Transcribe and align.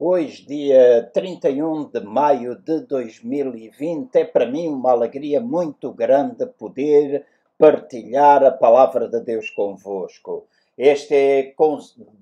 Hoje, 0.00 0.46
dia 0.46 1.10
31 1.12 1.90
de 1.90 1.98
maio 1.98 2.54
de 2.54 2.82
2020, 2.82 4.14
é 4.14 4.24
para 4.24 4.46
mim 4.46 4.68
uma 4.68 4.92
alegria 4.92 5.40
muito 5.40 5.90
grande 5.92 6.46
poder 6.46 7.26
partilhar 7.58 8.44
a 8.44 8.52
palavra 8.52 9.08
de 9.08 9.18
Deus 9.18 9.50
convosco. 9.50 10.46
Este 10.78 11.14
é 11.16 11.54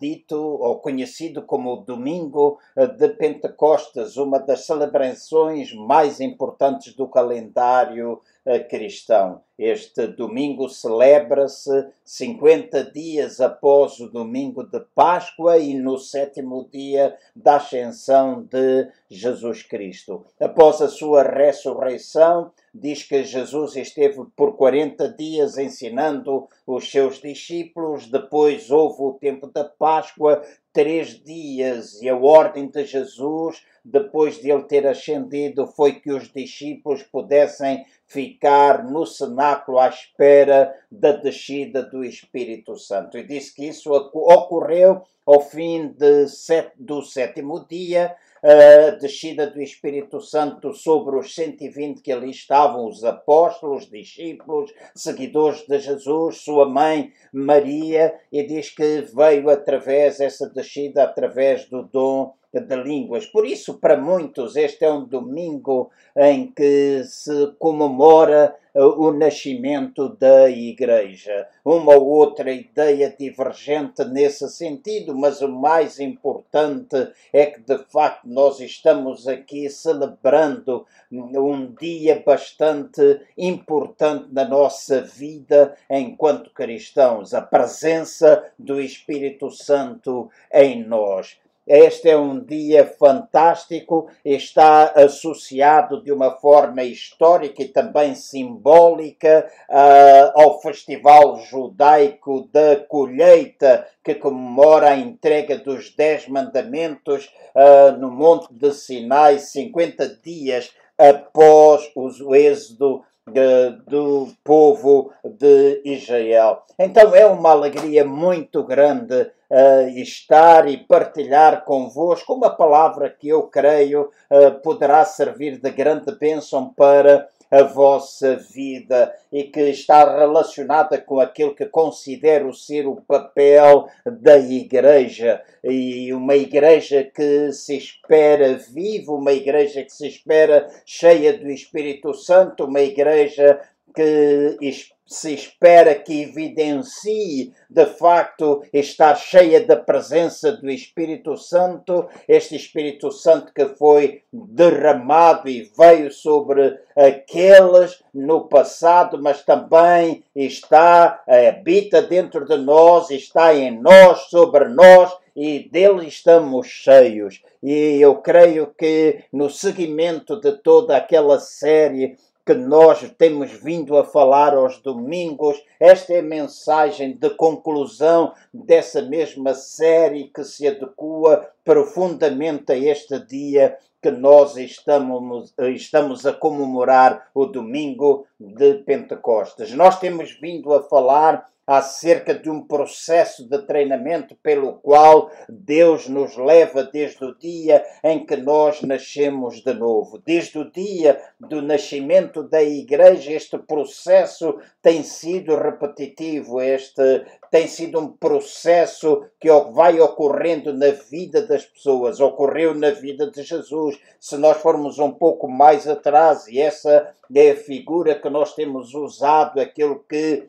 dito 0.01 0.39
ou 0.39 0.77
conhecido 0.79 1.43
como 1.43 1.75
o 1.75 1.85
Domingo 1.85 2.59
de 2.97 3.11
Pentecostes, 3.11 4.17
uma 4.17 4.39
das 4.39 4.65
celebrações 4.65 5.75
mais 5.75 6.19
importantes 6.19 6.95
do 6.95 7.07
calendário 7.07 8.23
cristão. 8.69 9.41
Este 9.59 10.07
domingo 10.07 10.69
celebra-se 10.69 11.89
50 12.05 12.85
dias 12.93 13.41
após 13.41 13.99
o 14.01 14.09
domingo 14.09 14.63
de 14.63 14.81
Páscoa 14.95 15.57
e 15.59 15.75
no 15.75 15.99
sétimo 15.99 16.69
dia 16.71 17.17
da 17.35 17.57
ascensão 17.57 18.43
de 18.43 18.89
Jesus 19.09 19.63
Cristo. 19.63 20.27
Após 20.39 20.83
a 20.83 20.89
sua 20.89 21.23
ressurreição, 21.23 22.53
diz 22.75 23.03
que 23.03 23.25
Jesus 23.25 23.77
esteve 23.77 24.25
por 24.37 24.57
40 24.57 25.09
dias 25.09 25.57
ensinando 25.57 26.47
os 26.67 26.91
seus 26.91 27.21
discípulos, 27.21 28.07
depois 28.11 28.71
houve 28.71 29.03
o 29.03 29.15
tempo 29.15 29.47
da 29.47 29.65
Páscoa, 29.65 30.43
três 30.77 31.19
dias, 31.25 32.03
e 32.03 32.09
a 32.11 32.15
ordem 32.15 32.67
de 32.69 32.85
Jesus, 32.85 33.65
depois 33.83 34.39
de 34.39 34.51
ele 34.51 34.65
ter 34.65 34.87
ascendido, 34.87 35.67
foi 35.67 35.95
que 35.95 36.13
os 36.13 36.31
discípulos 36.31 37.03
pudessem 37.03 37.87
ficar 38.07 38.85
no 38.85 39.07
cenáculo 39.07 39.79
à 39.79 39.89
espera 39.89 40.79
da 40.93 41.13
descida 41.13 41.83
do 41.83 42.05
Espírito 42.05 42.77
Santo. 42.77 43.17
E 43.17 43.27
disse 43.27 43.55
que 43.55 43.65
isso 43.65 43.91
ocorreu 43.91 45.01
ao 45.25 45.41
fim 45.41 45.97
set, 46.29 46.71
do 46.79 47.01
sétimo 47.01 47.67
dia, 47.67 48.15
a 48.43 48.91
descida 48.91 49.47
do 49.47 49.61
Espírito 49.61 50.21
Santo 50.21 50.73
sobre 50.73 51.17
os 51.17 51.35
120 51.35 52.03
que 52.03 52.13
ali 52.13 52.31
estavam, 52.31 52.87
os 52.87 53.05
apóstolos, 53.05 53.89
discípulos, 53.89 54.73
seguidores 54.95 55.67
de 55.67 55.79
Jesus, 55.79 56.39
sua 56.39 56.69
mãe 56.69 57.13
Maria, 57.33 58.15
e 58.31 58.43
diz 58.43 58.71
que 58.71 59.03
veio 59.15 59.49
através, 59.49 60.21
essa 60.21 60.49
descida, 60.49 61.05
através 61.05 61.67
do 61.69 61.83
dom 61.83 62.35
de 62.61 62.77
línguas. 62.77 63.27
Por 63.27 63.47
isso, 63.47 63.75
para 63.75 63.97
muitos, 63.97 64.57
este 64.57 64.85
é 64.85 64.93
um 64.93 65.05
domingo 65.05 65.91
em 66.17 66.51
que 66.51 67.03
se 67.05 67.53
comemora 67.59 68.55
uh, 68.75 69.03
o 69.03 69.13
nascimento 69.13 70.09
da 70.09 70.49
Igreja. 70.49 71.47
Uma 71.65 71.95
ou 71.95 72.07
outra 72.07 72.51
ideia 72.51 73.15
divergente 73.19 74.05
nesse 74.05 74.49
sentido, 74.49 75.15
mas 75.15 75.43
o 75.43 75.49
mais 75.49 76.01
importante 76.01 77.09
é 77.33 77.47
que, 77.47 77.61
de 77.61 77.79
facto, 77.91 78.27
nós 78.27 78.61
estamos 78.61 79.29
aqui 79.29 79.69
celebrando 79.69 80.87
um 81.13 81.75
dia 81.75 82.23
bastante 82.25 83.21
importante 83.37 84.29
na 84.33 84.45
nossa 84.45 85.03
vida 85.03 85.77
enquanto 85.91 86.51
cristãos 86.51 87.35
a 87.35 87.43
presença 87.43 88.45
do 88.59 88.81
Espírito 88.81 89.51
Santo 89.51 90.31
em 90.53 90.85
nós. 90.85 91.39
Este 91.67 92.11
é 92.11 92.17
um 92.17 92.39
dia 92.39 92.87
fantástico, 92.87 94.09
está 94.25 94.93
associado 94.95 96.01
de 96.01 96.13
uma 96.13 96.31
forma 96.31 96.85
histórica 96.85 97.61
e 97.61 97.69
também 97.69 98.15
simbólica 98.15 99.51
uh, 99.69 100.41
ao 100.41 100.61
Festival 100.61 101.41
Judaico 101.41 102.49
da 102.53 102.77
Colheita, 102.77 103.85
que 104.05 104.15
comemora 104.15 104.91
a 104.91 104.97
entrega 104.97 105.59
dos 105.59 105.93
Dez 105.93 106.29
Mandamentos 106.29 107.29
uh, 107.53 107.99
no 107.99 108.13
Monte 108.13 108.47
de 108.55 108.73
Sinai, 108.73 109.41
50 109.41 110.21
dias 110.23 110.73
após 110.97 111.91
o 111.97 112.35
êxodo 112.35 113.03
do 113.27 114.29
povo 114.45 115.13
de 115.25 115.83
Israel. 115.85 116.63
Então 116.79 117.15
é 117.15 117.27
uma 117.27 117.51
alegria 117.51 118.05
muito 118.05 118.63
grande 118.63 119.23
uh, 119.51 119.89
estar 119.97 120.69
e 120.69 120.77
partilhar 120.77 121.65
convosco 121.65 122.35
uma 122.35 122.51
palavra 122.51 123.11
que 123.11 123.29
eu 123.29 123.43
creio 123.45 124.11
uh, 124.31 124.61
poderá 124.63 125.05
servir 125.05 125.61
de 125.61 125.71
grande 125.71 126.15
bênção 126.17 126.73
para 126.73 127.27
a 127.51 127.63
vossa 127.63 128.37
vida 128.37 129.15
e 129.33 129.45
que 129.45 129.61
está 129.61 130.19
relacionada 130.19 130.99
com 130.99 131.21
aquilo 131.21 131.55
que 131.55 131.67
considero 131.67 132.53
ser 132.53 132.87
o 132.87 132.97
papel 132.97 133.89
da 134.05 134.39
Igreja. 134.39 135.43
E 135.63 136.13
uma 136.13 136.37
Igreja 136.37 137.05
que 137.05 137.53
se 137.53 137.77
espera 137.77 138.55
viva, 138.55 139.13
uma 139.13 139.33
Igreja 139.33 139.83
que 139.83 139.93
se 139.93 140.07
espera 140.07 140.69
cheia 140.85 141.37
do 141.37 141.51
Espírito 141.51 142.15
Santo, 142.15 142.65
uma 142.65 142.81
Igreja 142.81 143.61
que 143.95 144.57
se 145.07 145.33
espera 145.33 145.95
que 145.95 146.23
evidencie 146.23 147.53
de 147.71 147.87
facto 147.87 148.63
estar 148.73 149.15
cheia 149.15 149.65
da 149.65 149.77
presença 149.77 150.51
do 150.53 150.69
Espírito 150.69 151.37
Santo, 151.37 152.09
este 152.27 152.57
Espírito 152.57 153.13
Santo 153.13 153.53
que 153.55 153.67
foi 153.67 154.23
derramado 154.33 155.49
e 155.49 155.71
veio 155.79 156.11
sobre 156.11 156.77
aqueles 156.97 158.03
no 158.13 158.49
passado, 158.49 159.23
mas 159.23 159.43
também 159.43 160.25
está, 160.35 161.23
habita 161.49 162.03
dentro 162.03 162.45
de 162.45 162.57
nós, 162.57 163.11
está 163.11 163.55
em 163.55 163.79
nós, 163.81 164.23
sobre 164.29 164.69
nós 164.69 165.17
e 165.37 165.69
dele 165.69 166.07
estamos 166.09 166.67
cheios. 166.67 167.43
E 167.63 168.01
eu 168.01 168.17
creio 168.17 168.69
que 168.77 169.23
no 169.31 169.51
seguimento 169.51 170.41
de 170.41 170.53
toda 170.53 170.97
aquela 170.97 171.39
série 171.39 172.17
que 172.47 172.55
nós 172.55 173.13
temos 173.19 173.51
vindo 173.51 173.99
a 173.99 174.05
falar 174.05 174.55
aos 174.55 174.79
domingos. 174.79 175.61
Esta 175.81 176.15
é 176.15 176.21
a 176.21 176.23
mensagem 176.23 177.13
de 177.17 177.29
conclusão 177.31 178.33
dessa 178.55 179.03
mesma 179.03 179.53
série 179.53 180.31
que 180.33 180.45
se 180.45 180.69
adequa 180.69 181.51
profundamente 181.65 182.71
a 182.71 182.77
este 182.77 183.19
dia 183.27 183.77
que 184.01 184.13
nós 184.13 184.57
estamos, 184.57 185.53
estamos 185.59 186.25
a 186.25 186.33
comemorar 186.33 187.29
o 187.35 187.47
domingo 187.47 188.25
de 188.39 188.75
Pentecostes. 188.75 189.73
Nós 189.73 189.99
temos 189.99 190.39
vindo 190.41 190.73
a 190.73 190.81
falar 190.85 191.49
acerca 191.67 192.33
de 192.33 192.49
um 192.49 192.63
processo 192.63 193.49
de 193.49 193.59
treinamento 193.67 194.37
pelo 194.37 194.75
qual 194.75 195.31
Deus 195.49 196.09
nos 196.09 196.37
leva 196.37 196.85
desde 196.85 197.25
o 197.25 197.37
dia 197.37 197.85
em 198.05 198.25
que 198.25 198.37
nós 198.37 198.83
nascemos 198.83 199.63
de 199.63 199.75
novo. 199.75 200.23
Desde 200.25 200.59
o 200.59 200.71
dia 200.71 201.21
do 201.41 201.61
nascimento 201.61 202.43
da 202.45 202.63
igreja, 202.63 203.33
este 203.33 203.59
processo 203.59 204.59
tem 204.81 205.03
sido 205.03 205.57
repetitivo, 205.57 206.61
este 206.61 207.25
tem 207.51 207.67
sido 207.67 207.99
um 207.99 208.09
processo 208.09 209.25
que 209.41 209.49
vai 209.73 210.01
ocorrendo 210.01 210.73
na 210.73 210.91
vida 210.91 211.47
das 211.47 211.65
pessoas, 211.65 212.21
ocorreu 212.21 212.75
na 212.75 212.91
vida 212.91 213.31
de 213.31 213.43
Jesus. 213.43 213.99
Se 214.21 214.37
nós 214.37 214.59
formos 214.59 214.99
um 214.99 215.13
pouco 215.13 215.49
mais 215.49 215.89
atrás, 215.89 216.47
e 216.49 216.61
essa 216.61 217.13
é 217.35 217.51
a 217.51 217.57
figura 217.57 218.15
que 218.15 218.29
nós 218.29 218.55
temos 218.55 218.95
usado, 218.95 219.61
aquilo 219.61 220.05
que 220.09 220.49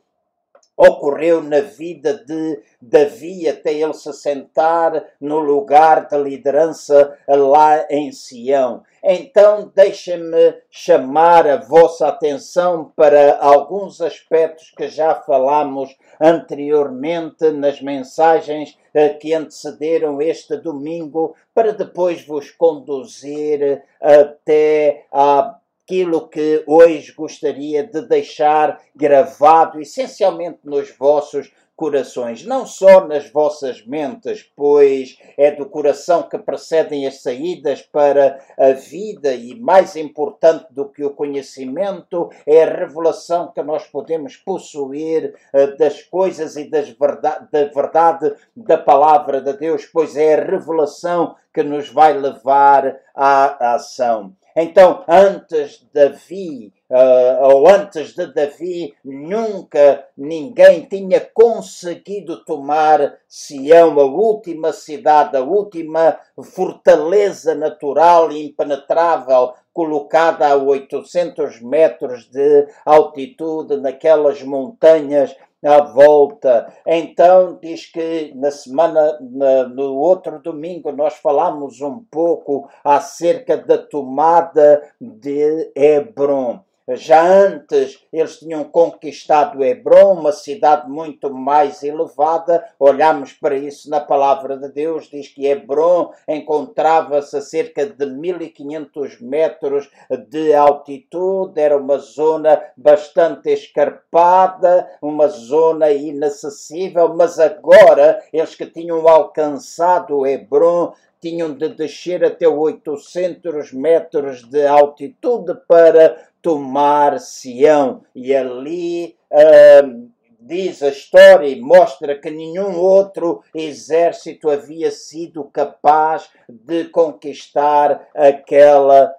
ocorreu 0.77 1.41
na 1.41 1.59
vida 1.59 2.13
de 2.13 2.61
Davi 2.79 3.49
até 3.49 3.73
ele 3.73 3.95
se 3.95 4.13
sentar 4.13 5.03
no 5.19 5.39
lugar 5.39 6.07
da 6.07 6.17
liderança 6.17 7.17
lá 7.27 7.85
em 7.89 8.11
Sião. 8.11 8.83
Então, 9.03 9.71
deixem-me 9.73 10.55
chamar 10.69 11.47
a 11.47 11.55
vossa 11.57 12.07
atenção 12.07 12.91
para 12.95 13.37
alguns 13.39 14.01
aspectos 14.01 14.71
que 14.75 14.87
já 14.87 15.15
falamos 15.15 15.95
anteriormente 16.19 17.49
nas 17.51 17.81
mensagens 17.81 18.77
eh, 18.93 19.09
que 19.09 19.33
antecederam 19.33 20.21
este 20.21 20.57
domingo, 20.57 21.35
para 21.53 21.71
depois 21.71 22.25
vos 22.25 22.51
conduzir 22.51 23.81
até 24.01 25.05
a 25.11 25.55
aquilo 25.87 26.27
que 26.27 26.65
hoje 26.67 27.13
gostaria 27.13 27.81
de 27.81 28.01
deixar 28.01 28.77
gravado 28.93 29.79
essencialmente 29.79 30.59
nos 30.65 30.91
vossos 30.97 31.49
corações, 31.77 32.43
não 32.43 32.65
só 32.65 33.07
nas 33.07 33.29
vossas 33.29 33.85
mentes, 33.85 34.43
pois 34.53 35.17
é 35.37 35.51
do 35.51 35.69
coração 35.69 36.23
que 36.23 36.37
precedem 36.37 37.07
as 37.07 37.21
saídas 37.21 37.81
para 37.83 38.37
a 38.59 38.71
vida 38.71 39.33
e 39.33 39.57
mais 39.57 39.95
importante 39.95 40.65
do 40.71 40.89
que 40.89 41.05
o 41.05 41.11
conhecimento 41.11 42.29
é 42.45 42.63
a 42.63 42.79
revelação 42.79 43.51
que 43.53 43.61
nós 43.61 43.85
podemos 43.85 44.35
possuir 44.35 45.35
uh, 45.53 45.77
das 45.77 46.01
coisas 46.01 46.57
e 46.57 46.69
das 46.69 46.89
verdade, 46.89 47.47
da 47.49 47.65
verdade 47.65 48.33
da 48.55 48.77
palavra 48.77 49.39
de 49.39 49.53
Deus, 49.53 49.85
pois 49.85 50.17
é 50.17 50.33
a 50.33 50.43
revelação 50.43 51.35
que 51.53 51.63
nos 51.63 51.89
vai 51.89 52.17
levar 52.17 52.99
à 53.15 53.75
ação. 53.75 54.35
Então, 54.59 55.03
antes 55.07 55.81
de 55.81 55.87
Davi, 55.93 56.73
uh, 56.89 57.45
ou 57.47 57.69
antes 57.69 58.15
de 58.15 58.25
Davi, 58.33 58.95
nunca 59.05 60.03
ninguém 60.17 60.81
tinha 60.81 61.19
conseguido 61.31 62.43
tomar 62.43 63.19
Sião, 63.27 63.99
a 63.99 64.05
última 64.05 64.73
cidade, 64.73 65.37
a 65.37 65.43
última 65.43 66.19
fortaleza 66.43 67.53
natural 67.53 68.31
e 68.31 68.47
impenetrável, 68.47 69.53
colocada 69.71 70.47
a 70.47 70.55
800 70.55 71.61
metros 71.61 72.27
de 72.27 72.67
altitude 72.83 73.77
naquelas 73.77 74.41
montanhas 74.41 75.35
à 75.67 75.81
volta. 75.81 76.73
Então, 76.85 77.59
diz 77.61 77.85
que 77.85 78.31
na 78.35 78.51
semana, 78.51 79.17
na, 79.21 79.67
no 79.67 79.95
outro 79.95 80.39
domingo, 80.39 80.91
nós 80.91 81.15
falamos 81.15 81.81
um 81.81 82.03
pouco 82.09 82.69
acerca 82.83 83.57
da 83.57 83.77
tomada 83.77 84.81
de 84.99 85.71
Hebron. 85.75 86.61
Já 86.95 87.21
antes 87.21 87.99
eles 88.13 88.39
tinham 88.39 88.63
conquistado 88.63 89.61
Hebron, 89.61 90.13
uma 90.13 90.31
cidade 90.31 90.89
muito 90.89 91.29
mais 91.29 91.83
elevada. 91.83 92.63
Olhamos 92.79 93.33
para 93.33 93.57
isso 93.57 93.89
na 93.89 93.99
palavra 93.99 94.55
de 94.55 94.69
Deus, 94.69 95.09
diz 95.09 95.27
que 95.27 95.47
Hebron 95.47 96.13
encontrava-se 96.25 97.35
a 97.35 97.41
cerca 97.41 97.85
de 97.85 98.05
1500 98.05 99.19
metros 99.19 99.89
de 100.29 100.53
altitude, 100.53 101.59
era 101.59 101.77
uma 101.77 101.97
zona 101.97 102.63
bastante 102.77 103.51
escarpada, 103.51 104.89
uma 105.01 105.27
zona 105.27 105.91
inacessível, 105.91 107.13
mas 107.13 107.37
agora 107.37 108.23
eles 108.31 108.55
que 108.55 108.65
tinham 108.65 109.05
alcançado 109.09 110.25
Hebron 110.25 110.93
tinham 111.19 111.53
de 111.53 111.69
descer 111.69 112.23
até 112.23 112.47
800 112.47 113.73
metros 113.73 114.43
de 114.43 114.65
altitude 114.65 115.53
para 115.67 116.27
tomar 116.47 117.19
Sião. 117.19 118.03
E 118.15 118.33
ali 118.33 119.17
uh, 119.29 120.09
diz 120.39 120.81
a 120.81 120.87
história 120.87 121.45
e 121.45 121.59
mostra 121.59 122.17
que 122.17 122.31
nenhum 122.31 122.79
outro 122.79 123.43
exército 123.53 124.49
havia 124.49 124.89
sido 124.89 125.43
capaz 125.43 126.29
de 126.47 126.85
conquistar 126.85 128.07
aquela, 128.15 129.13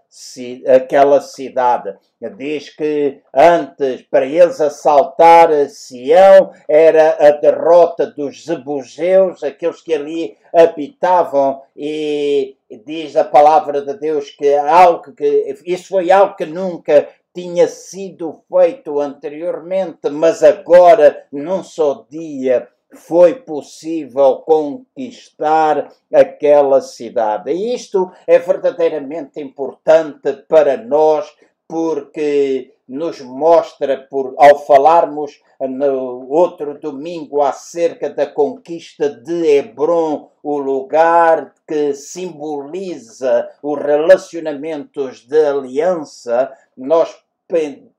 aquela 0.75 1.21
cidade. 1.21 1.95
Diz 2.39 2.71
que 2.71 3.21
antes, 3.33 4.01
para 4.11 4.25
eles 4.25 4.59
assaltar 4.59 5.51
Sião, 5.69 6.51
era 6.67 7.19
a 7.21 7.31
derrota 7.33 8.07
dos 8.07 8.47
Zebuseus, 8.47 9.45
aqueles 9.45 9.83
que 9.83 9.93
ali 9.93 10.35
habitavam, 10.53 11.61
e 11.77 12.57
diz 12.85 13.17
a 13.17 13.25
palavra 13.25 13.83
de 13.83 13.95
Deus 13.95 14.31
que 14.31 14.55
algo 14.55 15.13
que 15.13 15.57
isso 15.65 15.89
foi 15.89 16.11
algo 16.11 16.37
que 16.37 16.45
nunca 16.45 17.09
tinha 17.39 17.69
sido 17.69 18.43
feito 18.53 18.99
anteriormente, 18.99 20.11
mas 20.11 20.43
agora, 20.43 21.25
num 21.31 21.63
só 21.63 22.05
dia, 22.11 22.67
foi 22.93 23.37
possível 23.37 24.39
conquistar 24.39 25.89
aquela 26.13 26.81
cidade. 26.81 27.53
E 27.53 27.77
isto 27.77 28.11
é 28.27 28.41
verdadeiramente 28.41 29.41
importante 29.41 30.33
para 30.49 30.77
nós, 30.79 31.33
porque 31.69 32.75
nos 32.89 33.21
mostra, 33.21 33.99
por, 34.11 34.35
ao 34.39 34.59
falarmos 34.67 35.41
no 35.61 36.27
outro 36.29 36.81
domingo 36.81 37.43
acerca 37.43 38.09
da 38.09 38.27
conquista 38.27 39.11
de 39.11 39.47
Hebron, 39.47 40.31
o 40.43 40.57
lugar 40.57 41.55
que 41.67 41.93
simboliza 41.93 43.49
os 43.63 43.79
relacionamentos 43.79 45.21
de 45.27 45.45
aliança, 45.45 46.51
nós 46.75 47.15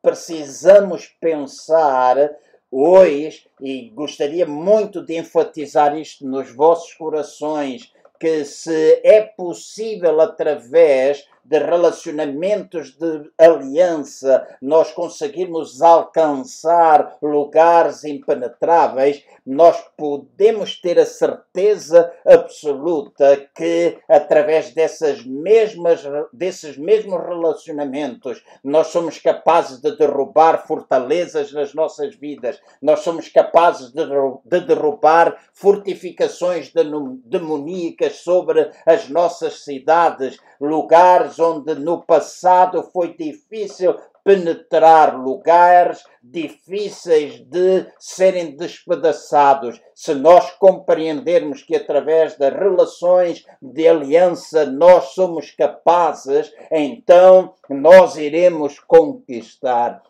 precisamos 0.01 1.07
pensar 1.19 2.17
hoje, 2.71 3.47
e 3.59 3.89
gostaria 3.89 4.45
muito 4.45 5.03
de 5.03 5.17
enfatizar 5.17 5.97
isto 5.97 6.25
nos 6.25 6.51
vossos 6.51 6.93
corações, 6.93 7.91
que 8.19 8.45
se 8.45 9.01
é 9.03 9.21
possível 9.21 10.19
através 10.21 11.27
de 11.49 11.57
relacionamentos 11.57 12.95
de 12.95 13.31
aliança, 13.35 14.47
nós 14.61 14.91
conseguirmos 14.91 15.81
alcançar 15.81 17.17
lugares 17.23 18.03
impenetráveis, 18.03 19.25
nós 19.43 19.83
podemos 19.97 20.79
ter 20.79 20.99
a 20.99 21.07
certeza 21.07 22.13
absoluta 22.23 23.49
que 23.55 23.97
através 24.07 24.75
dessas 24.75 25.25
mesmas, 25.25 26.03
desses 26.31 26.77
mesmos 26.77 27.19
relacionamentos 27.19 28.43
nós 28.63 28.87
somos 28.87 29.17
capazes 29.17 29.79
de 29.81 29.97
derrubar 29.97 30.67
fortalezas 30.67 31.51
nas 31.51 31.73
nossas 31.73 32.13
vidas, 32.15 32.61
nós 32.79 32.99
somos 32.99 33.27
capazes 33.27 33.91
de, 33.91 34.03
de 34.45 34.59
derrubar 34.67 35.35
fortificações 35.51 36.71
demoníacas 37.25 38.17
sobre 38.17 38.69
as 38.85 39.09
nossas 39.09 39.63
cidades, 39.63 40.37
lugares 40.61 41.38
onde 41.39 41.75
no 41.75 42.01
passado 42.01 42.83
foi 42.83 43.15
difícil 43.15 43.95
penetrar 44.23 45.17
lugares 45.17 46.03
difíceis 46.21 47.39
de 47.39 47.87
serem 47.97 48.55
despedaçados. 48.55 49.81
Se 49.95 50.13
nós 50.13 50.51
compreendermos 50.51 51.63
que 51.63 51.75
através 51.75 52.37
das 52.37 52.53
relações 52.53 53.45
de 53.61 53.87
aliança 53.87 54.65
nós 54.65 55.13
somos 55.15 55.51
capazes, 55.51 56.53
então 56.71 57.53
nós 57.69 58.17
iremos 58.17 58.79
conquistar. 58.79 60.01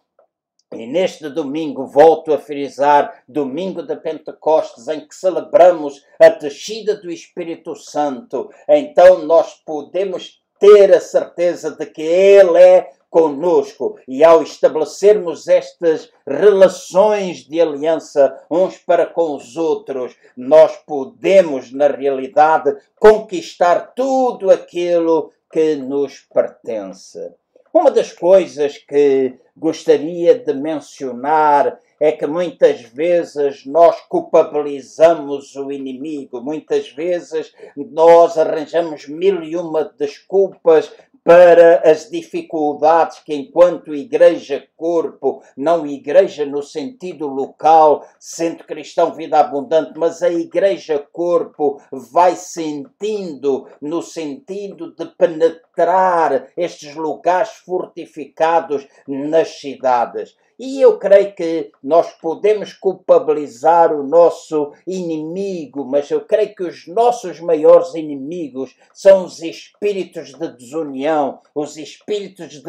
E 0.71 0.85
neste 0.85 1.27
domingo, 1.29 1.87
volto 1.87 2.31
a 2.31 2.37
frisar, 2.37 3.23
domingo 3.27 3.81
de 3.81 3.95
Pentecostes, 3.95 4.87
em 4.87 4.99
que 5.07 5.15
celebramos 5.15 6.05
a 6.19 6.29
descida 6.29 6.95
do 6.95 7.09
Espírito 7.09 7.75
Santo, 7.75 8.51
então 8.67 9.25
nós 9.25 9.55
podemos 9.65 10.38
ter 10.59 10.93
a 10.93 10.99
certeza 10.99 11.71
de 11.71 11.85
que 11.85 12.01
Ele 12.01 12.61
é 12.61 12.91
conosco 13.09 13.97
e 14.07 14.23
ao 14.23 14.43
estabelecermos 14.43 15.47
estas 15.47 16.11
relações 16.27 17.37
de 17.37 17.59
aliança 17.59 18.39
uns 18.51 18.77
para 18.77 19.05
com 19.05 19.35
os 19.35 19.57
outros, 19.57 20.15
nós 20.37 20.77
podemos, 20.85 21.71
na 21.71 21.87
realidade, 21.87 22.75
conquistar 22.99 23.93
tudo 23.95 24.51
aquilo 24.51 25.31
que 25.51 25.75
nos 25.75 26.19
pertence. 26.31 27.33
Uma 27.71 27.91
das 27.91 28.11
coisas 28.11 28.79
que 28.79 29.35
gostaria 29.55 30.33
de 30.33 30.53
mencionar 30.53 31.79
é 31.99 32.11
que 32.11 32.25
muitas 32.25 32.81
vezes 32.81 33.63
nós 33.65 33.99
culpabilizamos 34.07 35.55
o 35.55 35.71
inimigo, 35.71 36.41
muitas 36.41 36.89
vezes 36.89 37.53
nós 37.75 38.37
arranjamos 38.37 39.07
mil 39.07 39.43
e 39.43 39.55
uma 39.55 39.83
desculpas 39.83 40.91
para 41.29 41.87
as 41.87 42.09
dificuldades 42.09 43.19
que, 43.19 43.35
enquanto 43.35 43.93
igreja 43.93 44.67
corpo, 44.75 45.43
não 45.55 45.85
igreja 45.85 46.43
no 46.43 46.63
sentido 46.63 47.27
local, 47.27 48.03
sendo 48.17 48.63
cristão 48.63 49.13
vida 49.13 49.39
abundante, 49.39 49.93
mas 49.95 50.23
a 50.23 50.29
igreja 50.31 50.97
corpo 51.13 51.79
vai 51.91 52.35
sentindo 52.35 53.67
no 53.79 54.01
sentido 54.01 54.95
de 54.95 55.05
penetrar 55.05 56.47
estes 56.57 56.95
lugares 56.95 57.51
fortificados 57.63 58.87
nas 59.07 59.49
cidades. 59.59 60.35
E 60.59 60.81
eu 60.81 60.99
creio 60.99 61.33
que 61.33 61.71
nós 61.81 62.11
podemos 62.21 62.73
culpabilizar 62.73 63.93
o 63.93 64.03
nosso 64.03 64.73
inimigo, 64.85 65.85
mas 65.85 66.11
eu 66.11 66.19
creio 66.19 66.53
que 66.53 66.63
os 66.63 66.85
nossos 66.85 67.39
maiores 67.39 67.95
inimigos 67.95 68.75
são 68.93 69.23
os 69.23 69.41
espíritos 69.41 70.33
de 70.33 70.57
desunião, 70.57 71.39
os 71.55 71.77
espíritos 71.77 72.49
de 72.49 72.61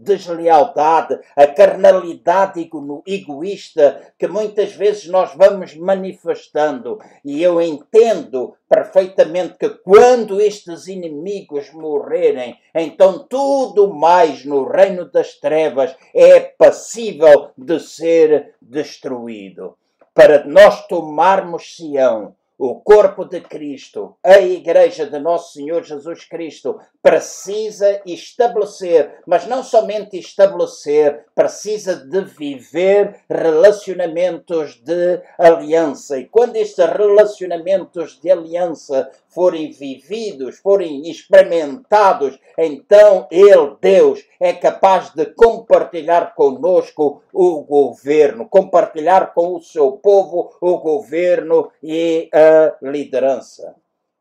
deslealdade, 0.00 1.20
a 1.36 1.46
carnalidade 1.46 2.70
egoísta 3.06 4.14
que 4.18 4.26
muitas 4.26 4.72
vezes 4.72 5.06
nós 5.06 5.34
vamos 5.34 5.74
manifestando. 5.76 6.98
E 7.22 7.42
eu 7.42 7.60
entendo 7.60 8.54
perfeitamente 8.68 9.56
que 9.58 9.70
quando 9.70 10.40
estes 10.40 10.86
inimigos 10.88 11.72
morrerem, 11.72 12.58
então 12.74 13.26
tudo 13.28 13.92
mais 13.94 14.44
no 14.44 14.64
reino 14.64 15.04
das 15.10 15.34
trevas 15.38 15.96
é 16.14 16.40
passível 16.40 17.50
de 17.56 17.78
ser 17.80 18.54
destruído. 18.60 19.76
Para 20.14 20.44
nós 20.44 20.86
tomarmos 20.86 21.76
Sião, 21.76 22.34
o 22.58 22.80
corpo 22.80 23.24
de 23.24 23.40
Cristo, 23.40 24.16
a 24.22 24.38
Igreja 24.38 25.06
de 25.06 25.18
Nosso 25.18 25.52
Senhor 25.52 25.84
Jesus 25.84 26.24
Cristo, 26.24 26.80
precisa 27.02 28.00
estabelecer, 28.06 29.20
mas 29.26 29.46
não 29.46 29.62
somente 29.62 30.18
estabelecer, 30.18 31.26
precisa 31.34 31.96
de 31.96 32.22
viver 32.22 33.20
relacionamentos 33.28 34.80
de 34.82 35.20
aliança. 35.38 36.18
E 36.18 36.24
quando 36.24 36.56
estes 36.56 36.86
relacionamentos 36.86 38.18
de 38.20 38.30
aliança 38.30 39.10
forem 39.36 39.70
vividos, 39.70 40.56
forem 40.56 41.10
experimentados, 41.10 42.38
então 42.56 43.28
Ele, 43.30 43.76
Deus, 43.82 44.24
é 44.40 44.54
capaz 44.54 45.10
de 45.10 45.26
compartilhar 45.26 46.34
conosco 46.34 47.22
o 47.34 47.60
governo, 47.60 48.48
compartilhar 48.48 49.34
com 49.34 49.54
o 49.54 49.60
seu 49.60 49.92
povo 49.92 50.56
o 50.58 50.78
governo 50.78 51.70
e 51.82 52.30
a 52.32 52.76
liderança. 52.80 53.74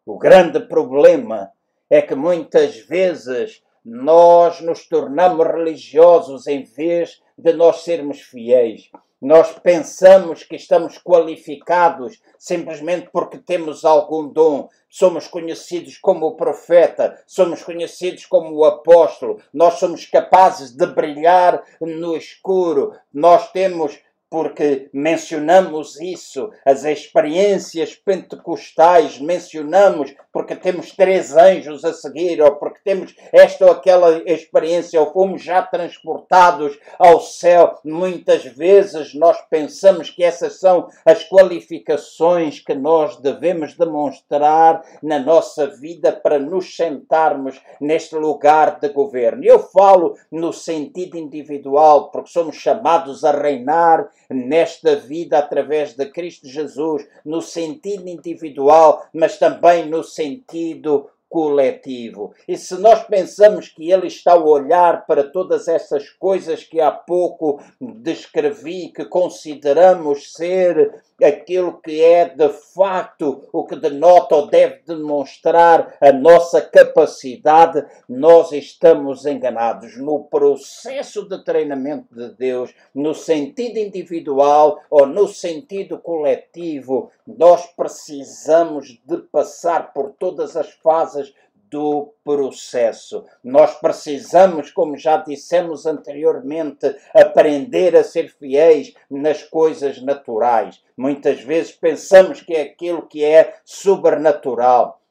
O 0.05 0.17
grande 0.17 0.59
problema 0.59 1.49
é 1.89 2.01
que 2.01 2.13
muitas 2.13 2.75
vezes 2.75 3.63
nós 3.85 4.59
nos 4.59 4.85
tornamos 4.85 5.47
religiosos 5.47 6.45
em 6.45 6.63
vez 6.63 7.21
de 7.37 7.53
nós 7.53 7.85
sermos 7.85 8.19
fiéis. 8.19 8.89
Nós 9.25 9.53
pensamos 9.53 10.43
que 10.43 10.55
estamos 10.55 10.99
qualificados 10.99 12.21
simplesmente 12.37 13.09
porque 13.11 13.39
temos 13.39 13.83
algum 13.83 14.27
dom. 14.27 14.69
Somos 14.87 15.27
conhecidos 15.27 15.97
como 15.97 16.27
o 16.27 16.35
profeta, 16.35 17.19
somos 17.25 17.63
conhecidos 17.63 18.27
como 18.27 18.55
o 18.55 18.63
apóstolo, 18.63 19.41
nós 19.51 19.79
somos 19.79 20.05
capazes 20.05 20.69
de 20.75 20.85
brilhar 20.85 21.63
no 21.81 22.15
escuro, 22.15 22.93
nós 23.11 23.51
temos 23.51 23.99
porque 24.35 24.89
mencionamos 24.91 25.97
isso, 26.01 26.51
as 26.65 26.83
experiências 26.83 27.95
pentecostais, 27.95 29.17
mencionamos 29.17 30.13
porque 30.29 30.53
temos 30.53 30.91
três 30.91 31.33
anjos 31.37 31.85
a 31.85 31.93
seguir, 31.93 32.41
ou 32.41 32.51
porque 32.57 32.81
temos 32.83 33.15
esta 33.31 33.63
ou 33.63 33.71
aquela 33.71 34.21
experiência, 34.29 34.99
ou 34.99 35.13
fomos 35.13 35.41
já 35.41 35.61
transportados 35.61 36.77
ao 36.99 37.21
céu. 37.21 37.79
Muitas 37.85 38.43
vezes 38.43 39.13
nós 39.13 39.37
pensamos 39.49 40.09
que 40.09 40.21
essas 40.21 40.59
são 40.59 40.89
as 41.05 41.23
qualificações 41.23 42.59
que 42.59 42.75
nós 42.75 43.15
devemos 43.15 43.77
demonstrar 43.77 44.83
na 45.01 45.17
nossa 45.17 45.67
vida 45.67 46.11
para 46.11 46.37
nos 46.37 46.75
sentarmos 46.75 47.61
neste 47.79 48.15
lugar 48.15 48.81
de 48.81 48.89
governo. 48.89 49.45
Eu 49.45 49.59
falo 49.59 50.17
no 50.29 50.51
sentido 50.51 51.17
individual, 51.17 52.11
porque 52.11 52.29
somos 52.29 52.57
chamados 52.57 53.23
a 53.23 53.31
reinar 53.31 54.09
nesta 54.29 54.95
vida 54.95 55.37
através 55.37 55.93
de 55.93 56.05
Cristo 56.07 56.47
Jesus, 56.47 57.05
no 57.23 57.41
sentido 57.41 58.07
individual, 58.07 59.05
mas 59.13 59.37
também 59.37 59.87
no 59.87 60.03
sentido 60.03 61.09
coletivo. 61.35 62.33
E 62.47 62.57
se 62.57 62.75
nós 62.75 63.03
pensamos 63.03 63.67
que 63.67 63.91
ele 63.91 64.07
está 64.07 64.33
a 64.33 64.43
olhar 64.43 65.05
para 65.05 65.23
todas 65.23 65.67
essas 65.67 66.09
coisas 66.09 66.63
que 66.63 66.79
há 66.79 66.91
pouco 66.91 67.61
descrevi, 67.81 68.89
que 68.89 69.03
consideramos 69.03 70.31
ser 70.33 71.03
aquilo 71.23 71.79
que 71.81 72.03
é 72.03 72.27
de 72.27 72.49
facto 72.49 73.47
o 73.53 73.65
que 73.65 73.75
denota 73.75 74.35
ou 74.35 74.47
deve 74.47 74.81
demonstrar 74.85 75.95
a 76.01 76.11
nossa 76.11 76.61
capacidade, 76.61 77.85
nós 78.07 78.51
estamos 78.51 79.25
enganados. 79.25 79.97
No 79.97 80.25
processo 80.25 81.27
de 81.27 81.43
treinamento 81.43 82.13
de 82.13 82.29
Deus, 82.35 82.73
no 82.93 83.13
sentido 83.13 83.77
individual 83.77 84.81
ou 84.89 85.05
no 85.05 85.27
sentido 85.27 85.97
coletivo, 85.97 87.11
nós 87.25 87.65
precisamos 87.67 88.99
de 89.05 89.17
passar 89.31 89.93
por 89.93 90.11
todas 90.19 90.57
as 90.57 90.71
fases 90.71 91.33
do 91.75 92.13
processo. 92.23 93.25
Nós 93.43 93.75
precisamos, 93.81 94.71
como 94.71 94.97
já 94.97 95.17
dissemos 95.17 95.85
anteriormente, 95.85 96.95
aprender 97.13 97.97
a 97.97 98.03
ser 98.03 98.29
fiéis 98.29 98.93
nas 99.11 99.43
coisas 99.43 100.01
naturais. 100.01 100.81
Muitas 100.95 101.41
vezes 101.41 101.73
pensamos 101.73 102.39
que 102.39 102.53
é 102.53 102.61
aquilo 102.61 103.05
que 103.05 103.25
é 103.25 103.55
sobrenatural. 103.65 105.01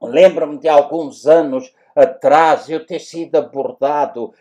Lembro-me 0.00 0.56
de 0.56 0.66
alguns 0.66 1.26
anos 1.26 1.70
atrás 1.94 2.68
eu 2.68 2.84
ter 2.84 3.00
sido 3.00 3.36
abordado 3.36 4.32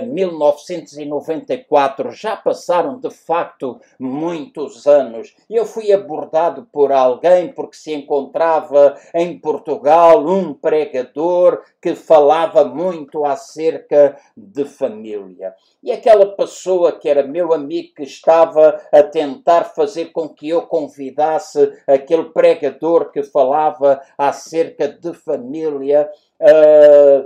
em 0.00 0.08
uh, 0.08 0.12
1994, 0.12 2.10
já 2.12 2.36
passaram 2.36 2.98
de 2.98 3.10
facto 3.10 3.80
muitos 3.98 4.86
anos. 4.86 5.34
Eu 5.48 5.64
fui 5.64 5.92
abordado 5.92 6.68
por 6.72 6.92
alguém 6.92 7.52
porque 7.52 7.76
se 7.76 7.92
encontrava 7.92 8.96
em 9.14 9.38
Portugal 9.38 10.26
um 10.26 10.54
pregador 10.54 11.62
que 11.80 11.94
falava 11.94 12.64
muito 12.64 13.24
acerca 13.24 14.16
de 14.36 14.64
família. 14.64 15.54
E 15.82 15.90
aquela 15.90 16.26
pessoa 16.26 16.92
que 16.92 17.08
era 17.08 17.26
meu 17.26 17.52
amigo 17.52 17.94
que 17.96 18.04
estava 18.04 18.80
a 18.92 19.02
tentar 19.02 19.64
fazer 19.64 20.12
com 20.12 20.28
que 20.28 20.48
eu 20.48 20.62
convidasse 20.62 21.72
aquele 21.86 22.26
pregador 22.26 23.10
que 23.10 23.24
falava 23.24 24.00
acerca 24.16 24.86
de 24.86 25.12
família 25.12 26.08
uh, 26.44 27.22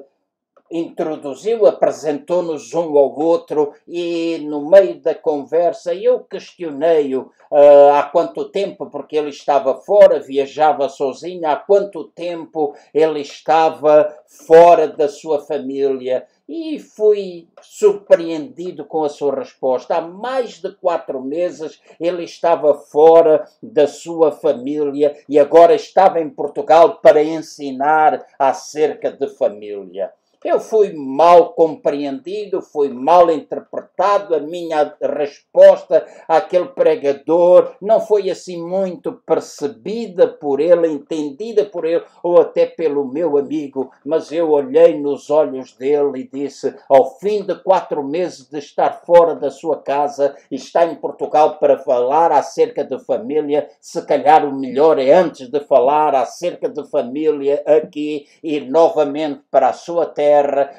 introduziu, 0.70 1.66
apresentou-nos 1.66 2.72
um 2.74 2.96
ao 2.96 3.18
outro 3.18 3.72
e 3.86 4.38
no 4.42 4.68
meio 4.68 5.00
da 5.00 5.14
conversa 5.14 5.94
eu 5.94 6.20
questionei-o 6.20 7.30
uh, 7.50 7.92
há 7.94 8.02
quanto 8.04 8.48
tempo, 8.50 8.86
porque 8.86 9.16
ele 9.16 9.30
estava 9.30 9.74
fora, 9.74 10.20
viajava 10.20 10.88
sozinho, 10.88 11.46
há 11.46 11.56
quanto 11.56 12.04
tempo 12.04 12.74
ele 12.92 13.20
estava 13.20 14.14
fora 14.26 14.88
da 14.88 15.08
sua 15.08 15.40
família 15.40 16.26
e 16.48 16.78
fui 16.78 17.48
surpreendido 17.60 18.84
com 18.84 19.04
a 19.04 19.08
sua 19.08 19.34
resposta. 19.34 19.96
Há 19.96 20.00
mais 20.00 20.60
de 20.60 20.72
quatro 20.76 21.20
meses 21.20 21.80
ele 21.98 22.24
estava 22.24 22.74
fora 22.74 23.44
da 23.62 23.86
sua 23.86 24.30
família 24.30 25.16
e 25.28 25.38
agora 25.38 25.74
estava 25.74 26.20
em 26.20 26.30
Portugal 26.30 27.00
para 27.00 27.22
ensinar 27.22 28.24
acerca 28.38 29.10
de 29.10 29.28
família. 29.28 30.12
Eu 30.48 30.60
fui 30.60 30.92
mal 30.92 31.54
compreendido, 31.54 32.62
fui 32.62 32.88
mal 32.88 33.28
interpretado, 33.32 34.32
a 34.32 34.38
minha 34.38 34.94
resposta 35.02 36.06
àquele 36.28 36.66
pregador 36.66 37.74
não 37.82 38.00
foi 38.00 38.30
assim 38.30 38.62
muito 38.62 39.14
percebida 39.26 40.28
por 40.28 40.60
ele, 40.60 40.86
entendida 40.86 41.64
por 41.64 41.84
ele 41.84 42.04
ou 42.22 42.40
até 42.40 42.64
pelo 42.64 43.04
meu 43.04 43.36
amigo, 43.36 43.90
mas 44.04 44.30
eu 44.30 44.50
olhei 44.52 44.96
nos 44.96 45.30
olhos 45.30 45.72
dele 45.72 46.20
e 46.20 46.30
disse: 46.32 46.72
ao 46.88 47.18
fim 47.18 47.42
de 47.42 47.56
quatro 47.56 48.04
meses 48.04 48.48
de 48.48 48.60
estar 48.60 49.02
fora 49.04 49.34
da 49.34 49.50
sua 49.50 49.82
casa 49.82 50.36
está 50.48 50.86
em 50.86 50.94
Portugal 50.94 51.58
para 51.58 51.78
falar 51.78 52.30
acerca 52.30 52.84
de 52.84 53.00
família, 53.00 53.68
se 53.80 54.00
calhar 54.06 54.46
o 54.46 54.56
melhor 54.56 54.96
é 55.00 55.12
antes 55.12 55.48
de 55.48 55.58
falar 55.58 56.14
acerca 56.14 56.68
de 56.68 56.88
família 56.88 57.64
aqui 57.66 58.28
ir 58.44 58.70
novamente 58.70 59.40
para 59.50 59.70
a 59.70 59.72
sua 59.72 60.06
terra 60.06 60.35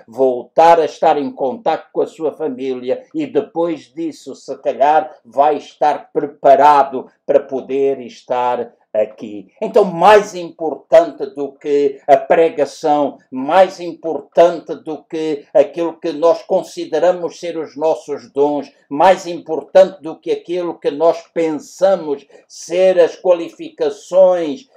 voltar 0.08 0.80
a 0.80 0.86
estar 0.86 1.18
em 1.18 1.32
contato 1.32 1.90
com 1.92 2.02
a 2.02 2.08
sua 2.08 2.32
família 2.32 3.04
e 3.14 3.26
depois 3.26 3.94
disso, 3.94 4.36
se 4.36 4.56
calhar, 4.58 5.16
vai 5.24 5.58
estar 5.58 6.12
preparado 6.12 7.08
para 7.26 7.40
poder 7.40 8.00
estar 8.02 8.74
aqui. 8.94 9.52
Então, 9.62 9.84
mais 9.84 10.34
importante 10.36 11.26
do 11.28 11.52
que 11.52 12.02
a 12.08 12.18
pregação, 12.18 13.18
mais 13.32 13.80
importante 13.80 14.76
do 14.76 15.04
que 15.04 15.46
aquilo 15.54 16.00
que 16.00 16.12
nós 16.12 16.44
consideramos 16.44 17.40
ser 17.40 17.58
os 17.58 17.76
nossos 17.76 18.32
dons, 18.32 18.72
mais 18.90 19.28
importante 19.28 20.02
do 20.02 20.20
que 20.20 20.32
aquilo 20.32 20.80
que 20.80 20.92
nós 20.92 21.22
pensamos 21.34 22.26
ser 22.48 23.00
as 23.00 23.16
qualificações 23.16 24.68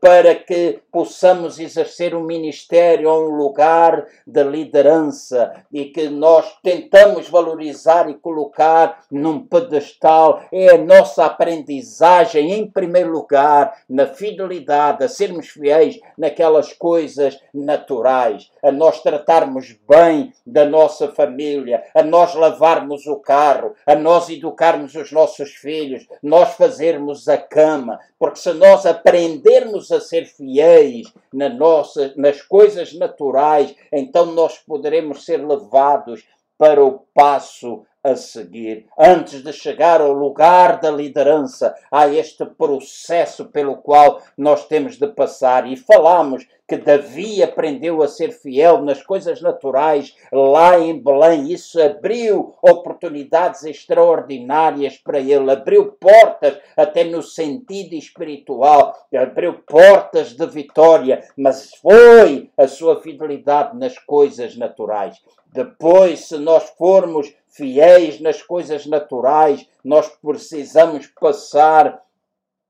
para 0.00 0.34
que 0.34 0.80
possamos 0.92 1.58
exercer 1.58 2.14
um 2.14 2.22
ministério 2.22 3.10
ou 3.10 3.28
um 3.28 3.36
lugar 3.36 4.06
de 4.24 4.44
liderança 4.44 5.64
e 5.72 5.86
que 5.86 6.08
nós 6.08 6.56
tentamos 6.62 7.28
valorizar 7.28 8.08
e 8.08 8.14
colocar 8.14 9.04
num 9.10 9.40
pedestal. 9.40 10.42
É 10.52 10.70
a 10.70 10.78
nossa 10.78 11.24
aprendizagem, 11.26 12.52
em 12.52 12.70
primeiro 12.70 13.10
lugar, 13.10 13.76
na 13.88 14.06
fidelidade, 14.06 15.02
a 15.02 15.08
sermos 15.08 15.48
fiéis 15.48 15.98
naquelas 16.16 16.72
coisas 16.72 17.38
naturais, 17.52 18.50
a 18.62 18.70
nós 18.70 19.02
tratarmos 19.02 19.76
bem 19.88 20.32
da 20.46 20.64
nossa 20.64 21.08
família, 21.08 21.82
a 21.94 22.02
nós 22.02 22.34
lavarmos 22.34 23.06
o 23.06 23.16
carro, 23.16 23.74
a 23.84 23.96
nós 23.96 24.28
educarmos 24.28 24.94
os 24.94 25.10
nossos 25.10 25.50
filhos, 25.50 26.06
nós 26.22 26.54
fazermos 26.54 27.28
a 27.28 27.36
cama, 27.36 27.98
porque 28.18 28.38
se 28.38 28.52
nós 28.52 28.86
aprendermos 28.86 29.55
aprendermos 29.56 29.90
a 29.90 30.00
ser 30.00 30.26
fiéis 30.26 31.12
na 31.32 31.48
nossa, 31.48 32.12
nas 32.16 32.42
coisas 32.42 32.92
naturais, 32.94 33.74
então 33.92 34.26
nós 34.26 34.58
poderemos 34.58 35.24
ser 35.24 35.38
levados 35.46 36.24
para 36.58 36.84
o 36.84 37.00
passo 37.14 37.84
a 38.06 38.14
seguir. 38.14 38.86
Antes 38.96 39.42
de 39.42 39.52
chegar 39.52 40.00
ao 40.00 40.12
lugar 40.12 40.78
da 40.80 40.90
liderança, 40.90 41.74
há 41.90 42.06
este 42.06 42.46
processo 42.46 43.46
pelo 43.46 43.78
qual 43.78 44.22
nós 44.38 44.66
temos 44.66 44.96
de 44.96 45.08
passar. 45.08 45.66
E 45.66 45.76
falamos 45.76 46.46
que 46.68 46.76
Davi 46.76 47.42
aprendeu 47.42 48.02
a 48.02 48.08
ser 48.08 48.32
fiel 48.32 48.82
nas 48.82 49.02
coisas 49.02 49.40
naturais 49.40 50.16
lá 50.32 50.78
em 50.78 51.00
Belém. 51.00 51.52
Isso 51.52 51.80
abriu 51.80 52.54
oportunidades 52.62 53.64
extraordinárias 53.64 54.96
para 54.96 55.20
ele, 55.20 55.50
abriu 55.50 55.92
portas 55.92 56.58
até 56.76 57.04
no 57.04 57.22
sentido 57.22 57.94
espiritual, 57.94 58.96
abriu 59.14 59.54
portas 59.66 60.32
de 60.32 60.46
vitória, 60.46 61.24
mas 61.36 61.70
foi 61.76 62.50
a 62.56 62.66
sua 62.66 63.00
fidelidade 63.00 63.76
nas 63.76 63.98
coisas 63.98 64.56
naturais. 64.56 65.20
Depois, 65.52 66.26
se 66.26 66.36
nós 66.36 66.68
formos 66.76 67.32
fiéis 67.56 68.20
nas 68.20 68.42
coisas 68.42 68.86
naturais, 68.86 69.66
nós 69.82 70.08
precisamos 70.08 71.06
passar 71.18 72.02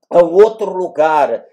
a 0.09 0.19
outro 0.19 0.71
lugar, 0.71 1.45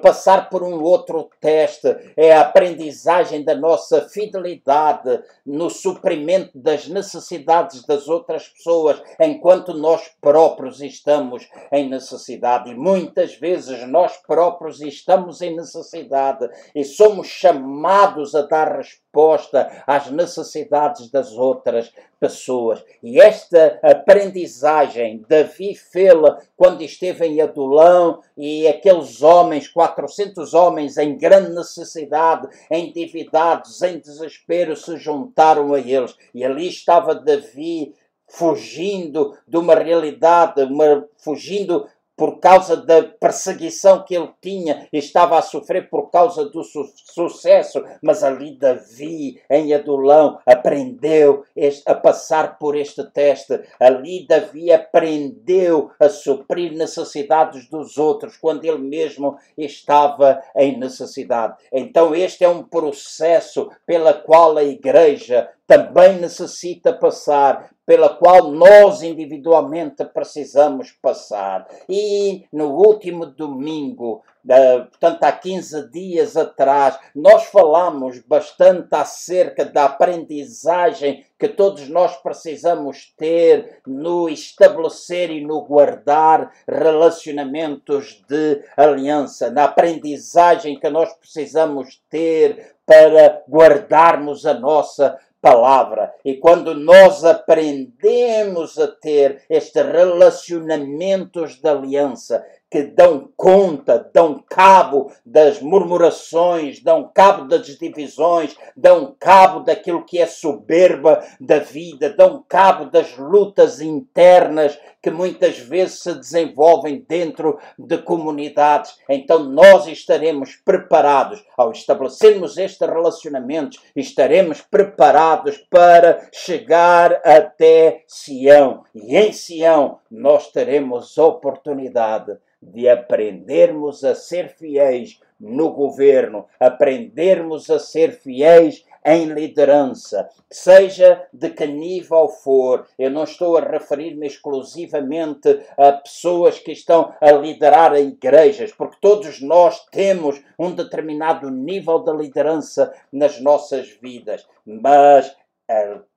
passar 0.00 0.48
por 0.48 0.62
um 0.62 0.80
outro 0.82 1.28
teste, 1.40 1.88
é 2.16 2.32
a 2.32 2.42
aprendizagem 2.42 3.42
da 3.42 3.54
nossa 3.54 4.08
fidelidade 4.08 5.20
no 5.44 5.68
suprimento 5.68 6.52
das 6.54 6.86
necessidades 6.86 7.84
das 7.84 8.08
outras 8.08 8.48
pessoas, 8.48 9.02
enquanto 9.20 9.74
nós 9.74 10.10
próprios 10.20 10.80
estamos 10.80 11.48
em 11.72 11.88
necessidade. 11.88 12.70
E 12.70 12.74
muitas 12.74 13.34
vezes 13.34 13.86
nós 13.88 14.16
próprios 14.18 14.80
estamos 14.80 15.42
em 15.42 15.56
necessidade 15.56 16.48
e 16.74 16.84
somos 16.84 17.26
chamados 17.26 18.34
a 18.34 18.42
dar 18.42 18.76
resposta 18.76 19.82
às 19.86 20.10
necessidades 20.10 21.10
das 21.10 21.32
outras 21.32 21.92
pessoas. 22.20 22.84
E 23.02 23.20
esta 23.20 23.78
aprendizagem 23.82 25.24
Davi 25.28 25.74
fê-la 25.74 26.38
quando 26.56 26.82
esteve 26.82 27.26
em 27.26 27.40
Adulão 27.40 28.20
e 28.36 28.66
aqueles 28.66 29.22
homens, 29.22 29.47
400 29.66 30.52
homens 30.52 30.98
em 30.98 31.16
grande 31.16 31.50
necessidade, 31.50 32.48
endividados, 32.70 33.80
em 33.82 33.98
desespero, 33.98 34.76
se 34.76 34.96
juntaram 34.96 35.72
a 35.72 35.78
eles. 35.78 36.14
E 36.34 36.44
ali 36.44 36.68
estava 36.68 37.14
Davi 37.14 37.94
fugindo 38.28 39.36
de 39.46 39.56
uma 39.56 39.74
realidade, 39.74 40.62
uma, 40.62 41.08
fugindo 41.16 41.88
por 42.18 42.40
causa 42.40 42.76
da 42.76 43.04
perseguição 43.04 44.04
que 44.04 44.16
ele 44.16 44.28
tinha, 44.42 44.88
estava 44.92 45.38
a 45.38 45.42
sofrer 45.42 45.88
por 45.88 46.10
causa 46.10 46.46
do 46.46 46.64
su 46.64 46.84
sucesso, 47.14 47.84
mas 48.02 48.24
ali 48.24 48.58
Davi, 48.58 49.40
em 49.48 49.72
Adulão, 49.72 50.40
aprendeu 50.44 51.44
a 51.86 51.94
passar 51.94 52.58
por 52.58 52.76
este 52.76 53.04
teste. 53.12 53.60
Ali 53.78 54.26
Davi 54.26 54.72
aprendeu 54.72 55.92
a 56.00 56.08
suprir 56.08 56.72
necessidades 56.72 57.68
dos 57.70 57.96
outros 57.96 58.36
quando 58.36 58.64
ele 58.64 58.78
mesmo 58.78 59.38
estava 59.56 60.42
em 60.56 60.76
necessidade. 60.76 61.54
Então, 61.72 62.16
este 62.16 62.42
é 62.42 62.48
um 62.48 62.64
processo 62.64 63.70
pela 63.86 64.12
qual 64.12 64.56
a 64.56 64.64
igreja 64.64 65.48
também 65.68 66.18
necessita 66.18 66.94
passar, 66.94 67.70
pela 67.84 68.08
qual 68.08 68.50
nós 68.50 69.02
individualmente 69.02 70.02
precisamos 70.04 70.92
passar. 70.92 71.66
E 71.88 72.46
no 72.50 72.70
último 72.70 73.26
domingo, 73.26 74.22
uh, 74.44 74.86
portanto 74.90 75.24
há 75.24 75.32
15 75.32 75.90
dias 75.90 76.36
atrás, 76.36 76.98
nós 77.14 77.44
falamos 77.46 78.18
bastante 78.20 78.94
acerca 78.94 79.64
da 79.64 79.84
aprendizagem 79.84 81.24
que 81.38 81.48
todos 81.48 81.88
nós 81.88 82.16
precisamos 82.16 83.12
ter 83.16 83.80
no 83.86 84.28
estabelecer 84.28 85.30
e 85.30 85.42
no 85.42 85.62
guardar 85.62 86.50
relacionamentos 86.66 88.22
de 88.28 88.62
aliança, 88.76 89.50
na 89.50 89.64
aprendizagem 89.64 90.78
que 90.78 90.88
nós 90.90 91.12
precisamos 91.14 92.02
ter 92.10 92.74
para 92.84 93.42
guardarmos 93.46 94.46
a 94.46 94.54
nossa 94.54 95.18
palavra. 95.48 96.12
E 96.24 96.34
quando 96.34 96.74
nós 96.74 97.24
aprendemos 97.24 98.78
a 98.78 98.86
ter 98.86 99.42
estes 99.48 99.82
relacionamentos 99.82 101.56
de 101.56 101.68
aliança, 101.68 102.44
que 102.70 102.82
dão 102.82 103.30
conta, 103.36 104.10
dão 104.12 104.42
cabo 104.46 105.10
das 105.24 105.60
murmurações, 105.60 106.82
dão 106.82 107.10
cabo 107.14 107.46
das 107.46 107.66
divisões, 107.66 108.54
dão 108.76 109.14
cabo 109.18 109.60
daquilo 109.60 110.04
que 110.04 110.18
é 110.18 110.26
soberba 110.26 111.22
da 111.40 111.58
vida, 111.58 112.10
dão 112.10 112.44
cabo 112.46 112.84
das 112.84 113.16
lutas 113.16 113.80
internas 113.80 114.78
que 115.00 115.10
muitas 115.10 115.58
vezes 115.58 116.02
se 116.02 116.14
desenvolvem 116.14 117.04
dentro 117.08 117.58
de 117.78 117.96
comunidades. 117.98 118.98
Então 119.08 119.44
nós 119.44 119.86
estaremos 119.86 120.56
preparados, 120.56 121.42
ao 121.56 121.70
estabelecermos 121.70 122.58
estes 122.58 122.86
relacionamentos, 122.86 123.80
estaremos 123.96 124.60
preparados 124.60 125.56
para 125.70 126.28
chegar 126.32 127.20
até 127.24 128.02
Sião. 128.06 128.84
E 128.94 129.16
em 129.16 129.32
Sião 129.32 130.00
nós 130.10 130.50
teremos 130.50 131.16
oportunidade 131.16 132.36
de 132.60 132.88
aprendermos 132.88 134.04
a 134.04 134.14
ser 134.14 134.48
fiéis 134.48 135.20
no 135.38 135.72
governo, 135.72 136.46
aprendermos 136.58 137.70
a 137.70 137.78
ser 137.78 138.12
fiéis 138.12 138.84
em 139.04 139.26
liderança, 139.26 140.28
seja 140.50 141.26
de 141.32 141.50
que 141.50 141.66
nível 141.66 142.28
for. 142.28 142.86
Eu 142.98 143.10
não 143.10 143.24
estou 143.24 143.56
a 143.56 143.60
referir-me 143.60 144.26
exclusivamente 144.26 145.60
a 145.78 145.92
pessoas 145.92 146.58
que 146.58 146.72
estão 146.72 147.14
a 147.20 147.30
liderar 147.32 147.96
igrejas, 147.96 148.72
porque 148.72 148.98
todos 149.00 149.40
nós 149.40 149.86
temos 149.86 150.42
um 150.58 150.72
determinado 150.72 151.50
nível 151.50 152.00
de 152.00 152.12
liderança 152.12 152.92
nas 153.12 153.40
nossas 153.40 153.88
vidas, 154.02 154.46
mas 154.66 155.34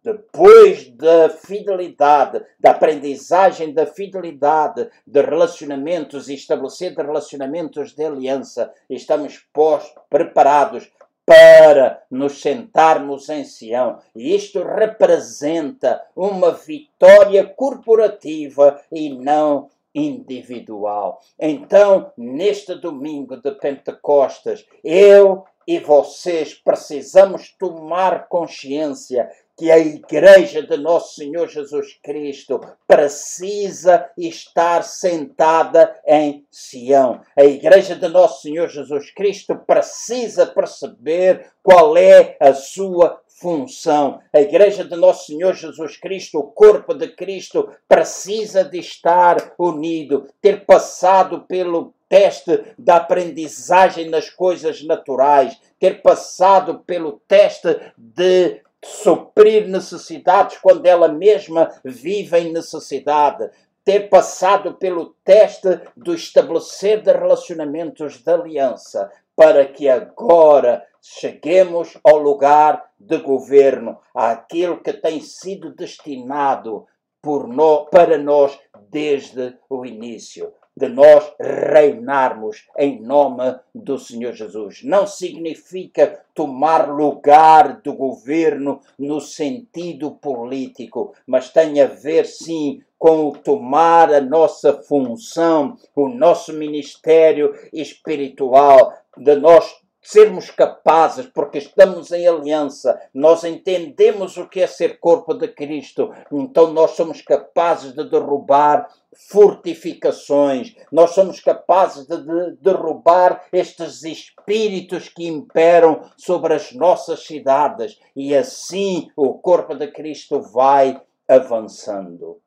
depois 0.03 0.89
da 0.91 1.29
fidelidade, 1.29 2.43
da 2.59 2.71
aprendizagem 2.71 3.73
da 3.73 3.85
fidelidade, 3.85 4.89
de 5.05 5.21
relacionamentos 5.21 6.29
e 6.29 6.35
estabelecer 6.35 6.95
de 6.95 7.01
relacionamentos 7.01 7.93
de 7.93 8.05
aliança, 8.05 8.73
estamos 8.89 9.39
postos, 9.53 10.01
preparados 10.09 10.89
para 11.25 12.01
nos 12.09 12.41
sentarmos 12.41 13.29
em 13.29 13.43
Sião. 13.43 13.99
E 14.15 14.35
isto 14.35 14.63
representa 14.63 16.01
uma 16.15 16.51
vitória 16.51 17.45
corporativa 17.45 18.81
e 18.91 19.13
não 19.13 19.69
individual. 19.93 21.19
Então, 21.37 22.11
neste 22.17 22.75
domingo 22.75 23.37
de 23.37 23.51
Pentecostes, 23.51 24.65
eu 24.83 25.45
e 25.67 25.79
vocês 25.79 26.53
precisamos 26.53 27.55
tomar 27.57 28.27
consciência 28.27 29.29
que 29.57 29.69
a 29.69 29.77
Igreja 29.77 30.63
de 30.63 30.75
Nosso 30.77 31.15
Senhor 31.15 31.47
Jesus 31.47 31.99
Cristo 32.03 32.59
precisa 32.87 34.09
estar 34.17 34.83
sentada 34.83 35.95
em 36.07 36.45
Sião. 36.49 37.21
A 37.37 37.43
Igreja 37.43 37.95
de 37.95 38.07
Nosso 38.07 38.41
Senhor 38.41 38.67
Jesus 38.69 39.11
Cristo 39.11 39.55
precisa 39.55 40.47
perceber 40.47 41.51
qual 41.61 41.95
é 41.95 42.35
a 42.39 42.53
sua 42.53 43.21
função. 43.27 44.19
A 44.33 44.39
Igreja 44.39 44.83
de 44.83 44.95
Nosso 44.95 45.27
Senhor 45.27 45.53
Jesus 45.53 45.97
Cristo, 45.97 46.39
o 46.39 46.51
corpo 46.51 46.93
de 46.93 47.09
Cristo, 47.09 47.69
precisa 47.87 48.63
de 48.63 48.79
estar 48.79 49.53
unido, 49.59 50.27
ter 50.41 50.65
passado 50.65 51.41
pelo 51.41 51.93
teste 52.11 52.61
da 52.77 52.97
aprendizagem 52.97 54.09
nas 54.09 54.29
coisas 54.29 54.83
naturais, 54.83 55.57
ter 55.79 56.01
passado 56.01 56.79
pelo 56.79 57.21
teste 57.25 57.79
de 57.97 58.61
suprir 58.83 59.65
necessidades 59.69 60.57
quando 60.57 60.85
ela 60.85 61.07
mesma 61.07 61.71
vive 61.85 62.37
em 62.37 62.51
necessidade, 62.51 63.49
ter 63.85 64.09
passado 64.09 64.73
pelo 64.73 65.15
teste 65.23 65.79
do 65.95 66.13
estabelecer 66.13 67.01
de 67.01 67.13
relacionamentos 67.13 68.17
de 68.17 68.29
aliança, 68.29 69.09
para 69.33 69.65
que 69.65 69.87
agora 69.87 70.85
cheguemos 71.01 71.97
ao 72.03 72.17
lugar 72.17 72.91
de 72.99 73.19
governo, 73.19 73.97
àquilo 74.13 74.83
que 74.83 74.91
tem 74.91 75.21
sido 75.21 75.73
destinado 75.73 76.85
por 77.21 77.47
no, 77.47 77.85
para 77.85 78.17
nós 78.17 78.59
desde 78.89 79.55
o 79.69 79.85
início 79.85 80.51
de 80.81 80.89
nós 80.89 81.31
reinarmos 81.39 82.65
em 82.75 82.99
nome 82.99 83.55
do 83.73 83.99
Senhor 83.99 84.33
Jesus. 84.33 84.81
Não 84.83 85.05
significa 85.05 86.19
tomar 86.33 86.89
lugar 86.89 87.81
do 87.81 87.93
governo 87.93 88.81
no 88.97 89.21
sentido 89.21 90.09
político, 90.09 91.13
mas 91.27 91.49
tem 91.49 91.79
a 91.79 91.85
ver 91.85 92.25
sim 92.25 92.81
com 92.97 93.31
tomar 93.31 94.11
a 94.11 94.19
nossa 94.19 94.73
função, 94.81 95.77
o 95.95 96.09
nosso 96.09 96.51
ministério 96.51 97.53
espiritual, 97.71 98.91
de 99.15 99.35
nós 99.35 99.81
sermos 100.01 100.49
capazes, 100.49 101.27
porque 101.27 101.59
estamos 101.59 102.11
em 102.11 102.27
aliança, 102.27 102.99
nós 103.13 103.43
entendemos 103.43 104.35
o 104.37 104.47
que 104.47 104.61
é 104.61 104.67
ser 104.67 104.99
corpo 104.99 105.33
de 105.33 105.47
Cristo, 105.47 106.11
então 106.31 106.73
nós 106.73 106.91
somos 106.91 107.21
capazes 107.21 107.93
de 107.93 108.09
derrubar 108.09 108.89
fortificações, 109.29 110.75
nós 110.91 111.11
somos 111.11 111.39
capazes 111.39 112.07
de, 112.07 112.17
de 112.17 112.57
derrubar 112.61 113.45
estes 113.53 114.03
espíritos 114.03 115.07
que 115.09 115.27
imperam 115.27 116.09
sobre 116.17 116.53
as 116.53 116.73
nossas 116.73 117.25
cidades, 117.25 117.99
e 118.15 118.35
assim 118.35 119.09
o 119.15 119.35
corpo 119.35 119.75
de 119.75 119.87
Cristo 119.87 120.41
vai 120.41 120.99
avançando. 121.27 122.41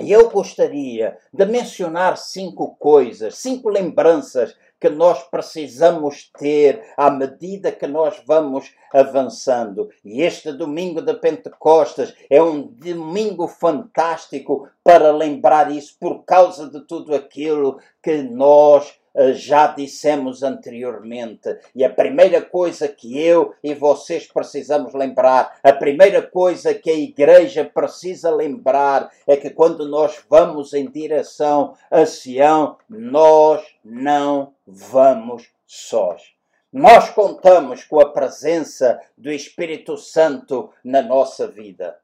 E 0.00 0.10
eu 0.10 0.30
gostaria 0.30 1.18
de 1.32 1.44
mencionar 1.44 2.16
cinco 2.16 2.74
coisas, 2.76 3.36
cinco 3.36 3.68
lembranças 3.68 4.56
que 4.82 4.90
nós 4.90 5.22
precisamos 5.22 6.28
ter 6.36 6.82
à 6.96 7.08
medida 7.08 7.70
que 7.70 7.86
nós 7.86 8.20
vamos 8.26 8.74
avançando. 8.92 9.88
E 10.04 10.22
este 10.22 10.52
domingo 10.52 11.00
de 11.00 11.14
Pentecostes 11.14 12.12
é 12.28 12.42
um 12.42 12.62
domingo 12.62 13.46
fantástico 13.46 14.68
para 14.82 15.12
lembrar 15.12 15.70
isso 15.70 15.96
por 16.00 16.24
causa 16.24 16.68
de 16.68 16.80
tudo 16.80 17.14
aquilo 17.14 17.78
que 18.02 18.24
nós 18.24 18.92
já 19.34 19.66
dissemos 19.68 20.42
anteriormente. 20.42 21.56
E 21.74 21.84
a 21.84 21.90
primeira 21.90 22.40
coisa 22.40 22.88
que 22.88 23.18
eu 23.18 23.54
e 23.62 23.74
vocês 23.74 24.26
precisamos 24.26 24.94
lembrar, 24.94 25.58
a 25.62 25.72
primeira 25.72 26.22
coisa 26.22 26.74
que 26.74 26.90
a 26.90 26.96
igreja 26.96 27.64
precisa 27.64 28.30
lembrar 28.30 29.10
é 29.26 29.36
que 29.36 29.50
quando 29.50 29.88
nós 29.88 30.22
vamos 30.28 30.72
em 30.72 30.90
direção 30.90 31.74
a 31.90 32.06
Sião, 32.06 32.76
nós 32.88 33.62
não 33.84 34.54
vamos 34.66 35.48
sós. 35.66 36.32
Nós 36.72 37.10
contamos 37.10 37.84
com 37.84 38.00
a 38.00 38.10
presença 38.10 38.98
do 39.16 39.30
Espírito 39.30 39.98
Santo 39.98 40.70
na 40.82 41.02
nossa 41.02 41.46
vida. 41.46 41.98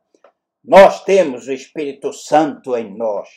Nós 0.63 1.03
temos 1.05 1.49
o 1.49 1.53
Espírito 1.53 2.13
Santo 2.13 2.77
em 2.77 2.95
nós. 2.95 3.29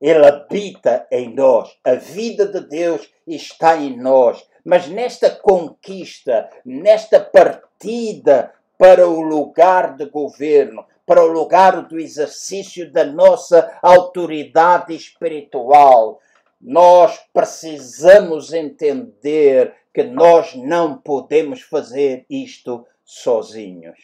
Ele 0.00 0.26
habita 0.26 1.06
em 1.10 1.34
nós. 1.34 1.76
A 1.84 1.94
vida 1.94 2.46
de 2.46 2.60
Deus 2.60 3.08
está 3.26 3.76
em 3.76 3.96
nós. 3.96 4.42
Mas 4.64 4.88
nesta 4.88 5.30
conquista, 5.30 6.48
nesta 6.64 7.20
partida 7.20 8.52
para 8.78 9.06
o 9.06 9.20
lugar 9.20 9.96
de 9.96 10.06
governo, 10.06 10.84
para 11.04 11.22
o 11.22 11.26
lugar 11.26 11.88
do 11.88 11.98
exercício 11.98 12.90
da 12.90 13.04
nossa 13.04 13.78
autoridade 13.82 14.94
espiritual, 14.94 16.20
nós 16.60 17.18
precisamos 17.32 18.52
entender 18.52 19.74
que 19.92 20.02
nós 20.02 20.54
não 20.54 20.96
podemos 20.96 21.62
fazer 21.62 22.24
isto 22.30 22.86
sozinhos. 23.04 23.98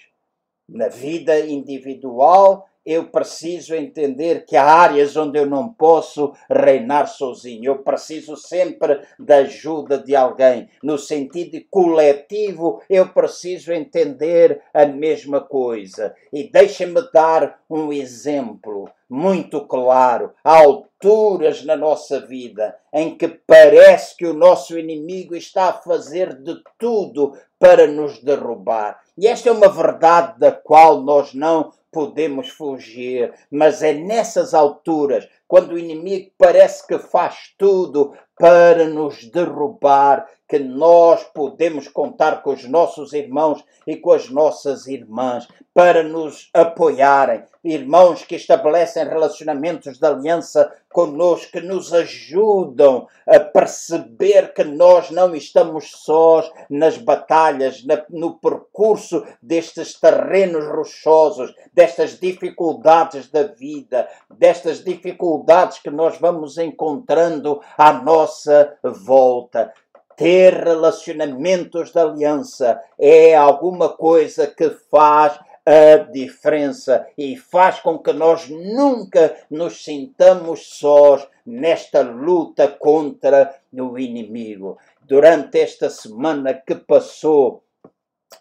Na 0.68 0.88
vida 0.88 1.38
individual 1.38 2.68
eu 2.86 3.06
preciso 3.06 3.74
entender 3.74 4.46
que 4.46 4.56
há 4.56 4.64
áreas 4.64 5.16
onde 5.16 5.36
eu 5.36 5.44
não 5.44 5.68
posso 5.68 6.32
reinar 6.48 7.08
sozinho. 7.08 7.64
Eu 7.64 7.78
preciso 7.78 8.36
sempre 8.36 9.00
da 9.18 9.38
ajuda 9.38 9.98
de 9.98 10.14
alguém. 10.14 10.68
No 10.80 10.96
sentido 10.96 11.60
coletivo, 11.68 12.80
eu 12.88 13.08
preciso 13.08 13.72
entender 13.72 14.62
a 14.72 14.86
mesma 14.86 15.40
coisa. 15.40 16.14
E 16.32 16.48
deixa-me 16.48 17.02
dar 17.12 17.60
um 17.68 17.92
exemplo 17.92 18.88
muito 19.08 19.66
claro. 19.66 20.32
Há 20.44 20.58
alturas 20.58 21.64
na 21.64 21.76
nossa 21.76 22.20
vida 22.20 22.76
em 22.92 23.16
que 23.16 23.28
parece 23.28 24.16
que 24.16 24.26
o 24.26 24.34
nosso 24.34 24.78
inimigo 24.78 25.34
está 25.34 25.70
a 25.70 25.72
fazer 25.72 26.34
de 26.34 26.60
tudo 26.78 27.36
para 27.58 27.86
nos 27.86 28.22
derrubar. 28.22 29.00
E 29.16 29.26
esta 29.26 29.48
é 29.48 29.52
uma 29.52 29.68
verdade 29.68 30.38
da 30.38 30.52
qual 30.52 31.00
nós 31.00 31.32
não 31.32 31.72
podemos 31.96 32.50
fugir, 32.50 33.32
mas 33.50 33.82
é 33.82 33.94
nessas 33.94 34.52
alturas, 34.52 35.26
quando 35.48 35.72
o 35.72 35.78
inimigo 35.78 36.30
parece 36.36 36.86
que 36.86 36.98
faz 36.98 37.54
tudo 37.56 38.12
para 38.38 38.84
nos 38.84 39.24
derrubar, 39.30 40.28
que 40.48 40.58
nós 40.58 41.24
podemos 41.24 41.88
contar 41.88 42.42
com 42.42 42.52
os 42.52 42.64
nossos 42.64 43.12
irmãos 43.12 43.64
e 43.86 43.96
com 43.96 44.12
as 44.12 44.30
nossas 44.30 44.86
irmãs 44.86 45.48
para 45.74 46.02
nos 46.02 46.48
apoiarem. 46.54 47.44
Irmãos 47.62 48.24
que 48.24 48.36
estabelecem 48.36 49.04
relacionamentos 49.04 49.98
de 49.98 50.06
aliança 50.06 50.72
conosco, 50.88 51.52
que 51.52 51.60
nos 51.60 51.92
ajudam 51.92 53.06
a 53.26 53.38
perceber 53.38 54.54
que 54.54 54.64
nós 54.64 55.10
não 55.10 55.34
estamos 55.34 55.90
sós 55.90 56.50
nas 56.70 56.96
batalhas, 56.96 57.84
no 58.08 58.38
percurso 58.38 59.26
destes 59.42 59.98
terrenos 60.00 60.64
rochosos, 60.66 61.52
destas 61.74 62.18
dificuldades 62.18 63.28
da 63.30 63.42
vida, 63.42 64.08
destas 64.30 64.82
dificuldades 64.82 65.78
que 65.80 65.90
nós 65.90 66.16
vamos 66.18 66.56
encontrando 66.56 67.60
à 67.76 67.92
nossa 67.92 68.78
volta 68.82 69.72
ter 70.16 70.54
relacionamentos 70.54 71.92
de 71.92 71.98
aliança 71.98 72.80
é 72.98 73.36
alguma 73.36 73.90
coisa 73.90 74.46
que 74.46 74.70
faz 74.90 75.38
a 75.66 75.96
diferença 75.96 77.06
e 77.18 77.36
faz 77.36 77.80
com 77.80 77.98
que 77.98 78.12
nós 78.12 78.48
nunca 78.48 79.36
nos 79.50 79.84
sintamos 79.84 80.78
sós 80.78 81.26
nesta 81.44 82.02
luta 82.02 82.68
contra 82.68 83.54
o 83.72 83.98
inimigo. 83.98 84.78
Durante 85.02 85.58
esta 85.58 85.90
semana 85.90 86.54
que 86.54 86.76
passou, 86.76 87.64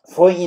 foi 0.07 0.41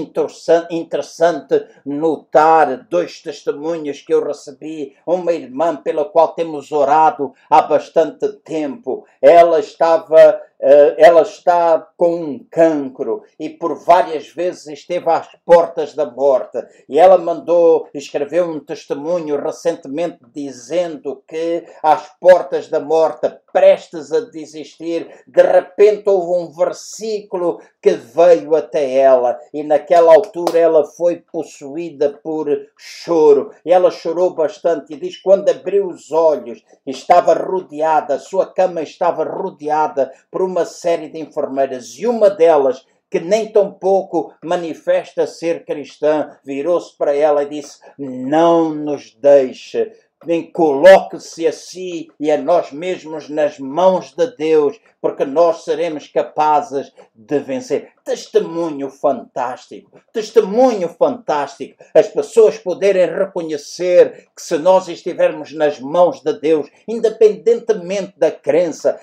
interessante 0.71 1.67
notar 1.85 2.87
dois 2.89 3.21
testemunhos 3.21 4.03
que 4.03 4.15
eu 4.15 4.25
recebi. 4.25 4.97
Uma 5.07 5.33
irmã 5.33 5.77
pela 5.77 6.05
qual 6.05 6.29
temos 6.29 6.71
orado 6.71 7.33
há 7.51 7.63
bastante 7.63 8.29
tempo. 8.45 9.05
Ela 9.21 9.59
estava 9.61 10.41
ela 10.61 11.23
está 11.23 11.89
com 11.97 12.15
um 12.17 12.47
cancro 12.51 13.23
e 13.39 13.49
por 13.49 13.77
várias 13.77 14.29
vezes 14.29 14.67
esteve 14.67 15.09
às 15.09 15.29
portas 15.45 15.95
da 15.95 16.11
morte. 16.11 16.59
E 16.89 16.99
ela 16.99 17.17
mandou, 17.17 17.89
escreveu 17.95 18.47
um 18.47 18.61
testemunho 18.61 19.41
recentemente 19.41 20.19
dizendo 20.33 21.23
que 21.27 21.65
às 21.83 22.09
portas 22.19 22.69
da 22.69 22.81
morte, 22.81 23.31
prestes 23.53 24.13
a 24.13 24.21
desistir, 24.21 25.09
de 25.27 25.43
repente 25.43 26.09
houve 26.09 26.43
um 26.43 26.53
versículo 26.53 27.61
que 27.81 27.93
veio 27.93 28.55
até 28.55 28.99
ela 28.99 29.39
e 29.53 29.63
naquela 29.63 30.13
altura 30.13 30.59
ela 30.59 30.85
foi 30.85 31.17
possuída 31.17 32.19
por 32.23 32.49
choro. 32.77 33.51
Ela 33.65 33.91
chorou 33.91 34.31
bastante 34.31 34.93
e 34.93 34.97
diz 34.97 35.17
quando 35.17 35.49
abriu 35.49 35.89
os 35.89 36.13
olhos 36.13 36.63
estava 36.87 37.35
rodeada, 37.35 38.15
a 38.15 38.19
sua 38.19 38.47
cama 38.47 38.83
estava 38.83 39.25
rodeada 39.25 40.13
por 40.31 40.48
uma 40.49 40.65
série 40.65 41.09
de 41.09 41.21
enfermeiras 41.21 41.95
e 41.99 42.07
uma 42.07 42.31
delas 42.31 42.85
que 43.11 43.21
nem 43.21 43.51
tão 43.51 43.73
pouco 43.73 44.35
manifesta 44.43 45.27
ser 45.27 45.65
cristã, 45.65 46.37
virou-se 46.45 46.97
para 46.97 47.15
ela 47.15 47.43
e 47.43 47.49
disse: 47.49 47.79
Não 47.99 48.75
nos 48.75 49.15
deixe 49.15 49.93
nem 50.27 50.51
coloque-se 50.51 51.47
a 51.47 51.53
si 51.53 52.09
e 52.19 52.31
a 52.31 52.37
nós 52.37 52.73
mesmos 52.73 53.29
nas 53.29 53.59
mãos 53.59 54.13
de 54.13 54.27
Deus, 54.37 54.79
porque 55.01 55.25
nós 55.25 55.65
seremos 55.65 56.09
capazes 56.09 56.93
de 57.15 57.39
vencer. 57.39 57.93
Testemunho 58.05 58.91
fantástico, 58.91 60.01
testemunho 60.13 60.89
fantástico. 60.89 61.85
As 61.95 62.09
pessoas 62.09 62.59
poderem 62.59 63.07
reconhecer 63.07 64.29
que 64.35 64.43
se 64.43 64.59
nós 64.59 64.89
estivermos 64.89 65.53
nas 65.53 65.79
mãos 65.79 66.21
de 66.23 66.33
Deus, 66.41 66.69
independentemente 66.89 68.15
da 68.19 68.33
crença, 68.33 68.99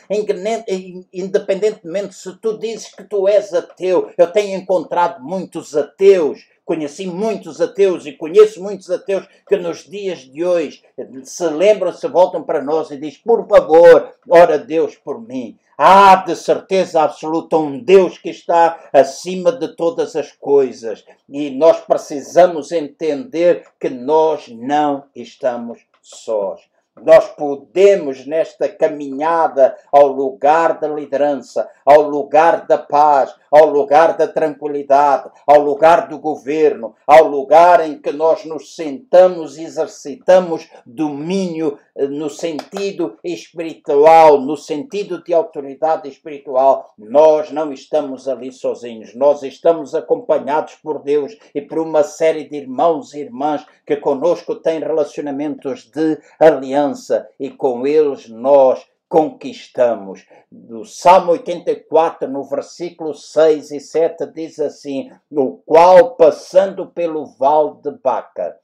independentemente 1.13 2.15
se 2.15 2.35
tu 2.37 2.57
dizes 2.57 2.93
que 2.93 3.03
tu 3.03 3.27
és 3.27 3.53
ateu, 3.53 4.11
eu 4.17 4.31
tenho 4.31 4.57
encontrado 4.57 5.23
muitos 5.23 5.77
ateus 5.77 6.54
Conheci 6.65 7.05
muitos 7.05 7.61
ateus 7.61 8.07
e 8.07 8.11
conheço 8.11 8.61
muitos 8.61 8.89
ateus 8.89 9.27
que 9.47 9.55
nos 9.55 9.83
dias 9.83 10.19
de 10.21 10.43
hoje 10.43 10.81
se 11.23 11.47
lembram, 11.47 11.93
se 11.93 12.07
voltam 12.07 12.41
para 12.41 12.61
nós 12.61 12.89
e 12.89 12.97
dizem: 12.97 13.21
Por 13.23 13.47
favor, 13.47 14.11
ora 14.27 14.57
Deus 14.57 14.95
por 14.95 15.21
mim. 15.21 15.57
Há 15.77 16.15
de 16.15 16.35
certeza 16.35 17.01
absoluta 17.01 17.57
um 17.57 17.77
Deus 17.77 18.17
que 18.17 18.29
está 18.29 18.89
acima 18.91 19.51
de 19.51 19.75
todas 19.75 20.15
as 20.15 20.31
coisas 20.31 21.05
e 21.29 21.51
nós 21.51 21.81
precisamos 21.81 22.71
entender 22.71 23.67
que 23.79 23.89
nós 23.89 24.47
não 24.47 25.03
estamos 25.13 25.79
sós. 26.01 26.61
Nós 27.03 27.27
podemos, 27.27 28.25
nesta 28.25 28.69
caminhada 28.69 29.75
ao 29.91 30.07
lugar 30.07 30.79
da 30.79 30.87
liderança, 30.87 31.69
ao 31.85 32.03
lugar 32.03 32.65
da 32.65 32.77
paz, 32.77 33.35
ao 33.51 33.65
lugar 33.65 34.15
da 34.15 34.27
tranquilidade, 34.29 35.29
ao 35.45 35.59
lugar 35.59 36.07
do 36.07 36.17
governo, 36.17 36.95
ao 37.05 37.27
lugar 37.27 37.85
em 37.85 37.99
que 37.99 38.13
nós 38.13 38.45
nos 38.45 38.75
sentamos 38.75 39.57
e 39.57 39.63
exercitamos 39.65 40.69
domínio 40.85 41.77
no 41.95 42.29
sentido 42.29 43.17
espiritual, 43.23 44.41
no 44.41 44.57
sentido 44.57 45.23
de 45.23 45.33
autoridade 45.33 46.09
espiritual, 46.09 46.93
nós 46.97 47.51
não 47.51 47.71
estamos 47.71 48.27
ali 48.27 48.51
sozinhos. 48.51 49.15
Nós 49.15 49.43
estamos 49.43 49.95
acompanhados 49.95 50.75
por 50.75 51.01
Deus 51.01 51.37
e 51.53 51.61
por 51.61 51.79
uma 51.79 52.03
série 52.03 52.49
de 52.49 52.57
irmãos 52.57 53.13
e 53.13 53.21
irmãs 53.21 53.65
que 53.85 53.95
conosco 53.95 54.55
têm 54.55 54.79
relacionamentos 54.79 55.89
de 55.89 56.19
aliança 56.39 57.29
e 57.39 57.49
com 57.49 57.87
eles 57.87 58.27
nós 58.27 58.85
conquistamos. 59.07 60.25
Do 60.51 60.83
Salmo 60.83 61.31
84, 61.33 62.29
no 62.29 62.43
versículo 62.43 63.13
6 63.13 63.71
e 63.71 63.79
7, 63.79 64.25
diz 64.33 64.59
assim: 64.59 65.09
No 65.31 65.61
qual, 65.65 66.15
passando 66.15 66.87
pelo 66.87 67.25
vale 67.25 67.75
de 67.81 67.91
Baca, 67.91 68.57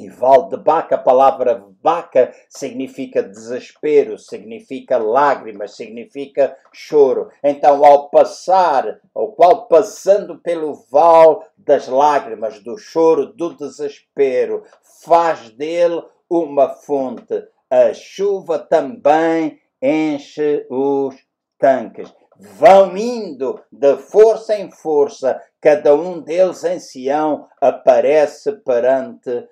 e 0.00 0.08
vale 0.08 0.48
de 0.48 0.56
Baca, 0.56 0.96
a 0.96 0.98
palavra 0.98 1.64
Baca 1.82 2.32
significa 2.48 3.22
desespero, 3.22 4.18
significa 4.18 4.98
lágrimas, 4.98 5.76
significa 5.76 6.56
choro. 6.72 7.30
Então, 7.42 7.84
ao 7.84 8.10
passar, 8.10 9.00
ao 9.14 9.32
qual 9.32 9.66
passando 9.66 10.38
pelo 10.38 10.74
vale 10.90 11.38
das 11.56 11.86
lágrimas, 11.86 12.60
do 12.60 12.76
choro, 12.76 13.26
do 13.26 13.54
desespero, 13.54 14.64
faz 15.02 15.50
dele 15.50 16.02
uma 16.28 16.70
fonte 16.70 17.44
a 17.70 17.94
chuva 17.94 18.58
também 18.58 19.60
enche 19.80 20.66
os 20.68 21.14
tanques. 21.56 22.12
Vão 22.36 22.96
indo 22.96 23.62
de 23.70 23.96
força 23.96 24.56
em 24.58 24.72
força, 24.72 25.40
cada 25.60 25.94
um 25.94 26.20
deles 26.20 26.64
em 26.64 26.80
Sião 26.80 27.46
aparece 27.60 28.50
perante 28.64 29.46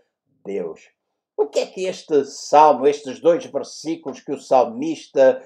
Deus. 0.49 0.81
O 1.37 1.47
que 1.47 1.61
é 1.61 1.67
que 1.67 1.85
este 1.85 2.25
salmo, 2.25 2.87
estes 2.87 3.21
dois 3.21 3.45
versículos 3.45 4.21
que 4.21 4.33
o 4.33 4.41
salmista 4.41 5.43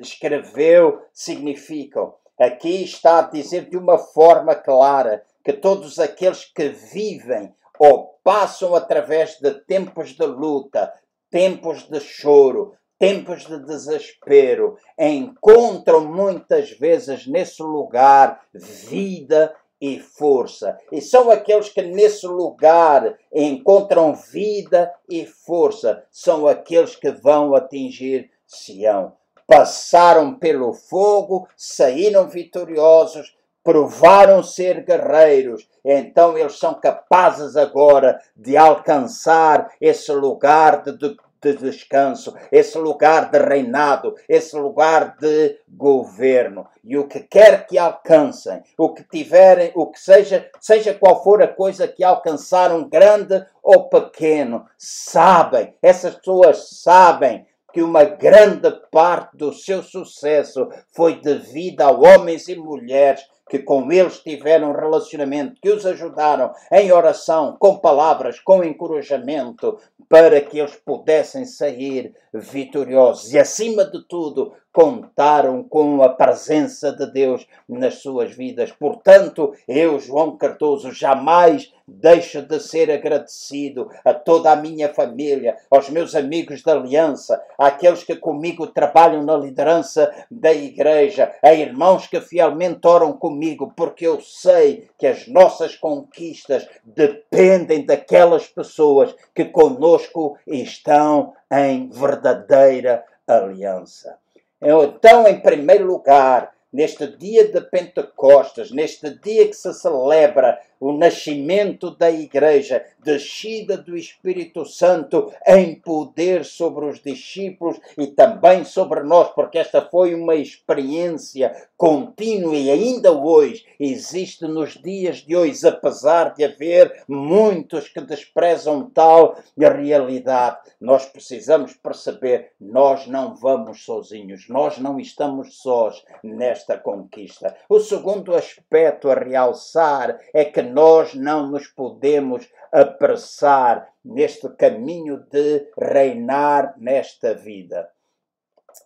escreveu, 0.00 1.02
significam? 1.12 2.14
Aqui 2.38 2.84
está 2.84 3.18
a 3.18 3.22
dizer 3.22 3.68
de 3.68 3.76
uma 3.76 3.98
forma 3.98 4.54
clara 4.54 5.24
que 5.44 5.52
todos 5.52 5.98
aqueles 5.98 6.44
que 6.44 6.68
vivem 6.68 7.52
ou 7.78 8.18
passam 8.22 8.74
através 8.74 9.38
de 9.40 9.52
tempos 9.64 10.10
de 10.10 10.24
luta, 10.24 10.92
tempos 11.28 11.88
de 11.88 11.98
choro, 12.00 12.74
tempos 12.98 13.46
de 13.46 13.58
desespero, 13.64 14.76
encontram 14.98 16.04
muitas 16.04 16.70
vezes 16.70 17.26
nesse 17.26 17.62
lugar 17.62 18.42
vida 18.54 19.54
e 19.80 19.98
força. 19.98 20.78
E 20.92 21.00
são 21.00 21.30
aqueles 21.30 21.68
que 21.68 21.82
nesse 21.82 22.26
lugar 22.26 23.16
encontram 23.32 24.14
vida 24.14 24.92
e 25.08 25.24
força, 25.24 26.04
são 26.10 26.46
aqueles 26.46 26.94
que 26.96 27.10
vão 27.10 27.54
atingir 27.54 28.30
Sião. 28.46 29.12
Passaram 29.46 30.34
pelo 30.34 30.72
fogo, 30.72 31.48
saíram 31.56 32.28
vitoriosos, 32.28 33.34
provaram 33.62 34.42
ser 34.42 34.84
guerreiros, 34.84 35.68
então 35.84 36.36
eles 36.36 36.58
são 36.58 36.74
capazes 36.74 37.56
agora 37.56 38.20
de 38.36 38.56
alcançar 38.56 39.72
esse 39.80 40.12
lugar 40.12 40.82
de, 40.82 41.16
de, 41.42 41.54
descanso, 41.54 42.34
esse 42.52 42.76
lugar 42.78 43.30
de 43.30 43.38
reinado, 43.38 44.14
esse 44.28 44.56
lugar 44.56 45.16
de 45.18 45.58
governo. 45.68 46.66
E 46.84 46.96
o 46.98 47.06
que 47.06 47.20
quer 47.20 47.66
que 47.66 47.78
alcancem, 47.78 48.62
o 48.76 48.92
que 48.92 49.04
tiverem, 49.04 49.72
o 49.74 49.86
que 49.86 49.98
seja, 49.98 50.48
seja 50.60 50.94
qual 50.94 51.22
for 51.22 51.42
a 51.42 51.48
coisa 51.48 51.88
que 51.88 52.04
alcançaram, 52.04 52.88
grande 52.88 53.44
ou 53.62 53.88
pequeno, 53.88 54.66
sabem, 54.76 55.74
essas 55.82 56.14
pessoas 56.14 56.80
sabem 56.82 57.46
que 57.72 57.82
uma 57.82 58.04
grande 58.04 58.70
parte 58.90 59.36
do 59.36 59.52
seu 59.52 59.82
sucesso 59.82 60.68
foi 60.92 61.20
devida 61.20 61.86
a 61.86 61.90
homens 61.90 62.48
e 62.48 62.56
mulheres 62.56 63.20
que 63.50 63.58
com 63.58 63.90
eles 63.90 64.20
tiveram 64.20 64.72
relacionamento, 64.72 65.60
que 65.60 65.68
os 65.68 65.84
ajudaram 65.84 66.52
em 66.70 66.92
oração, 66.92 67.56
com 67.58 67.78
palavras, 67.78 68.38
com 68.38 68.62
encorajamento, 68.62 69.76
para 70.08 70.40
que 70.40 70.60
eles 70.60 70.76
pudessem 70.76 71.44
sair 71.44 72.14
vitoriosos. 72.32 73.32
E 73.32 73.38
acima 73.38 73.84
de 73.84 74.02
tudo, 74.06 74.52
contaram 74.72 75.64
com 75.64 76.02
a 76.02 76.08
presença 76.08 76.92
de 76.92 77.06
Deus 77.10 77.46
nas 77.68 77.96
suas 77.96 78.32
vidas. 78.32 78.70
Portanto, 78.70 79.52
eu, 79.66 79.98
João 79.98 80.36
Cardoso, 80.36 80.92
jamais 80.92 81.72
deixo 81.86 82.40
de 82.42 82.60
ser 82.60 82.88
agradecido 82.90 83.90
a 84.04 84.14
toda 84.14 84.52
a 84.52 84.56
minha 84.56 84.88
família, 84.94 85.56
aos 85.68 85.90
meus 85.90 86.14
amigos 86.14 86.62
da 86.62 86.72
aliança, 86.72 87.42
àqueles 87.58 88.04
que 88.04 88.14
comigo 88.14 88.68
trabalham 88.68 89.24
na 89.24 89.36
liderança 89.36 90.08
da 90.30 90.52
igreja, 90.52 91.34
a 91.42 91.52
irmãos 91.52 92.06
que 92.06 92.20
fielmente 92.20 92.86
oram 92.86 93.12
comigo, 93.12 93.39
porque 93.76 94.06
eu 94.06 94.20
sei 94.20 94.88
que 94.98 95.06
as 95.06 95.26
nossas 95.26 95.76
conquistas 95.76 96.68
dependem 96.84 97.84
daquelas 97.84 98.46
pessoas 98.46 99.14
que 99.34 99.44
conosco 99.44 100.38
estão 100.46 101.34
em 101.50 101.88
verdadeira 101.88 103.04
aliança. 103.26 104.18
Então, 104.60 105.26
em 105.26 105.40
primeiro 105.40 105.86
lugar, 105.86 106.52
neste 106.72 107.06
dia 107.16 107.50
de 107.50 107.60
Pentecostes, 107.60 108.70
neste 108.70 109.10
dia 109.18 109.46
que 109.46 109.54
se 109.54 109.72
celebra 109.74 110.60
o 110.80 110.92
nascimento 110.92 111.90
da 111.90 112.10
Igreja, 112.10 112.82
descida 112.98 113.76
do 113.76 113.96
Espírito 113.96 114.64
Santo 114.64 115.30
em 115.46 115.74
poder 115.74 116.44
sobre 116.44 116.86
os 116.86 117.00
discípulos 117.00 117.78
e 117.98 118.06
também 118.06 118.64
sobre 118.64 119.02
nós, 119.02 119.28
porque 119.34 119.58
esta 119.58 119.82
foi 119.82 120.14
uma 120.14 120.34
experiência 120.34 121.54
contínua 121.76 122.56
e 122.56 122.70
ainda 122.70 123.12
hoje 123.12 123.64
existe 123.78 124.46
nos 124.46 124.74
dias 124.74 125.18
de 125.18 125.36
hoje, 125.36 125.66
apesar 125.66 126.34
de 126.34 126.44
haver 126.44 127.04
muitos 127.06 127.88
que 127.88 128.00
desprezam 128.00 128.88
tal 128.88 129.36
realidade. 129.56 130.58
Nós 130.80 131.06
precisamos 131.06 131.74
perceber, 131.74 132.52
nós 132.60 133.06
não 133.06 133.34
vamos 133.34 133.84
sozinhos, 133.84 134.48
nós 134.48 134.78
não 134.78 134.98
estamos 134.98 135.60
sós 135.60 136.02
nesta 136.22 136.78
conquista. 136.78 137.54
O 137.68 137.80
segundo 137.80 138.34
aspecto 138.34 139.10
a 139.10 139.14
realçar 139.14 140.18
é 140.32 140.44
que 140.44 140.62
nós 140.72 141.14
não 141.14 141.48
nos 141.48 141.66
podemos 141.66 142.48
apressar 142.72 143.92
neste 144.04 144.48
caminho 144.50 145.18
de 145.30 145.68
reinar 145.76 146.74
nesta 146.78 147.34
vida. 147.34 147.90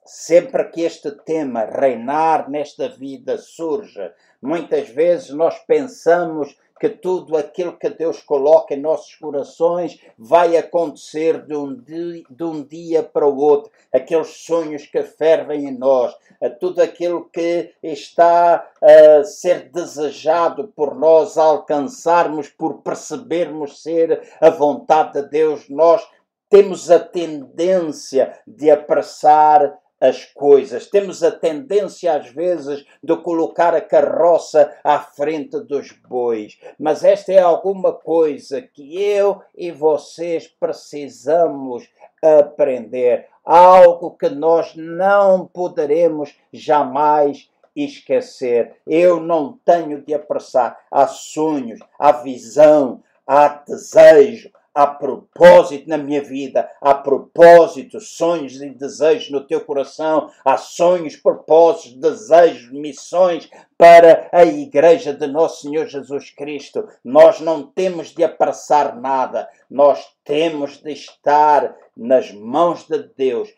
Sempre 0.05 0.65
que 0.71 0.83
este 0.83 1.11
tema, 1.11 1.65
reinar 1.65 2.49
nesta 2.49 2.89
vida, 2.89 3.39
surge, 3.39 4.13
muitas 4.41 4.89
vezes 4.89 5.31
nós 5.31 5.59
pensamos 5.61 6.59
que 6.81 6.89
tudo 6.89 7.37
aquilo 7.37 7.77
que 7.77 7.89
Deus 7.89 8.21
coloca 8.23 8.75
em 8.75 8.81
nossos 8.81 9.15
corações 9.15 10.01
vai 10.19 10.57
acontecer 10.57 11.45
de 11.47 11.55
um 11.55 11.75
dia, 11.75 12.25
de 12.29 12.45
um 12.45 12.63
dia 12.63 13.03
para 13.03 13.27
o 13.27 13.37
outro. 13.37 13.71
Aqueles 13.93 14.45
sonhos 14.45 14.85
que 14.87 15.03
fervem 15.03 15.67
em 15.67 15.79
nós, 15.79 16.17
tudo 16.59 16.83
aquilo 16.83 17.29
que 17.33 17.73
está 17.83 18.69
a 18.83 19.25
ser 19.25 19.71
desejado 19.71 20.69
por 20.69 20.95
nós 20.95 21.39
alcançarmos, 21.39 22.49
por 22.49 22.83
percebermos 22.83 23.83
ser 23.83 24.23
a 24.41 24.51
vontade 24.51 25.23
de 25.23 25.29
Deus, 25.29 25.69
nós 25.69 26.07
temos 26.51 26.91
a 26.91 26.99
tendência 26.99 28.39
de 28.47 28.71
apressar 28.71 29.77
as 30.01 30.25
coisas. 30.25 30.87
Temos 30.87 31.23
a 31.23 31.31
tendência, 31.31 32.15
às 32.15 32.29
vezes, 32.29 32.85
de 33.03 33.17
colocar 33.17 33.75
a 33.75 33.81
carroça 33.81 34.73
à 34.83 34.99
frente 34.99 35.59
dos 35.61 35.93
bois. 35.93 36.59
Mas 36.79 37.05
esta 37.05 37.33
é 37.33 37.39
alguma 37.39 37.93
coisa 37.93 38.61
que 38.61 39.01
eu 39.01 39.41
e 39.57 39.71
vocês 39.71 40.47
precisamos 40.49 41.89
aprender. 42.23 43.27
Algo 43.45 44.13
que 44.13 44.29
nós 44.29 44.75
não 44.75 45.47
poderemos 45.47 46.35
jamais 46.53 47.51
esquecer. 47.77 48.77
Eu 48.87 49.21
não 49.21 49.59
tenho 49.65 50.03
de 50.03 50.15
apressar. 50.15 50.79
Há 50.91 51.07
sonhos, 51.07 51.81
há 51.99 52.13
visão, 52.13 53.03
há 53.27 53.49
desejo, 53.49 54.51
há 54.75 54.89
propósito 54.89 55.89
na 55.89 55.97
minha 55.97 56.21
vida, 56.21 56.69
há 56.81 56.93
propósito, 56.95 58.01
sonhos 58.01 58.61
e 58.61 58.71
desejos 58.71 59.31
no 59.31 59.47
teu 59.47 59.61
coração, 59.61 60.31
há 60.45 60.57
sonhos, 60.57 61.15
propósitos, 61.15 61.95
desejos, 61.95 62.73
missões 62.73 63.49
para 63.79 64.29
a 64.33 64.45
Igreja 64.45 65.15
de 65.15 65.27
Nosso 65.29 65.63
Senhor 65.63 65.87
Jesus 65.87 66.31
Cristo. 66.31 66.89
Nós 67.05 67.41
não 67.41 67.63
temos 67.63 68.09
de 68.09 68.25
apressar 68.25 69.01
nada, 69.01 69.49
nós 69.71 70.05
temos 70.25 70.79
de 70.79 70.93
estar 70.93 71.77
nas 71.97 72.33
mãos 72.33 72.89
de 72.89 72.99
Deus, 73.17 73.55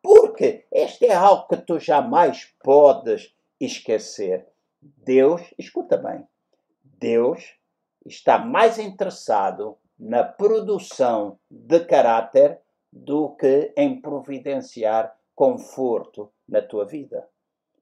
porque 0.00 0.64
este 0.72 1.06
é 1.06 1.14
algo 1.14 1.48
que 1.48 1.56
tu 1.56 1.80
jamais 1.80 2.48
podes 2.62 3.34
esquecer. 3.60 4.46
Deus, 4.80 5.42
escuta 5.58 5.96
bem, 5.96 6.24
Deus 6.84 7.54
está 8.06 8.38
mais 8.38 8.78
interessado 8.78 9.76
na 10.00 10.24
produção 10.24 11.38
de 11.50 11.80
caráter 11.80 12.58
do 12.90 13.36
que 13.36 13.70
em 13.76 14.00
providenciar 14.00 15.14
conforto 15.34 16.32
na 16.48 16.62
tua 16.62 16.86
vida. 16.86 17.28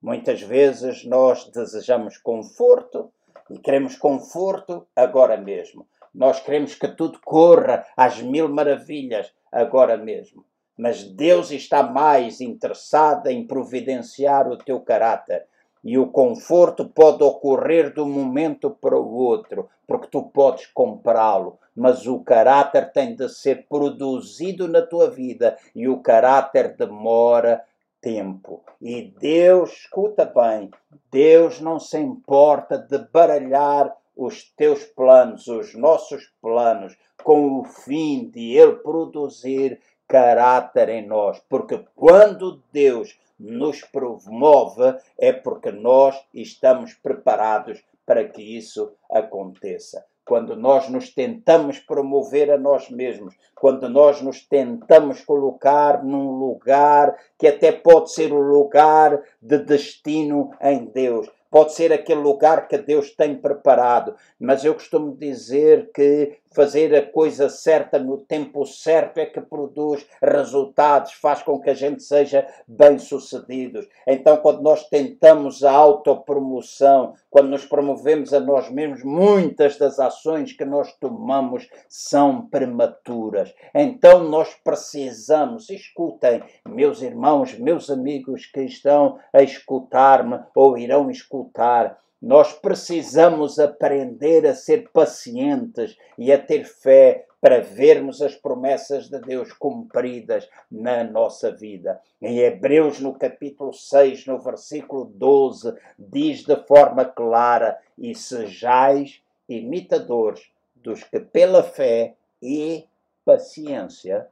Muitas 0.02 0.42
vezes 0.42 1.04
nós 1.04 1.48
desejamos 1.50 2.18
conforto 2.18 3.12
e 3.48 3.58
queremos 3.58 3.96
conforto 3.96 4.86
agora 4.96 5.36
mesmo. 5.36 5.86
Nós 6.12 6.40
queremos 6.40 6.74
que 6.74 6.88
tudo 6.88 7.20
corra 7.24 7.86
às 7.96 8.20
mil 8.20 8.48
maravilhas 8.48 9.32
agora 9.52 9.96
mesmo. 9.96 10.44
Mas 10.76 11.04
Deus 11.04 11.52
está 11.52 11.84
mais 11.84 12.40
interessado 12.40 13.28
em 13.28 13.46
providenciar 13.46 14.48
o 14.48 14.58
teu 14.58 14.80
caráter. 14.80 15.46
E 15.82 15.96
o 15.96 16.08
conforto 16.08 16.84
pode 16.88 17.22
ocorrer 17.22 17.92
de 17.92 18.00
um 18.00 18.08
momento 18.08 18.70
para 18.70 18.98
o 18.98 19.14
outro, 19.14 19.68
porque 19.86 20.08
tu 20.08 20.22
podes 20.22 20.66
comprá-lo, 20.66 21.58
mas 21.74 22.06
o 22.06 22.20
caráter 22.20 22.92
tem 22.92 23.14
de 23.14 23.28
ser 23.28 23.66
produzido 23.68 24.66
na 24.66 24.82
tua 24.82 25.08
vida 25.08 25.56
e 25.74 25.88
o 25.88 26.00
caráter 26.00 26.76
demora 26.76 27.64
tempo. 28.00 28.62
E 28.80 29.02
Deus, 29.02 29.72
escuta 29.72 30.24
bem, 30.24 30.70
Deus 31.10 31.60
não 31.60 31.78
se 31.78 31.98
importa 31.98 32.78
de 32.78 32.98
baralhar 32.98 33.94
os 34.16 34.44
teus 34.56 34.84
planos, 34.84 35.46
os 35.46 35.74
nossos 35.74 36.32
planos, 36.42 36.96
com 37.22 37.60
o 37.60 37.64
fim 37.64 38.28
de 38.28 38.56
Ele 38.56 38.76
produzir 38.76 39.80
caráter 40.08 40.88
em 40.88 41.06
nós. 41.06 41.40
Porque 41.48 41.84
quando 41.94 42.62
Deus 42.72 43.16
nos 43.38 43.82
promove, 43.82 44.96
é 45.16 45.32
porque 45.32 45.70
nós 45.70 46.20
estamos 46.34 46.94
preparados 46.94 47.84
para 48.04 48.26
que 48.26 48.42
isso 48.42 48.92
aconteça 49.10 50.04
quando 50.28 50.54
nós 50.54 50.90
nos 50.90 51.08
tentamos 51.08 51.78
promover 51.78 52.50
a 52.50 52.58
nós 52.58 52.90
mesmos, 52.90 53.34
quando 53.54 53.88
nós 53.88 54.20
nos 54.20 54.46
tentamos 54.46 55.24
colocar 55.24 56.04
num 56.04 56.32
lugar 56.32 57.16
que 57.38 57.46
até 57.46 57.72
pode 57.72 58.12
ser 58.12 58.30
o 58.30 58.38
lugar 58.38 59.22
de 59.40 59.56
destino 59.56 60.50
em 60.60 60.84
Deus, 60.84 61.30
pode 61.50 61.72
ser 61.72 61.92
aquele 61.92 62.20
lugar 62.20 62.68
que 62.68 62.78
Deus 62.78 63.10
tem 63.10 63.36
preparado, 63.36 64.14
mas 64.38 64.64
eu 64.64 64.74
costumo 64.74 65.16
dizer 65.16 65.90
que 65.92 66.38
fazer 66.50 66.94
a 66.94 67.06
coisa 67.06 67.48
certa 67.48 67.98
no 67.98 68.18
tempo 68.18 68.64
certo 68.64 69.18
é 69.18 69.26
que 69.26 69.40
produz 69.40 70.06
resultados, 70.22 71.12
faz 71.12 71.42
com 71.42 71.60
que 71.60 71.70
a 71.70 71.74
gente 71.74 72.02
seja 72.02 72.46
bem-sucedidos. 72.66 73.86
Então, 74.06 74.36
quando 74.38 74.62
nós 74.62 74.88
tentamos 74.88 75.62
a 75.62 75.72
autopromoção, 75.72 77.14
quando 77.30 77.50
nos 77.50 77.64
promovemos 77.64 78.32
a 78.32 78.40
nós 78.40 78.70
mesmos, 78.70 79.04
muitas 79.04 79.76
das 79.76 79.98
ações 79.98 80.52
que 80.52 80.64
nós 80.64 80.92
tomamos 80.98 81.68
são 81.88 82.46
prematuras. 82.48 83.54
Então, 83.74 84.24
nós 84.24 84.54
precisamos, 84.64 85.68
escutem, 85.70 86.42
meus 86.66 87.02
irmãos, 87.02 87.58
meus 87.58 87.90
amigos 87.90 88.46
que 88.46 88.62
estão 88.62 89.18
a 89.32 89.42
escutar-me 89.42 90.40
ou 90.54 90.78
irão 90.78 91.10
escutar, 91.10 91.98
nós 92.20 92.52
precisamos 92.52 93.60
aprender 93.60 94.44
a 94.44 94.54
ser 94.54 94.90
pacientes 94.92 95.96
e 96.18 96.32
a 96.32 96.38
ter 96.38 96.64
fé 96.64 97.27
para 97.40 97.60
vermos 97.60 98.20
as 98.20 98.34
promessas 98.34 99.08
de 99.08 99.18
Deus 99.20 99.52
cumpridas 99.52 100.48
na 100.70 101.04
nossa 101.04 101.52
vida. 101.52 102.00
Em 102.20 102.38
Hebreus, 102.38 103.00
no 103.00 103.14
capítulo 103.14 103.72
6, 103.72 104.26
no 104.26 104.38
versículo 104.38 105.04
12, 105.04 105.74
diz 105.98 106.44
de 106.44 106.56
forma 106.66 107.04
clara: 107.04 107.78
E 107.96 108.14
sejais 108.14 109.22
imitadores 109.48 110.50
dos 110.74 111.04
que 111.04 111.20
pela 111.20 111.62
fé 111.62 112.14
e 112.42 112.86
paciência 113.24 114.28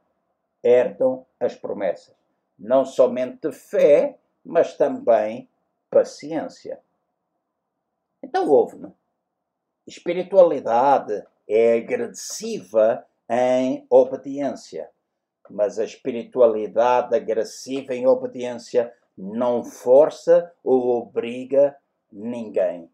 herdam 0.63 1.25
as 1.39 1.55
promessas. 1.55 2.15
Não 2.57 2.85
somente 2.85 3.51
fé, 3.51 4.17
mas 4.43 4.75
também 4.75 5.47
paciência. 5.89 6.79
Então 8.21 8.49
ouve-me. 8.49 8.91
Espiritualidade 9.85 11.23
é 11.47 11.77
agressiva 11.77 13.05
em 13.29 13.85
obediência, 13.89 14.89
mas 15.49 15.79
a 15.79 15.85
espiritualidade 15.85 17.15
agressiva 17.15 17.95
em 17.95 18.05
obediência 18.05 18.93
não 19.17 19.63
força 19.63 20.51
ou 20.63 20.97
obriga 20.97 21.75
ninguém. 22.11 22.89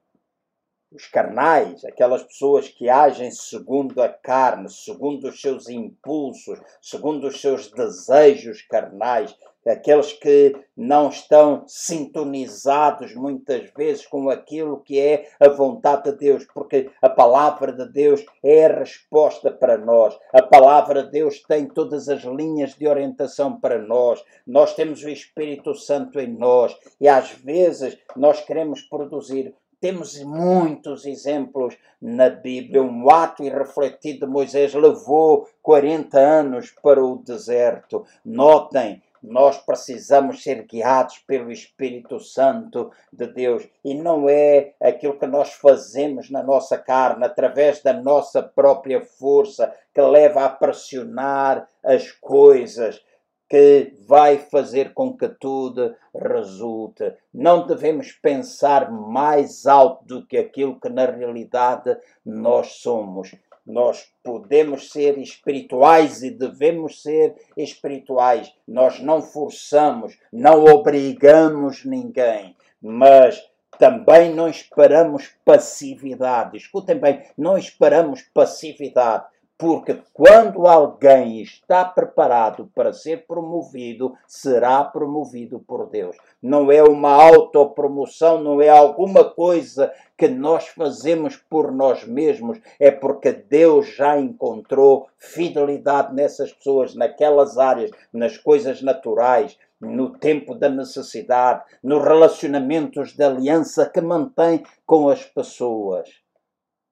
Os 0.92 1.08
carnais, 1.08 1.84
aquelas 1.84 2.22
pessoas 2.22 2.68
que 2.70 2.88
agem 2.88 3.32
segundo 3.32 4.00
a 4.00 4.08
carne, 4.08 4.70
segundo 4.70 5.30
os 5.30 5.42
seus 5.42 5.68
impulsos, 5.68 6.60
segundo 6.80 7.28
os 7.28 7.42
seus 7.42 7.72
desejos 7.72 8.62
carnais, 8.62 9.36
aqueles 9.67 10.13
que 10.13 10.56
não 10.76 11.10
estão 11.10 11.63
sintonizados 11.67 13.15
muitas 13.15 13.69
vezes 13.76 14.06
com 14.06 14.30
aquilo 14.30 14.82
que 14.82 14.99
é 14.99 15.30
a 15.39 15.49
vontade 15.49 16.12
de 16.12 16.17
Deus, 16.17 16.45
porque 16.54 16.89
a 17.02 17.10
palavra 17.10 17.71
de 17.71 17.91
Deus 17.91 18.26
é 18.43 18.65
a 18.65 18.80
resposta 18.80 19.52
para 19.52 19.78
nós. 19.78 20.17
A 20.34 20.41
palavra 20.41 21.04
de 21.04 21.12
Deus 21.12 21.41
tem 21.43 21.67
todas 21.67 22.10
as 22.10 22.23
linhas 22.23 22.76
de 22.76 22.88
orientação 22.88 23.60
para 23.60 23.80
nós. 23.80 24.23
Nós 24.45 24.73
temos 24.73 25.04
o 25.04 25.10
Espírito 25.10 25.76
Santo 25.76 26.19
em 26.19 26.28
nós 26.28 26.76
e 26.99 27.08
às 27.08 27.32
vezes 27.32 27.97
nós 28.15 28.41
queremos 28.41 28.82
produzir 28.82 29.54
temos 29.84 30.17
muitos 30.23 31.06
exemplos 31.06 31.78
na 32.02 32.30
Bíblia. 32.30 32.82
Um 32.82 33.10
ato 33.10 33.43
irrefletido 33.43 34.26
de 34.26 34.32
Moisés 34.32 34.73
levou 34.73 35.45
40 35.62 36.17
anos 36.17 36.73
para 36.82 37.04
o 37.04 37.17
deserto. 37.17 38.06
Notem, 38.23 39.04
nós 39.24 39.58
precisamos 39.58 40.44
ser 40.44 40.64
guiados 40.64 41.20
pelo 41.20 41.50
Espírito 41.50 42.20
Santo 42.20 42.92
de 43.12 43.26
Deus 43.28 43.66
e 43.84 43.94
não 43.94 44.28
é 44.28 44.74
aquilo 44.82 45.18
que 45.18 45.26
nós 45.26 45.54
fazemos 45.54 46.30
na 46.30 46.44
nossa 46.44 46.78
carne, 46.78 47.26
através 47.26 47.82
da 47.82 47.94
nossa 47.94 48.44
própria 48.44 49.00
força, 49.02 49.74
que 49.94 50.02
leva 50.02 50.44
a 50.44 50.50
pressionar 50.50 51.68
as 51.82 52.12
coisas 52.12 53.02
que 53.50 53.94
vai 54.08 54.40
fazer 54.40 54.94
com 54.94 55.16
que 55.16 55.30
tudo 55.30 55.96
resulte. 56.14 57.14
Não 57.34 57.68
devemos 57.68 58.12
pensar 58.12 58.92
mais 58.92 59.68
alto 59.68 60.04
do 60.06 60.26
que 60.26 60.38
aquilo 60.38 60.80
que 60.80 60.90
na 60.90 61.06
realidade 61.06 61.96
nós 62.26 62.78
somos. 62.78 63.36
Nós 63.65 64.12
podemos 64.23 64.91
ser 64.91 65.17
espirituais 65.17 66.21
e 66.21 66.30
devemos 66.30 67.02
ser 67.02 67.36
espirituais. 67.56 68.54
Nós 68.67 68.99
não 68.99 69.21
forçamos, 69.21 70.17
não 70.32 70.65
obrigamos 70.65 71.86
ninguém, 71.86 72.56
mas 72.82 73.41
também 73.80 74.34
não 74.34 74.47
esperamos 74.49 75.30
passividade. 75.45 76.58
Escutem 76.58 76.97
bem, 76.97 77.23
não 77.38 77.58
esperamos 77.58 78.21
passividade. 78.34 79.26
Porque 79.58 80.02
quando 80.12 80.68
alguém 80.68 81.42
está 81.42 81.86
preparado 81.86 82.70
para 82.74 82.92
ser 82.92 83.26
promovido, 83.28 84.13
será 84.28 84.84
promovido 84.84 85.60
por 85.60 85.89
Deus. 85.89 86.18
Não 86.42 86.72
é 86.72 86.84
uma 86.84 87.12
autopromoção, 87.12 88.42
não 88.42 88.62
é 88.62 88.70
alguma 88.70 89.24
coisa 89.24 89.94
que 90.18 90.28
nós 90.28 90.68
fazemos 90.68 91.36
por 91.36 91.72
nós 91.72 92.04
mesmos, 92.04 92.60
é 92.80 92.92
porque 92.92 93.32
Deus 93.32 93.88
já 93.96 94.20
encontrou 94.20 95.08
fidelidade 95.18 96.13
nessas 96.13 96.52
pessoas, 96.52 96.96
naquelas 96.96 97.58
áreas, 97.58 97.92
nas 98.12 98.38
coisas 98.38 98.82
naturais, 98.82 99.58
no 99.80 100.18
tempo 100.18 100.56
da 100.56 100.70
necessidade, 100.70 101.63
nos 101.84 102.04
relacionamentos 102.04 103.13
de 103.13 103.24
aliança 103.24 103.89
que 103.89 104.02
mantém 104.02 104.63
com 104.86 105.10
as 105.10 105.24
pessoas. 105.26 106.23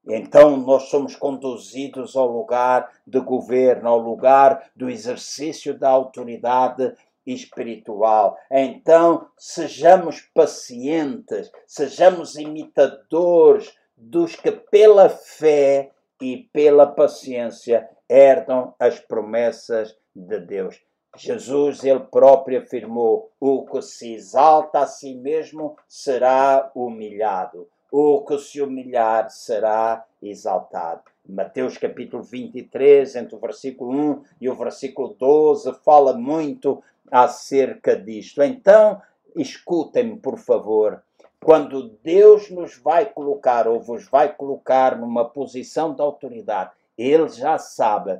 Então 0.07 0.57
nós 0.57 0.83
somos 0.89 1.15
conduzidos 1.15 2.15
ao 2.15 2.27
lugar 2.27 2.91
de 3.05 3.19
governo, 3.19 3.89
ao 3.89 3.99
lugar 3.99 4.71
do 4.75 4.89
exercício 4.89 5.77
da 5.77 5.89
autoridade 5.89 6.93
espiritual. 7.25 8.37
Então 8.49 9.27
sejamos 9.37 10.21
pacientes, 10.33 11.51
sejamos 11.67 12.35
imitadores 12.35 13.73
dos 13.95 14.35
que 14.35 14.51
pela 14.51 15.07
fé 15.07 15.91
e 16.19 16.49
pela 16.51 16.87
paciência 16.87 17.87
herdam 18.09 18.73
as 18.79 18.99
promessas 18.99 19.95
de 20.15 20.39
Deus. 20.39 20.81
Jesus, 21.15 21.83
ele 21.83 21.99
próprio 21.99 22.61
afirmou: 22.61 23.31
o 23.39 23.65
que 23.65 23.81
se 23.81 24.13
exalta 24.13 24.79
a 24.79 24.87
si 24.87 25.13
mesmo 25.13 25.75
será 25.87 26.71
humilhado 26.73 27.67
o 27.91 28.21
que 28.21 28.37
se 28.39 28.61
humilhar 28.61 29.29
será 29.29 30.05
exaltado. 30.23 31.01
Mateus 31.27 31.77
capítulo 31.77 32.23
23, 32.23 33.17
entre 33.17 33.35
o 33.35 33.39
versículo 33.39 33.91
1 33.91 34.23
e 34.39 34.49
o 34.49 34.55
versículo 34.55 35.13
12, 35.19 35.73
fala 35.83 36.13
muito 36.13 36.81
acerca 37.11 37.95
disto. 37.95 38.41
Então, 38.41 39.01
escutem-me, 39.35 40.17
por 40.17 40.39
favor. 40.39 41.03
Quando 41.43 41.89
Deus 42.03 42.49
nos 42.49 42.77
vai 42.77 43.05
colocar 43.05 43.67
ou 43.67 43.81
vos 43.81 44.07
vai 44.07 44.33
colocar 44.33 44.97
numa 44.97 45.25
posição 45.25 45.93
de 45.93 46.01
autoridade, 46.01 46.71
Ele 46.97 47.27
já 47.27 47.57
sabe 47.57 48.19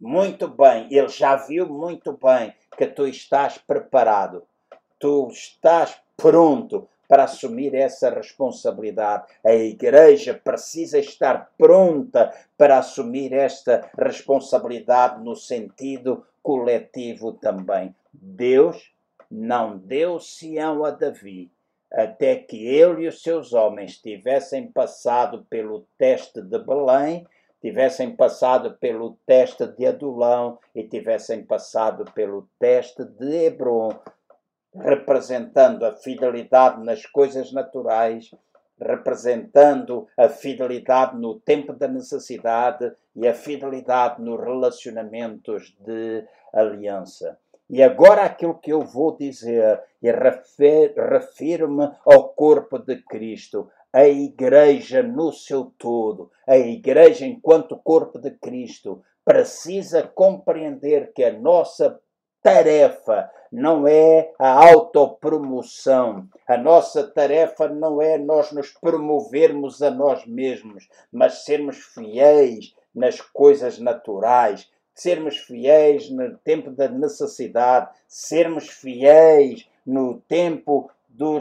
muito 0.00 0.48
bem, 0.48 0.88
ele 0.90 1.08
já 1.08 1.36
viu 1.36 1.66
muito 1.66 2.12
bem 2.12 2.52
que 2.76 2.86
tu 2.86 3.06
estás 3.06 3.58
preparado, 3.58 4.42
tu 4.98 5.28
estás 5.30 5.96
pronto 6.16 6.88
para 7.08 7.24
assumir 7.24 7.74
essa 7.74 8.10
responsabilidade. 8.10 9.24
A 9.44 9.54
igreja 9.54 10.34
precisa 10.34 10.98
estar 10.98 11.50
pronta 11.58 12.32
para 12.56 12.78
assumir 12.78 13.32
esta 13.32 13.90
responsabilidade 13.98 15.22
no 15.22 15.36
sentido 15.36 16.24
coletivo 16.42 17.32
também. 17.32 17.94
Deus 18.12 18.92
não 19.30 19.76
deu 19.76 20.20
Sião 20.20 20.84
a 20.84 20.90
Davi 20.90 21.50
até 21.94 22.34
que 22.36 22.66
ele 22.66 23.04
e 23.04 23.08
os 23.08 23.22
seus 23.22 23.52
homens 23.52 23.98
tivessem 23.98 24.66
passado 24.66 25.46
pelo 25.48 25.86
teste 25.96 26.42
de 26.42 26.58
Belém, 26.58 27.24
tivessem 27.60 28.14
passado 28.14 28.76
pelo 28.78 29.16
teste 29.24 29.66
de 29.66 29.86
Adulão 29.86 30.58
e 30.74 30.82
tivessem 30.82 31.44
passado 31.44 32.04
pelo 32.12 32.48
teste 32.58 33.04
de 33.04 33.44
Hebron, 33.44 33.90
representando 34.74 35.84
a 35.84 35.92
fidelidade 35.92 36.82
nas 36.84 37.06
coisas 37.06 37.52
naturais, 37.52 38.30
representando 38.80 40.06
a 40.16 40.28
fidelidade 40.28 41.16
no 41.16 41.38
tempo 41.38 41.72
da 41.72 41.86
necessidade 41.86 42.92
e 43.14 43.26
a 43.26 43.34
fidelidade 43.34 44.20
nos 44.20 44.40
relacionamentos 44.40 45.76
de 45.80 46.24
aliança. 46.52 47.38
E 47.70 47.82
agora 47.82 48.24
aquilo 48.24 48.58
que 48.58 48.72
eu 48.72 48.82
vou 48.82 49.16
dizer 49.16 49.80
e 50.02 50.10
refiro-me 50.10 51.90
ao 52.04 52.28
corpo 52.28 52.78
de 52.78 52.96
Cristo, 53.02 53.70
a 53.92 54.06
igreja 54.06 55.02
no 55.02 55.32
seu 55.32 55.72
todo, 55.78 56.30
a 56.46 56.58
igreja 56.58 57.24
enquanto 57.24 57.76
corpo 57.78 58.18
de 58.18 58.32
Cristo, 58.32 59.02
precisa 59.24 60.02
compreender 60.02 61.12
que 61.14 61.24
a 61.24 61.32
nossa 61.32 61.98
tarefa 62.44 63.30
não 63.50 63.88
é 63.88 64.32
a 64.38 64.68
autopromoção. 64.68 66.28
A 66.46 66.58
nossa 66.58 67.02
tarefa 67.02 67.68
não 67.68 68.02
é 68.02 68.18
nós 68.18 68.52
nos 68.52 68.68
promovermos 68.68 69.80
a 69.80 69.90
nós 69.90 70.26
mesmos, 70.26 70.86
mas 71.10 71.46
sermos 71.46 71.78
fiéis 71.78 72.74
nas 72.94 73.18
coisas 73.18 73.78
naturais, 73.78 74.70
sermos 74.94 75.38
fiéis 75.38 76.10
no 76.10 76.36
tempo 76.36 76.70
da 76.70 76.86
necessidade, 76.86 77.88
sermos 78.06 78.68
fiéis 78.68 79.66
no 79.86 80.20
tempo 80.28 80.90
do, 81.14 81.38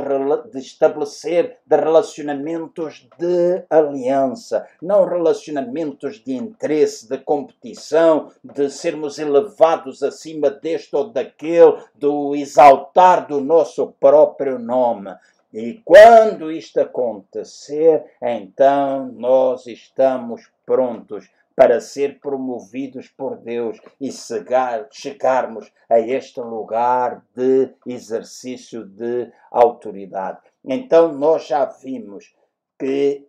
de 0.52 0.60
estabelecer 0.60 1.58
de 1.66 1.76
relacionamentos 1.76 3.08
de 3.18 3.64
aliança, 3.70 4.68
não 4.82 5.06
relacionamentos 5.06 6.24
de 6.24 6.36
interesse, 6.36 7.10
de 7.10 7.18
competição, 7.18 8.32
de 8.44 8.70
sermos 8.70 9.18
elevados 9.18 10.04
acima 10.04 10.52
deste 10.52 10.96
ou 10.96 11.10
daquele, 11.10 11.78
do 11.96 12.36
exaltar 12.36 13.28
do 13.28 13.42
nosso 13.42 13.88
próprio 14.00 14.60
nome. 14.60 15.12
E 15.52 15.82
quando 15.86 16.52
isto 16.52 16.80
acontecer, 16.80 18.04
então 18.22 19.12
nós 19.14 19.68
estamos 19.68 20.50
prontos 20.66 21.30
para 21.56 21.80
ser 21.80 22.20
promovidos 22.20 23.08
por 23.08 23.38
Deus 23.38 23.80
e 24.00 24.12
chegar, 24.12 24.88
chegarmos 24.92 25.72
a 25.90 26.00
este 26.00 26.40
lugar 26.40 27.24
de 27.36 27.74
exercício 27.86 28.86
de 28.86 29.32
autoridade. 29.52 30.40
Então, 30.66 31.14
nós 31.14 31.48
já 31.48 31.66
vimos 31.66 32.34
que 32.80 33.28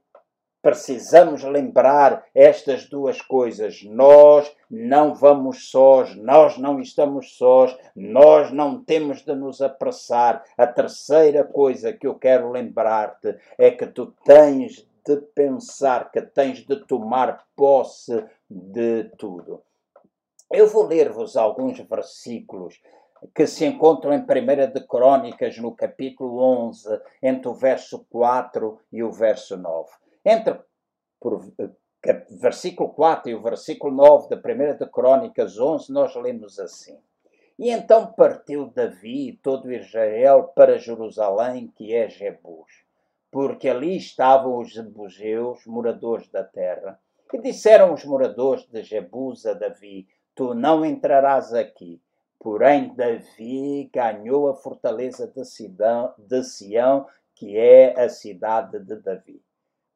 precisamos 0.64 1.44
lembrar 1.44 2.24
estas 2.34 2.88
duas 2.88 3.20
coisas. 3.20 3.82
Nós 3.84 4.50
não 4.70 5.14
vamos 5.14 5.70
sós, 5.70 6.16
nós 6.16 6.56
não 6.56 6.80
estamos 6.80 7.36
sós, 7.36 7.76
nós 7.94 8.50
não 8.50 8.82
temos 8.82 9.22
de 9.22 9.34
nos 9.34 9.60
apressar. 9.60 10.42
A 10.56 10.66
terceira 10.66 11.44
coisa 11.44 11.92
que 11.92 12.06
eu 12.06 12.14
quero 12.14 12.50
lembrar-te 12.50 13.36
é 13.58 13.70
que 13.70 13.86
tu 13.86 14.14
tens 14.24 14.88
de 15.06 15.16
pensar, 15.34 16.10
que 16.10 16.22
tens 16.22 16.64
de 16.64 16.76
tomar 16.86 17.44
posse 17.54 18.24
de 18.48 19.04
tudo. 19.18 19.62
Eu 20.50 20.66
vou 20.66 20.86
ler-vos 20.86 21.36
alguns 21.36 21.78
versículos 21.80 22.80
que 23.34 23.46
se 23.46 23.64
encontram 23.66 24.12
em 24.12 24.20
1 24.20 24.72
de 24.72 24.86
Crônicas, 24.86 25.58
no 25.58 25.74
capítulo 25.74 26.38
11, 26.40 27.00
entre 27.22 27.48
o 27.48 27.54
verso 27.54 28.06
4 28.10 28.80
e 28.92 29.02
o 29.02 29.10
verso 29.10 29.56
9. 29.56 29.90
Entre 30.24 30.58
por, 31.20 31.52
eh, 31.58 32.24
versículo 32.40 32.90
4 32.90 33.30
e 33.30 33.34
o 33.34 33.42
versículo 33.42 33.94
9 33.94 34.28
da 34.28 34.36
1 34.36 34.78
de 34.78 34.86
Crônicas 34.90 35.58
11, 35.58 35.92
nós 35.92 36.14
lemos 36.16 36.58
assim. 36.58 36.98
E 37.58 37.70
então 37.70 38.12
partiu 38.12 38.66
Davi 38.66 39.28
e 39.28 39.36
todo 39.36 39.72
Israel 39.72 40.52
para 40.54 40.78
Jerusalém, 40.78 41.68
que 41.74 41.94
é 41.94 42.08
Jebus 42.08 42.83
porque 43.34 43.68
ali 43.68 43.96
estavam 43.96 44.60
os 44.60 44.70
jebuseus, 44.70 45.66
moradores 45.66 46.28
da 46.28 46.44
terra. 46.44 47.00
E 47.32 47.38
disseram 47.38 47.92
os 47.92 48.04
moradores 48.04 48.64
de 48.66 48.80
Jebus 48.84 49.44
a 49.44 49.54
Davi: 49.54 50.06
Tu 50.36 50.54
não 50.54 50.84
entrarás 50.84 51.52
aqui. 51.52 52.00
Porém, 52.38 52.94
Davi 52.94 53.90
ganhou 53.92 54.48
a 54.48 54.54
fortaleza 54.54 55.26
de, 55.26 55.44
Sidão, 55.44 56.14
de 56.16 56.44
Sião, 56.44 57.08
que 57.34 57.58
é 57.58 58.00
a 58.00 58.08
cidade 58.08 58.78
de 58.78 58.94
Davi. 59.00 59.42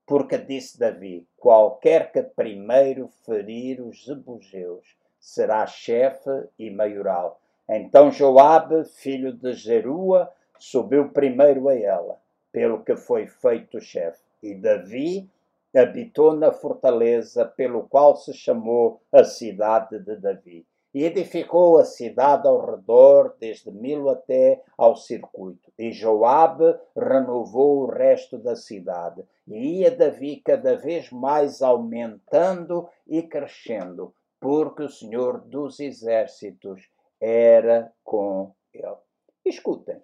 Porque 0.05 0.37
disse 0.37 0.77
Davi: 0.77 1.25
Qualquer 1.37 2.11
que 2.11 2.25
primeiro 2.25 3.07
ferir 3.25 3.81
os 3.81 3.99
jebuseus 3.99 4.97
será 5.21 5.65
chefe 5.65 6.49
e 6.59 6.71
maioral. 6.73 7.41
Então 7.69 8.11
Joabe, 8.11 8.85
filho 8.85 9.33
de 9.33 9.53
Jerua, 9.53 10.29
subiu 10.59 11.11
primeiro 11.11 11.69
a 11.69 11.79
ela 11.79 12.19
pelo 12.53 12.83
que 12.85 12.97
foi 12.97 13.27
feito 13.27 13.81
chefe. 13.81 14.23
E 14.43 14.55
Davi 14.55 15.29
habitou 15.77 16.33
na 16.33 16.53
fortaleza, 16.53 17.45
pelo 17.45 17.89
qual 17.89 18.17
se 18.17 18.33
chamou 18.33 19.01
a 19.13 19.25
cidade 19.25 19.99
de 19.99 20.17
Davi. 20.17 20.67
E 20.95 21.05
edificou 21.05 21.77
a 21.77 21.85
cidade 21.85 22.49
ao 22.49 22.65
redor, 22.65 23.37
desde 23.39 23.71
Milo 23.71 24.09
até 24.09 24.63
ao 24.77 24.97
circuito. 24.97 25.71
E 25.79 25.93
Joabe 25.93 26.75
renovou 26.97 27.83
o 27.83 27.87
resto 27.87 28.39
da 28.39 28.57
cidade. 28.57 29.23
E 29.47 29.81
ia 29.81 29.91
Davi 29.91 30.41
cada 30.43 30.77
vez 30.77 31.11
mais 31.11 31.61
aumentando 31.61 32.89
e 33.07 33.23
crescendo, 33.23 34.15
porque 34.41 34.83
o 34.83 34.89
Senhor 34.89 35.41
dos 35.43 35.79
exércitos 35.79 36.89
era 37.21 37.93
com 38.03 38.53
ele. 38.73 38.97
Escutem, 39.45 40.01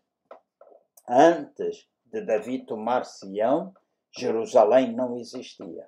antes 1.09 1.89
de 2.15 2.21
Davi 2.21 2.61
tomar 2.61 3.05
Sião, 3.05 3.75
Jerusalém 4.17 4.93
não 4.93 5.19
existia. 5.19 5.87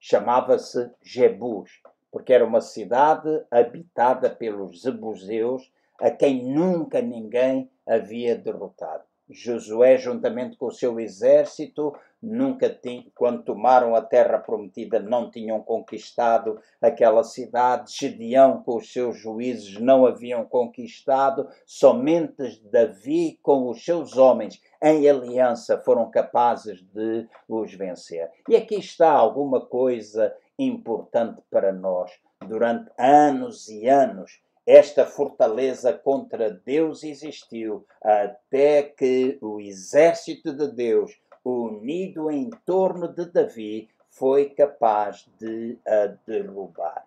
Chamava-se 0.00 0.90
Jebus, 1.00 1.80
porque 2.10 2.32
era 2.32 2.44
uma 2.44 2.60
cidade 2.60 3.44
habitada 3.48 4.28
pelos 4.28 4.82
Zebuseus, 4.82 5.70
a 6.00 6.10
quem 6.10 6.44
nunca 6.44 7.00
ninguém 7.00 7.70
havia 7.86 8.36
derrotado. 8.36 9.04
Josué, 9.28 9.96
juntamente 9.96 10.56
com 10.56 10.66
o 10.66 10.72
seu 10.72 10.98
exército, 10.98 11.94
nunca 12.22 12.68
tinha, 12.68 13.04
quando 13.14 13.42
tomaram 13.42 13.94
a 13.94 14.02
terra 14.02 14.38
prometida, 14.38 15.00
não 15.00 15.30
tinham 15.30 15.60
conquistado 15.60 16.60
aquela 16.80 17.24
cidade. 17.24 17.92
Gedeão, 17.96 18.62
com 18.62 18.76
os 18.76 18.92
seus 18.92 19.16
juízes, 19.18 19.78
não 19.80 20.06
haviam 20.06 20.44
conquistado. 20.44 21.48
Somente 21.64 22.60
Davi, 22.70 23.38
com 23.42 23.68
os 23.68 23.84
seus 23.84 24.16
homens, 24.16 24.60
em 24.82 25.08
aliança, 25.08 25.78
foram 25.78 26.10
capazes 26.10 26.82
de 26.82 27.26
os 27.48 27.72
vencer. 27.74 28.30
E 28.48 28.56
aqui 28.56 28.76
está 28.76 29.10
alguma 29.10 29.60
coisa 29.60 30.34
importante 30.58 31.42
para 31.50 31.72
nós. 31.72 32.10
Durante 32.46 32.90
anos 32.98 33.68
e 33.68 33.86
anos, 33.86 34.40
esta 34.66 35.04
fortaleza 35.04 35.92
contra 35.92 36.50
Deus 36.50 37.02
existiu 37.02 37.84
até 38.02 38.82
que 38.82 39.38
o 39.40 39.60
exército 39.60 40.52
de 40.52 40.68
Deus, 40.68 41.18
unido 41.44 42.30
em 42.30 42.50
torno 42.64 43.08
de 43.08 43.26
Davi, 43.26 43.88
foi 44.10 44.50
capaz 44.50 45.28
de 45.38 45.78
a 45.86 46.06
derrubar. 46.26 47.06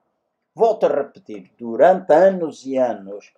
Volto 0.56 0.86
a 0.86 0.90
repetir: 0.90 1.52
durante 1.58 2.14
anos 2.14 2.66
e 2.66 2.78
anos, 2.78 3.34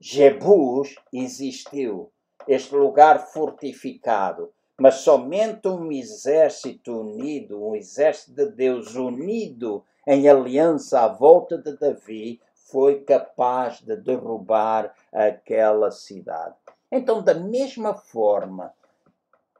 Jebus 0.00 0.96
existiu, 1.12 2.10
este 2.48 2.74
lugar 2.74 3.28
fortificado, 3.28 4.52
mas 4.78 4.96
somente 4.96 5.68
um 5.68 5.92
exército 5.92 7.00
unido, 7.00 7.64
um 7.64 7.76
exército 7.76 8.34
de 8.34 8.46
Deus 8.46 8.96
unido 8.96 9.84
em 10.06 10.28
aliança 10.28 11.02
à 11.02 11.08
volta 11.08 11.56
de 11.56 11.76
Davi, 11.76 12.40
foi 12.54 13.02
capaz 13.02 13.80
de 13.80 13.94
derrubar 13.96 14.92
aquela 15.12 15.90
cidade. 15.90 16.56
Então, 16.90 17.22
da 17.22 17.34
mesma 17.34 17.94
forma, 17.94 18.74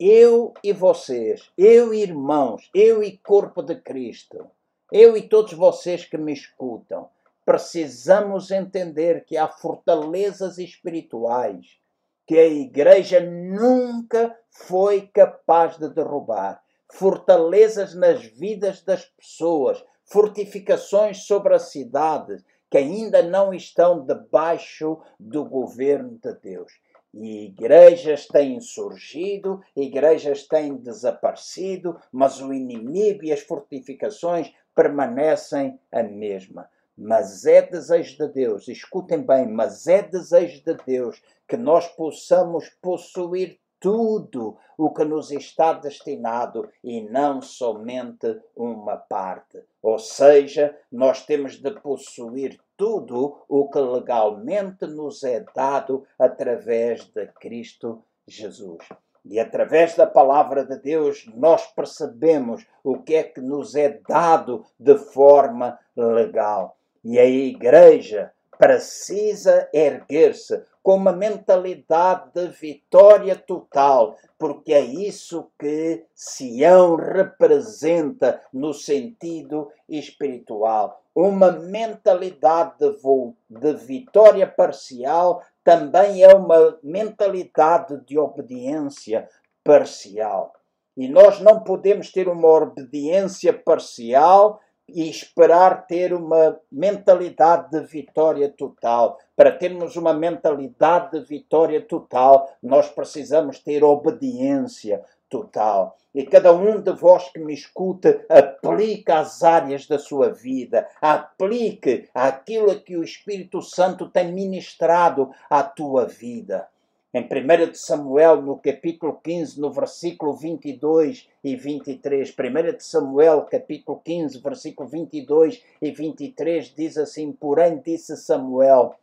eu 0.05 0.53
e 0.65 0.73
vocês, 0.73 1.49
eu 1.57 1.95
e 1.95 2.03
irmãos, 2.03 2.69
eu 2.75 3.05
e 3.05 3.19
corpo 3.19 3.63
de 3.63 3.77
Cristo, 3.77 4.51
eu 4.91 5.17
e 5.17 5.29
todos 5.29 5.53
vocês 5.53 6.05
que 6.05 6.19
me 6.19 6.33
escutam, 6.33 7.09
precisamos 7.45 8.51
entender 8.51 9.25
que 9.25 9.37
há 9.37 9.47
fortalezas 9.47 10.59
espirituais 10.59 11.79
que 12.27 12.37
a 12.37 12.47
igreja 12.47 13.21
nunca 13.21 14.37
foi 14.51 15.03
capaz 15.03 15.77
de 15.79 15.89
derrubar. 15.89 16.61
Fortalezas 16.93 17.95
nas 17.95 18.25
vidas 18.25 18.83
das 18.83 19.05
pessoas, 19.05 19.85
fortificações 20.05 21.27
sobre 21.27 21.55
a 21.55 21.61
cidade 21.61 22.45
que 22.69 22.79
ainda 22.79 23.23
não 23.23 23.55
estão 23.55 24.05
debaixo 24.05 25.01
do 25.21 25.45
governo 25.45 26.19
de 26.21 26.35
Deus. 26.35 26.73
E 27.15 27.45
igrejas 27.45 28.27
têm 28.27 28.61
surgido, 28.61 29.61
igrejas 29.77 30.47
têm 30.47 30.77
desaparecido, 30.77 32.01
mas 32.11 32.41
o 32.41 32.53
inimigo 32.53 33.25
e 33.25 33.33
as 33.33 33.41
fortificações 33.41 34.53
permanecem 34.75 35.79
a 35.91 36.03
mesma. 36.03 36.69
Mas 36.97 37.45
é 37.47 37.63
desejo 37.63 38.17
de 38.19 38.29
Deus, 38.29 38.69
escutem 38.69 39.23
bem, 39.23 39.47
mas 39.47 39.87
é 39.87 40.03
desejo 40.03 40.63
de 40.65 40.75
Deus 40.87 41.23
que 41.47 41.57
nós 41.57 41.87
possamos 41.89 42.69
possuir 42.81 43.59
tudo 43.83 44.57
o 44.79 44.91
que 44.91 45.05
nos 45.05 45.33
está 45.33 45.73
destinado 45.73 46.71
e 46.85 47.01
não 47.01 47.43
somente 47.43 48.41
uma 48.55 48.97
parte. 48.97 49.61
Ou 49.83 49.99
seja, 49.99 50.79
nós 50.91 51.27
temos 51.27 51.57
de 51.57 51.71
possuir 51.73 52.61
tudo 52.83 53.45
o 53.49 53.69
que 53.69 53.79
legalmente 53.79 54.89
nos 54.89 55.23
é 55.23 55.45
dado 55.55 56.05
através 56.19 57.05
de 57.15 57.29
Cristo 57.29 58.03
Jesus. 58.27 58.85
E 59.25 59.39
através 59.39 59.95
da 59.95 60.05
palavra 60.05 60.65
de 60.65 60.77
Deus 60.79 61.31
nós 61.33 61.65
percebemos 61.69 62.67
o 62.83 62.99
que 62.99 63.15
é 63.15 63.23
que 63.23 63.41
nos 63.41 63.77
é 63.77 64.01
dado 64.09 64.67
de 64.81 64.99
forma 64.99 65.79
legal. 65.97 66.77
E 67.05 67.21
a 67.21 67.25
igreja 67.25 68.33
precisa 68.63 69.69
erguer-se 69.75 70.63
com 70.85 70.95
uma 70.95 71.11
mentalidade 71.11 72.31
de 72.33 72.47
vitória 72.47 73.35
total, 73.35 74.17
porque 74.39 74.73
é 74.73 74.81
isso 74.81 75.51
que 75.59 76.05
Sião 76.15 76.95
representa 76.95 78.41
no 78.53 78.73
sentido 78.73 79.69
espiritual. 79.89 81.03
Uma 81.13 81.51
mentalidade 81.51 82.79
de, 82.79 83.35
de 83.51 83.75
vitória 83.85 84.47
parcial 84.47 85.43
também 85.65 86.23
é 86.23 86.33
uma 86.33 86.79
mentalidade 86.85 88.01
de 88.07 88.17
obediência 88.17 89.29
parcial. 89.65 90.53
E 90.97 91.09
nós 91.09 91.41
não 91.41 91.65
podemos 91.65 92.13
ter 92.13 92.29
uma 92.29 92.49
obediência 92.49 93.53
parcial 93.53 94.61
e 94.89 95.09
esperar 95.09 95.87
ter 95.87 96.13
uma 96.13 96.59
mentalidade 96.71 97.71
de 97.71 97.87
vitória 97.87 98.49
total. 98.49 99.19
Para 99.37 99.53
termos 99.53 99.97
uma 99.97 100.13
mentalidade 100.13 101.19
de 101.19 101.27
vitória 101.27 101.81
total, 101.81 102.53
nós 102.63 102.89
precisamos 102.89 103.59
ter 103.59 103.83
obediência 103.83 105.03
total. 105.29 105.97
E 106.15 106.27
cada 106.27 106.53
um 106.53 106.79
de 106.79 106.93
vós 106.93 107.31
que 107.31 107.41
me 107.41 107.55
escuta, 107.55 108.23
aplique 108.29 109.11
às 109.11 109.43
áreas 109.43 109.87
da 109.87 109.99
sua 109.99 110.31
vida, 110.31 110.87
aplique 111.01 112.09
aquilo 112.13 112.79
que 112.81 112.99
o 112.99 113.03
Espírito 113.03 113.63
Santo 113.63 114.11
tem 114.11 114.31
ministrado 114.31 115.31
à 115.49 115.63
tua 115.63 116.05
vida. 116.05 116.69
Em 117.15 117.25
1 117.25 117.75
Samuel, 117.75 118.41
no 118.41 118.57
capítulo 118.57 119.21
15, 119.23 119.61
no 119.61 119.71
versículo 119.71 120.33
22 120.33 121.29
e 121.45 121.55
23, 121.55 122.31
1 122.31 122.35
Samuel, 122.81 123.43
capítulo 123.43 124.01
15, 124.03 124.39
versículo 124.39 124.89
22 124.89 125.63
e 125.83 125.91
23, 125.91 126.75
diz 126.75 126.97
assim: 126.97 127.31
Porém, 127.31 127.83
disse 127.85 128.17
Samuel, 128.17 128.95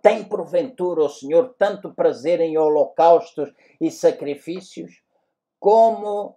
tem 0.00 0.22
porventura 0.22 1.02
o 1.02 1.08
Senhor 1.08 1.52
tanto 1.58 1.92
prazer 1.92 2.40
em 2.40 2.56
holocaustos 2.56 3.52
e 3.80 3.90
sacrifícios, 3.90 5.02
como 5.58 6.36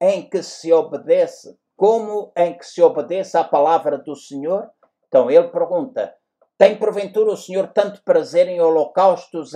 em 0.00 0.28
que 0.28 0.44
se 0.44 0.72
obedece, 0.72 1.58
como 1.76 2.30
em 2.36 2.56
que 2.56 2.64
se 2.64 2.80
obedece 2.80 3.36
à 3.36 3.42
palavra 3.42 3.98
do 3.98 4.14
Senhor? 4.14 4.70
Então 5.08 5.28
ele 5.28 5.48
pergunta: 5.48 6.14
tem 6.58 6.74
porventura 6.74 7.30
o 7.30 7.36
Senhor 7.36 7.68
tanto 7.68 8.02
prazer 8.02 8.48
em 8.48 8.60
holocaustos 8.60 9.52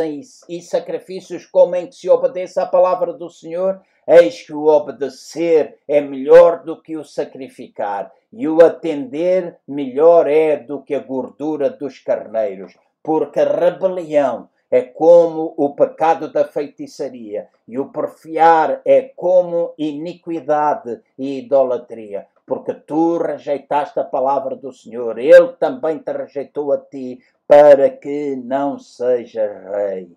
e 0.48 0.61
sacrifícios 0.61 1.46
como 1.46 1.74
em 1.74 1.86
que 1.86 1.94
se 1.94 2.11
obedeça 2.11 2.62
à 2.62 2.66
palavra 2.66 3.14
do 3.14 3.30
Senhor? 3.30 3.80
Eis 4.07 4.42
que 4.42 4.53
o 4.53 4.66
obedecer 4.66 5.78
é 5.88 6.03
melhor 6.03 6.62
do 6.62 6.80
que 6.80 6.98
o 6.98 7.05
sacrificar, 7.05 8.12
e 8.30 8.46
o 8.46 8.62
atender 8.62 9.57
melhor 9.66 10.26
é 10.26 10.57
do 10.57 10.82
que 10.82 10.94
a 10.94 11.01
gordura 11.01 11.70
dos 11.70 11.98
carneiros, 11.98 12.76
porque 13.03 13.40
a 13.40 13.44
rebelião 13.44 14.48
é 14.70 14.82
como 14.82 15.55
o 15.57 15.74
pecado 15.74 16.30
da 16.30 16.44
feitiçaria, 16.44 17.48
e 17.66 17.78
o 17.78 17.86
porfiar 17.86 18.82
é 18.84 19.11
como 19.16 19.72
iniquidade 19.78 21.01
e 21.18 21.38
idolatria 21.38 22.26
porque 22.51 22.74
tu 22.74 23.16
rejeitaste 23.16 24.01
a 24.01 24.05
palavra 24.05 24.57
do 24.57 24.72
Senhor, 24.72 25.20
ele 25.20 25.53
também 25.53 25.98
te 26.01 26.11
rejeitou 26.11 26.72
a 26.72 26.78
ti, 26.78 27.20
para 27.46 27.88
que 27.88 28.34
não 28.34 28.76
sejas 28.76 29.64
rei. 29.72 30.11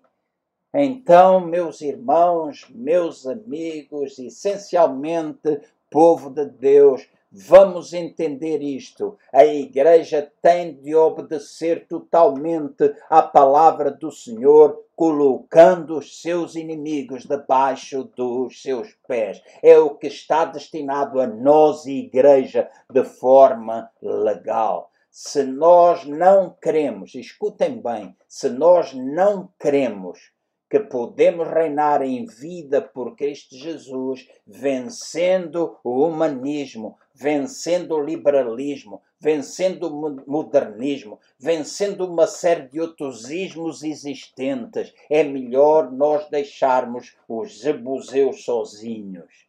Então, 0.74 1.38
meus 1.38 1.80
irmãos, 1.80 2.66
meus 2.70 3.24
amigos, 3.24 4.18
essencialmente, 4.18 5.60
povo 5.88 6.28
de 6.28 6.46
Deus, 6.46 7.08
Vamos 7.36 7.92
entender 7.92 8.62
isto. 8.62 9.18
A 9.32 9.44
igreja 9.44 10.30
tem 10.40 10.72
de 10.76 10.94
obedecer 10.94 11.84
totalmente 11.88 12.94
à 13.10 13.22
palavra 13.22 13.90
do 13.90 14.12
Senhor, 14.12 14.84
colocando 14.94 15.98
os 15.98 16.22
seus 16.22 16.54
inimigos 16.54 17.24
debaixo 17.24 18.04
dos 18.04 18.62
seus 18.62 18.96
pés. 19.08 19.42
É 19.64 19.76
o 19.76 19.96
que 19.96 20.06
está 20.06 20.44
destinado 20.44 21.20
a 21.20 21.26
nós, 21.26 21.86
igreja, 21.86 22.70
de 22.88 23.02
forma 23.02 23.90
legal. 24.00 24.92
Se 25.10 25.42
nós 25.42 26.04
não 26.04 26.56
queremos, 26.62 27.16
escutem 27.16 27.82
bem, 27.82 28.16
se 28.28 28.48
nós 28.48 28.94
não 28.94 29.48
queremos 29.58 30.32
que 30.74 30.80
podemos 30.80 31.46
reinar 31.46 32.02
em 32.02 32.26
vida 32.26 32.82
por 32.82 33.14
Cristo 33.14 33.54
Jesus, 33.54 34.28
vencendo 34.44 35.78
o 35.84 36.04
humanismo, 36.04 36.98
vencendo 37.14 37.94
o 37.94 38.02
liberalismo, 38.02 39.00
vencendo 39.20 39.86
o 39.86 40.24
modernismo, 40.28 41.20
vencendo 41.38 42.04
uma 42.04 42.26
série 42.26 42.66
de 42.66 42.80
outros 42.80 43.30
ismos 43.30 43.84
existentes. 43.84 44.92
É 45.08 45.22
melhor 45.22 45.92
nós 45.92 46.28
deixarmos 46.28 47.16
os 47.28 47.52
jebuseus 47.52 48.44
sozinhos. 48.44 49.46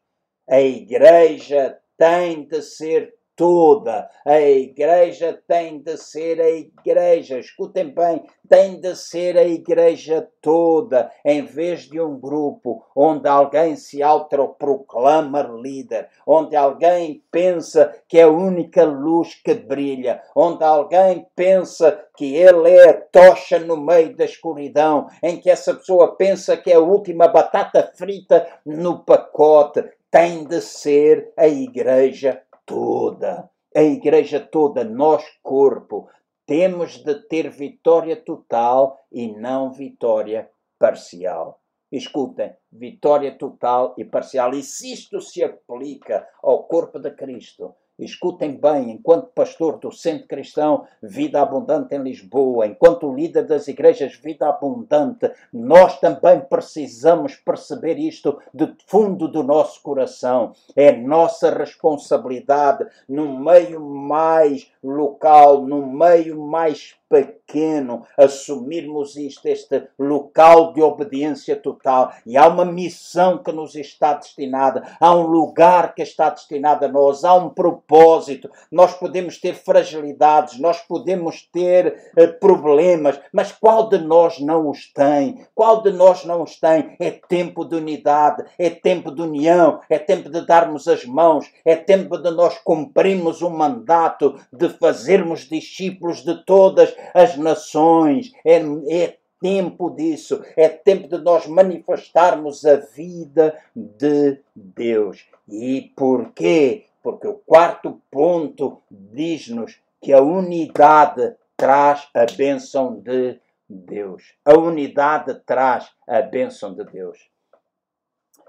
A 0.47 0.61
igreja 0.61 1.79
tem 1.97 2.43
de 2.43 2.61
ser 2.61 3.14
toda. 3.35 4.09
A 4.25 4.39
igreja 4.39 5.39
tem 5.47 5.79
de 5.79 5.97
ser 5.97 6.39
a 6.39 6.49
igreja. 6.49 7.39
Escutem 7.39 7.93
bem, 7.93 8.23
tem 8.47 8.79
de 8.79 8.95
ser 8.95 9.37
a 9.37 9.43
igreja 9.43 10.27
toda, 10.41 11.11
em 11.23 11.43
vez 11.43 11.81
de 11.81 11.99
um 11.99 12.19
grupo 12.19 12.85
onde 12.95 13.27
alguém 13.27 13.75
se 13.75 14.01
autoproclama 14.01 15.41
líder, 15.41 16.09
onde 16.25 16.55
alguém 16.55 17.23
pensa 17.31 17.93
que 18.07 18.19
é 18.19 18.23
a 18.23 18.29
única 18.29 18.83
luz 18.83 19.35
que 19.43 19.53
brilha, 19.53 20.21
onde 20.35 20.63
alguém 20.63 21.27
pensa 21.35 22.05
que 22.15 22.35
ele 22.35 22.69
é 22.69 22.89
a 22.89 23.01
tocha 23.01 23.59
no 23.59 23.77
meio 23.77 24.15
da 24.15 24.25
escuridão, 24.25 25.07
em 25.21 25.37
que 25.37 25.49
essa 25.49 25.73
pessoa 25.73 26.15
pensa 26.15 26.55
que 26.55 26.71
é 26.71 26.75
a 26.75 26.79
última 26.79 27.27
batata 27.27 27.91
frita 27.95 28.47
no 28.65 28.99
pacote. 29.03 29.83
Tem 30.09 30.45
de 30.45 30.61
ser 30.61 31.33
a 31.35 31.45
igreja 31.45 32.41
toda, 32.65 33.49
a 33.75 33.81
igreja 33.81 34.39
toda, 34.39 34.83
nós, 34.83 35.23
corpo, 35.43 36.09
temos 36.45 37.03
de 37.03 37.15
ter 37.27 37.49
vitória 37.49 38.15
total 38.15 39.05
e 39.11 39.27
não 39.27 39.71
vitória 39.71 40.49
parcial. 40.79 41.61
Escutem, 41.91 42.55
vitória 42.71 43.37
total 43.37 43.93
e 43.97 44.05
parcial. 44.05 44.53
E 44.53 44.63
se 44.63 44.93
isto 44.93 45.21
se 45.21 45.43
aplica 45.43 46.27
ao 46.41 46.63
corpo 46.63 46.99
de 46.99 47.11
Cristo, 47.11 47.75
Escutem 47.97 48.59
bem, 48.59 48.91
enquanto 48.91 49.27
pastor 49.33 49.77
do 49.77 49.89
Centro 49.89 50.27
Cristão 50.27 50.85
Vida 51.01 51.41
Abundante 51.41 51.95
em 51.95 52.03
Lisboa, 52.03 52.67
enquanto 52.67 53.13
líder 53.13 53.47
das 53.47 53.69
igrejas 53.69 54.15
Vida 54.15 54.49
Abundante, 54.49 55.31
nós 55.53 55.97
também 56.01 56.41
precisamos 56.41 57.35
perceber 57.35 57.97
isto 57.97 58.37
de 58.53 58.73
fundo 58.85 59.29
do 59.29 59.43
nosso 59.43 59.81
coração. 59.81 60.51
É 60.75 60.91
nossa 60.91 61.49
responsabilidade 61.49 62.85
no 63.07 63.39
meio 63.39 63.79
mais 63.79 64.69
local, 64.83 65.61
no 65.61 65.85
meio 65.87 66.41
mais 66.41 66.95
pequeno, 67.23 68.03
assumirmos 68.17 69.15
isto, 69.15 69.47
este 69.47 69.87
local 69.97 70.73
de 70.73 70.81
obediência 70.81 71.55
total. 71.55 72.11
E 72.25 72.35
há 72.37 72.47
uma 72.47 72.65
missão 72.65 73.37
que 73.37 73.51
nos 73.51 73.75
está 73.75 74.13
destinada, 74.13 74.83
há 74.99 75.15
um 75.15 75.27
lugar 75.27 75.93
que 75.93 76.01
está 76.01 76.29
destinado 76.29 76.85
a 76.85 76.87
nós, 76.87 77.23
há 77.23 77.33
um 77.35 77.49
propósito. 77.49 78.49
Nós 78.71 78.93
podemos 78.93 79.39
ter 79.39 79.53
fragilidades, 79.53 80.59
nós 80.59 80.81
podemos 80.81 81.43
ter 81.51 82.11
eh, 82.17 82.27
problemas, 82.27 83.19
mas 83.31 83.51
qual 83.51 83.87
de 83.87 83.99
nós 83.99 84.39
não 84.39 84.69
os 84.69 84.91
tem? 84.91 85.45
Qual 85.53 85.81
de 85.81 85.91
nós 85.91 86.25
não 86.25 86.43
os 86.43 86.59
tem? 86.59 86.95
É 86.99 87.11
tempo 87.11 87.63
de 87.63 87.75
unidade, 87.75 88.43
é 88.57 88.69
tempo 88.69 89.11
de 89.11 89.21
união, 89.21 89.79
é 89.89 89.99
tempo 89.99 90.29
de 90.29 90.45
darmos 90.45 90.87
as 90.87 91.05
mãos, 91.05 91.49
é 91.63 91.75
tempo 91.75 92.17
de 92.17 92.31
nós 92.31 92.57
cumprirmos 92.63 93.41
o 93.41 93.49
mandato 93.49 94.35
de 94.51 94.69
fazermos 94.69 95.47
discípulos 95.47 96.23
de 96.23 96.43
todas 96.43 96.95
as 97.13 97.37
nações. 97.37 98.31
É, 98.45 98.57
é 98.89 99.17
tempo 99.39 99.89
disso, 99.89 100.43
é 100.55 100.69
tempo 100.69 101.07
de 101.07 101.17
nós 101.17 101.45
manifestarmos 101.45 102.65
a 102.65 102.77
vida 102.77 103.57
de 103.75 104.39
Deus. 104.55 105.25
E 105.47 105.91
porquê? 105.95 106.85
Porque 107.03 107.27
o 107.27 107.41
quarto 107.45 108.01
ponto 108.09 108.81
diz-nos 108.89 109.79
que 110.01 110.11
a 110.13 110.21
unidade 110.21 111.35
traz 111.55 112.07
a 112.13 112.25
bênção 112.25 112.99
de 112.99 113.39
Deus. 113.69 114.33
A 114.43 114.53
unidade 114.57 115.39
traz 115.45 115.89
a 116.07 116.21
bênção 116.21 116.73
de 116.73 116.83
Deus. 116.85 117.29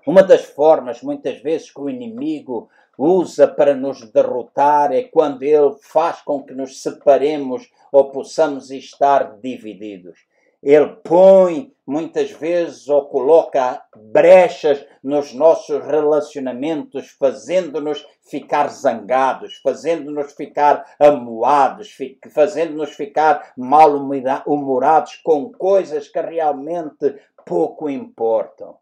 Uma 0.07 0.23
das 0.23 0.45
formas, 0.45 1.03
muitas 1.03 1.41
vezes, 1.41 1.71
que 1.71 1.81
o 1.81 1.91
inimigo 1.91 2.69
usa 2.99 3.47
para 3.47 3.75
nos 3.75 4.01
derrotar 4.11 4.93
é 4.93 5.03
quando 5.03 5.43
ele 5.43 5.75
faz 5.83 6.23
com 6.23 6.43
que 6.43 6.55
nos 6.55 6.83
separemos 6.83 7.71
ou 7.93 8.11
possamos 8.11 8.71
estar 8.71 9.39
divididos. 9.41 10.19
Ele 10.63 10.97
põe 11.05 11.73
muitas 11.87 12.31
vezes 12.33 12.89
ou 12.89 13.09
coloca 13.09 13.81
brechas 13.97 14.85
nos 15.03 15.33
nossos 15.33 15.85
relacionamentos, 15.85 17.11
fazendo-nos 17.21 18.05
ficar 18.29 18.69
zangados, 18.69 19.61
fazendo-nos 19.63 20.33
ficar 20.33 20.85
amuados, 20.99 21.97
fazendo-nos 22.35 22.95
ficar 22.95 23.53
mal-humorados 23.57 25.17
com 25.23 25.53
coisas 25.53 26.09
que 26.09 26.21
realmente 26.21 27.15
pouco 27.45 27.89
importam. 27.89 28.77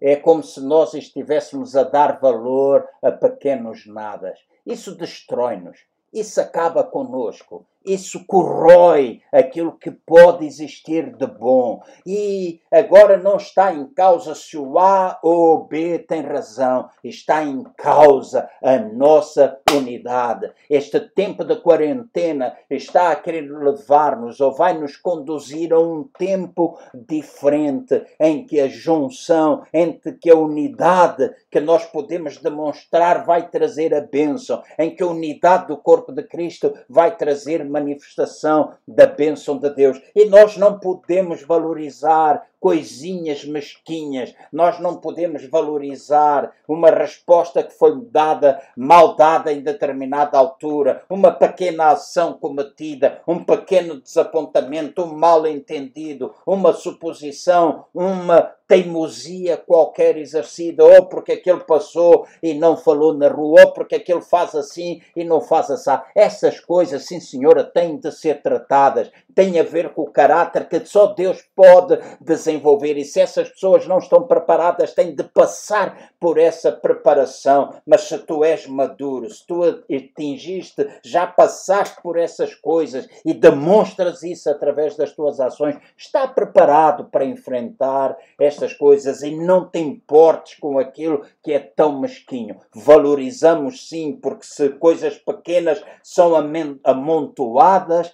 É 0.00 0.16
como 0.16 0.42
se 0.42 0.60
nós 0.60 0.94
estivéssemos 0.94 1.74
a 1.76 1.82
dar 1.82 2.20
valor 2.20 2.86
a 3.02 3.10
pequenos 3.10 3.86
nadas. 3.86 4.38
Isso 4.64 4.94
destrói-nos. 4.94 5.78
Isso 6.12 6.40
acaba 6.40 6.84
conosco 6.84 7.66
isso 7.92 8.24
corrói 8.26 9.20
aquilo 9.32 9.72
que 9.72 9.90
pode 9.90 10.46
existir 10.46 11.14
de 11.16 11.26
bom. 11.26 11.82
E 12.06 12.60
agora 12.70 13.16
não 13.16 13.36
está 13.36 13.72
em 13.72 13.86
causa 13.86 14.34
se 14.34 14.56
o 14.56 14.78
A 14.78 15.18
ou 15.22 15.54
o 15.54 15.64
B 15.64 15.98
tem 15.98 16.22
razão, 16.22 16.88
está 17.02 17.42
em 17.42 17.62
causa 17.76 18.48
a 18.62 18.78
nossa 18.78 19.58
unidade. 19.72 20.50
Este 20.68 21.00
tempo 21.00 21.44
de 21.44 21.56
quarentena 21.56 22.56
está 22.70 23.10
a 23.10 23.16
querer 23.16 23.50
levar-nos 23.50 24.40
ou 24.40 24.52
vai 24.52 24.78
nos 24.78 24.96
conduzir 24.96 25.72
a 25.72 25.80
um 25.80 26.04
tempo 26.18 26.78
diferente 26.94 28.02
em 28.20 28.44
que 28.44 28.60
a 28.60 28.68
junção, 28.68 29.62
entre 29.72 30.12
que 30.12 30.30
a 30.30 30.36
unidade 30.36 31.30
que 31.50 31.60
nós 31.60 31.84
podemos 31.86 32.38
demonstrar 32.38 33.24
vai 33.24 33.48
trazer 33.48 33.94
a 33.94 34.00
bênção, 34.00 34.62
em 34.78 34.94
que 34.94 35.02
a 35.02 35.06
unidade 35.06 35.68
do 35.68 35.76
corpo 35.76 36.12
de 36.12 36.22
Cristo 36.22 36.74
vai 36.88 37.16
trazer 37.16 37.64
manifestação 37.80 38.72
da 38.86 39.06
bênção 39.06 39.58
de 39.58 39.70
Deus. 39.70 40.00
E 40.14 40.24
nós 40.26 40.56
não 40.56 40.78
podemos 40.78 41.42
valorizar 41.42 42.46
coisinhas 42.60 43.44
mesquinhas. 43.44 44.34
Nós 44.52 44.78
não 44.78 44.96
podemos 44.96 45.44
valorizar 45.48 46.52
uma 46.66 46.90
resposta 46.90 47.62
que 47.62 47.72
foi 47.72 48.00
dada, 48.10 48.60
mal 48.76 49.16
dada 49.16 49.52
em 49.52 49.60
determinada 49.60 50.36
altura, 50.36 51.02
uma 51.08 51.30
pequena 51.30 51.88
ação 51.88 52.34
cometida, 52.34 53.20
um 53.26 53.42
pequeno 53.42 54.00
desapontamento, 54.00 55.02
um 55.02 55.16
mal 55.16 55.46
entendido, 55.46 56.34
uma 56.46 56.72
suposição, 56.72 57.84
uma 57.94 58.54
teimosia 58.68 59.56
qualquer 59.56 60.18
exercida, 60.18 60.84
ou 60.84 61.06
porque 61.06 61.32
aquele 61.32 61.60
passou 61.60 62.26
e 62.42 62.52
não 62.52 62.76
falou 62.76 63.14
na 63.14 63.28
rua, 63.28 63.62
ou 63.64 63.72
porque 63.72 63.94
aquele 63.94 64.20
faz 64.20 64.54
assim 64.54 65.00
e 65.16 65.24
não 65.24 65.40
faz 65.40 65.70
assim. 65.70 65.90
Essas 66.14 66.60
coisas, 66.60 67.06
sim 67.06 67.18
senhora, 67.18 67.64
têm 67.64 67.96
de 67.96 68.12
ser 68.12 68.42
tratadas, 68.42 69.10
têm 69.38 69.58
a 69.58 69.62
ver 69.62 69.94
com 69.94 70.02
o 70.02 70.10
caráter 70.10 70.68
que 70.68 70.84
só 70.84 71.06
Deus 71.06 71.42
pode 71.56 71.98
desenvolver. 72.20 72.96
E 72.98 73.04
se 73.04 73.20
essas 73.20 73.48
pessoas 73.48 73.86
não 73.86 73.98
estão 73.98 74.24
preparadas, 74.26 74.94
têm 74.94 75.14
de 75.14 75.24
passar 75.24 76.12
por 76.20 76.38
essa 76.38 76.70
preparação. 76.70 77.74
Mas 77.86 78.02
se 78.02 78.18
tu 78.18 78.44
és 78.44 78.66
maduro, 78.66 79.28
se 79.30 79.46
tu 79.46 79.62
atingiste, 79.64 80.86
já 81.02 81.26
passaste 81.26 82.00
por 82.02 82.18
essas 82.18 82.54
coisas 82.54 83.08
e 83.24 83.32
demonstras 83.32 84.22
isso 84.22 84.50
através 84.50 84.94
das 84.94 85.12
tuas 85.12 85.40
ações, 85.40 85.76
está 85.96 86.28
preparado 86.28 87.06
para 87.06 87.24
enfrentar 87.24 88.16
esta 88.38 88.58
estas 88.58 88.74
coisas 88.74 89.22
e 89.22 89.30
não 89.34 89.68
te 89.70 89.78
importes 89.78 90.58
com 90.58 90.78
aquilo 90.78 91.24
que 91.42 91.52
é 91.52 91.58
tão 91.58 92.00
mesquinho. 92.00 92.60
Valorizamos 92.74 93.88
sim, 93.88 94.18
porque 94.20 94.44
se 94.44 94.68
coisas 94.70 95.16
pequenas 95.16 95.82
são 96.02 96.32
amontoadas, 96.84 98.12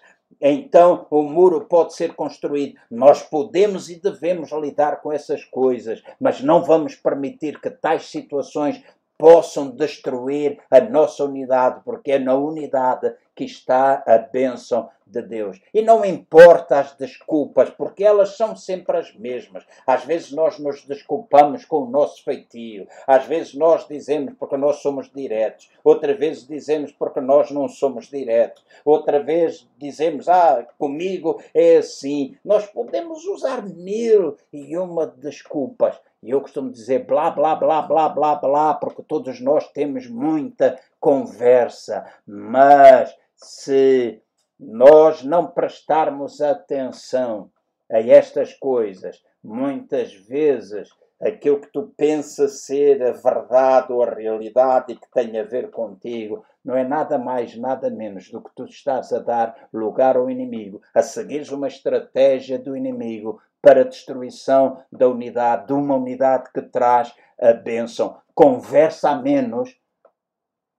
então 0.53 1.07
o 1.11 1.23
muro 1.23 1.63
pode 1.63 1.95
ser 1.95 2.15
construído. 2.15 2.79
Nós 2.91 3.23
podemos 3.23 3.89
e 3.89 4.01
devemos 4.01 4.53
lidar 4.53 5.01
com 5.01 5.11
essas 5.11 5.43
coisas, 5.45 6.03
mas 6.21 6.43
não 6.43 6.63
vamos 6.63 6.95
permitir 6.95 7.61
que 7.61 7.71
tais 7.71 8.11
situações 8.11 8.83
possam 9.19 9.71
destruir 9.71 10.59
a 10.71 10.81
nossa 10.81 11.25
unidade, 11.25 11.81
porque 11.85 12.13
é 12.13 12.19
na 12.19 12.35
unidade 12.35 13.15
que 13.35 13.45
está 13.45 14.03
a 14.07 14.19
bênção 14.19 14.89
de 15.07 15.23
Deus. 15.23 15.61
E 15.73 15.83
não 15.83 16.05
importa 16.05 16.81
as 16.81 16.95
desculpas, 16.95 17.71
porque 17.71 18.05
elas 18.05 18.37
são 18.37 18.57
sempre 18.57 18.97
as 18.97 19.15
mesmas. 19.15 19.65
Às 19.87 20.05
vezes 20.05 20.33
nós 20.33 20.59
nos 20.59 20.85
desculpamos 20.85 21.65
com 21.65 21.83
o 21.83 21.91
nosso 21.91 22.23
feitio, 22.25 22.87
às 23.07 23.27
vezes 23.27 23.55
nós 23.55 23.87
dizemos 23.87 24.35
porque 24.39 24.57
nós 24.57 24.77
somos 24.77 25.11
diretos, 25.11 25.71
outra 25.83 26.15
vez 26.15 26.47
dizemos 26.47 26.93
porque 26.93 27.21
nós 27.21 27.51
não 27.51 27.69
somos 27.69 28.09
diretos, 28.09 28.65
outra 28.85 29.23
vez 29.23 29.69
dizemos, 29.79 30.29
ah, 30.29 30.67
comigo 30.79 31.41
é 31.53 31.77
assim. 31.77 32.37
Nós 32.45 32.67
podemos 32.67 33.25
usar 33.27 33.63
mil 33.63 34.37
e 34.53 34.77
uma 34.77 35.07
desculpas. 35.07 35.97
E 36.23 36.31
eu 36.31 36.41
costumo 36.41 36.71
dizer 36.71 37.05
blá, 37.05 37.31
blá, 37.31 37.55
blá, 37.55 37.83
blá, 37.83 38.09
blá, 38.09 38.35
blá, 38.35 38.75
porque 38.75 39.03
todos 39.03 39.41
nós 39.41 39.69
temos 39.69 40.07
muita 40.09 40.81
conversa, 40.99 42.07
mas 42.27 43.15
se 43.37 44.23
nós 44.59 45.23
não 45.23 45.47
prestarmos 45.47 46.41
atenção 46.41 47.51
a 47.91 47.99
estas 47.99 48.55
coisas, 48.55 49.23
muitas 49.43 50.15
vezes 50.15 50.89
aquilo 51.21 51.61
que 51.61 51.73
tu 51.73 51.93
pensas 51.97 52.61
ser 52.61 53.03
a 53.03 53.13
verdade 53.13 53.93
ou 53.93 54.03
a 54.03 54.11
realidade 54.11 54.93
e 54.93 54.97
que 54.97 55.11
tem 55.11 55.39
a 55.39 55.45
ver 55.45 55.71
contigo, 55.71 56.45
não 56.65 56.77
é 56.77 56.85
nada 56.85 57.19
mais, 57.19 57.57
nada 57.57 57.91
menos 57.91 58.31
do 58.31 58.43
que 58.43 58.51
tu 58.55 58.65
estás 58.65 59.13
a 59.13 59.19
dar 59.19 59.69
lugar 59.73 60.17
ao 60.17 60.31
inimigo, 60.31 60.83
a 60.95 61.03
seguires 61.03 61.51
uma 61.51 61.69
estratégia 61.69 62.59
do 62.59 62.77
inimigo 62.77 63.41
para 63.61 63.83
a 63.83 63.85
destruição 63.85 64.83
da 64.93 65.09
unidade, 65.09 65.69
de 65.69 65.73
uma 65.73 65.97
unidade 65.97 66.51
que 66.53 66.63
traz 66.63 67.15
a 67.41 67.53
bênção. 67.53 68.19
Conversa 68.35 69.11
a 69.11 69.17
menos, 69.17 69.79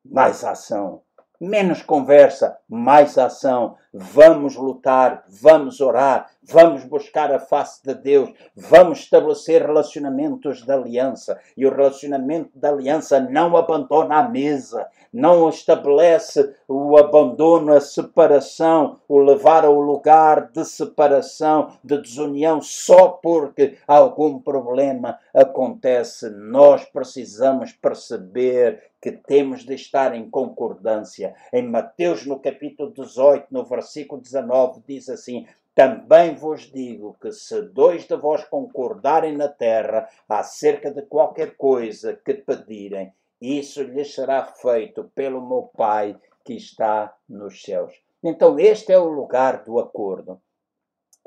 mais 0.03 0.43
ação. 0.43 1.01
Menos 1.39 1.81
conversa, 1.81 2.57
mais 2.67 3.17
ação. 3.17 3.77
Vamos 3.97 4.57
lutar, 4.57 5.23
vamos 5.29 5.79
orar, 5.79 6.29
vamos 6.43 6.83
buscar 6.83 7.31
a 7.31 7.39
face 7.39 7.81
de 7.81 7.93
Deus, 7.93 8.29
vamos 8.53 8.99
estabelecer 8.99 9.65
relacionamentos 9.65 10.65
de 10.65 10.69
aliança. 10.69 11.39
E 11.55 11.65
o 11.65 11.73
relacionamento 11.73 12.51
de 12.53 12.67
aliança 12.67 13.21
não 13.21 13.55
abandona 13.55 14.17
a 14.17 14.27
mesa, 14.27 14.85
não 15.13 15.47
estabelece 15.47 16.53
o 16.67 16.97
abandono, 16.97 17.71
a 17.71 17.79
separação, 17.79 18.99
o 19.07 19.17
levar 19.17 19.63
ao 19.63 19.79
lugar 19.79 20.51
de 20.51 20.65
separação, 20.65 21.71
de 21.81 21.97
desunião, 22.01 22.59
só 22.61 23.07
porque 23.07 23.77
algum 23.87 24.39
problema 24.39 25.17
acontece. 25.33 26.29
Nós 26.31 26.83
precisamos 26.83 27.71
perceber 27.71 28.91
que 29.05 29.11
temos 29.11 29.63
de 29.63 29.75
estar 29.75 30.15
em 30.15 30.27
concordância. 30.27 31.35
Em 31.53 31.61
Mateus, 31.61 32.25
no 32.25 32.39
capítulo 32.39 32.91
18, 32.91 33.45
no 33.51 33.63
versículo 33.63 33.84
19, 33.93 34.81
diz 34.87 35.09
assim: 35.09 35.47
também 35.75 36.35
vos 36.35 36.71
digo 36.71 37.17
que 37.19 37.33
se 37.33 37.61
dois 37.61 38.07
de 38.07 38.15
vós 38.15 38.45
concordarem 38.45 39.35
na 39.35 39.49
terra 39.49 40.07
acerca 40.27 40.89
de 40.89 41.01
qualquer 41.01 41.57
coisa 41.57 42.15
que 42.15 42.33
pedirem, 42.33 43.13
isso 43.41 43.83
lhes 43.83 44.15
será 44.15 44.45
feito 44.45 45.11
pelo 45.13 45.45
meu 45.45 45.63
Pai 45.75 46.17
que 46.45 46.53
está 46.53 47.13
nos 47.27 47.61
céus. 47.61 47.93
Então, 48.23 48.57
este 48.57 48.93
é 48.93 48.97
o 48.97 49.09
lugar 49.09 49.65
do 49.65 49.77
acordo. 49.77 50.41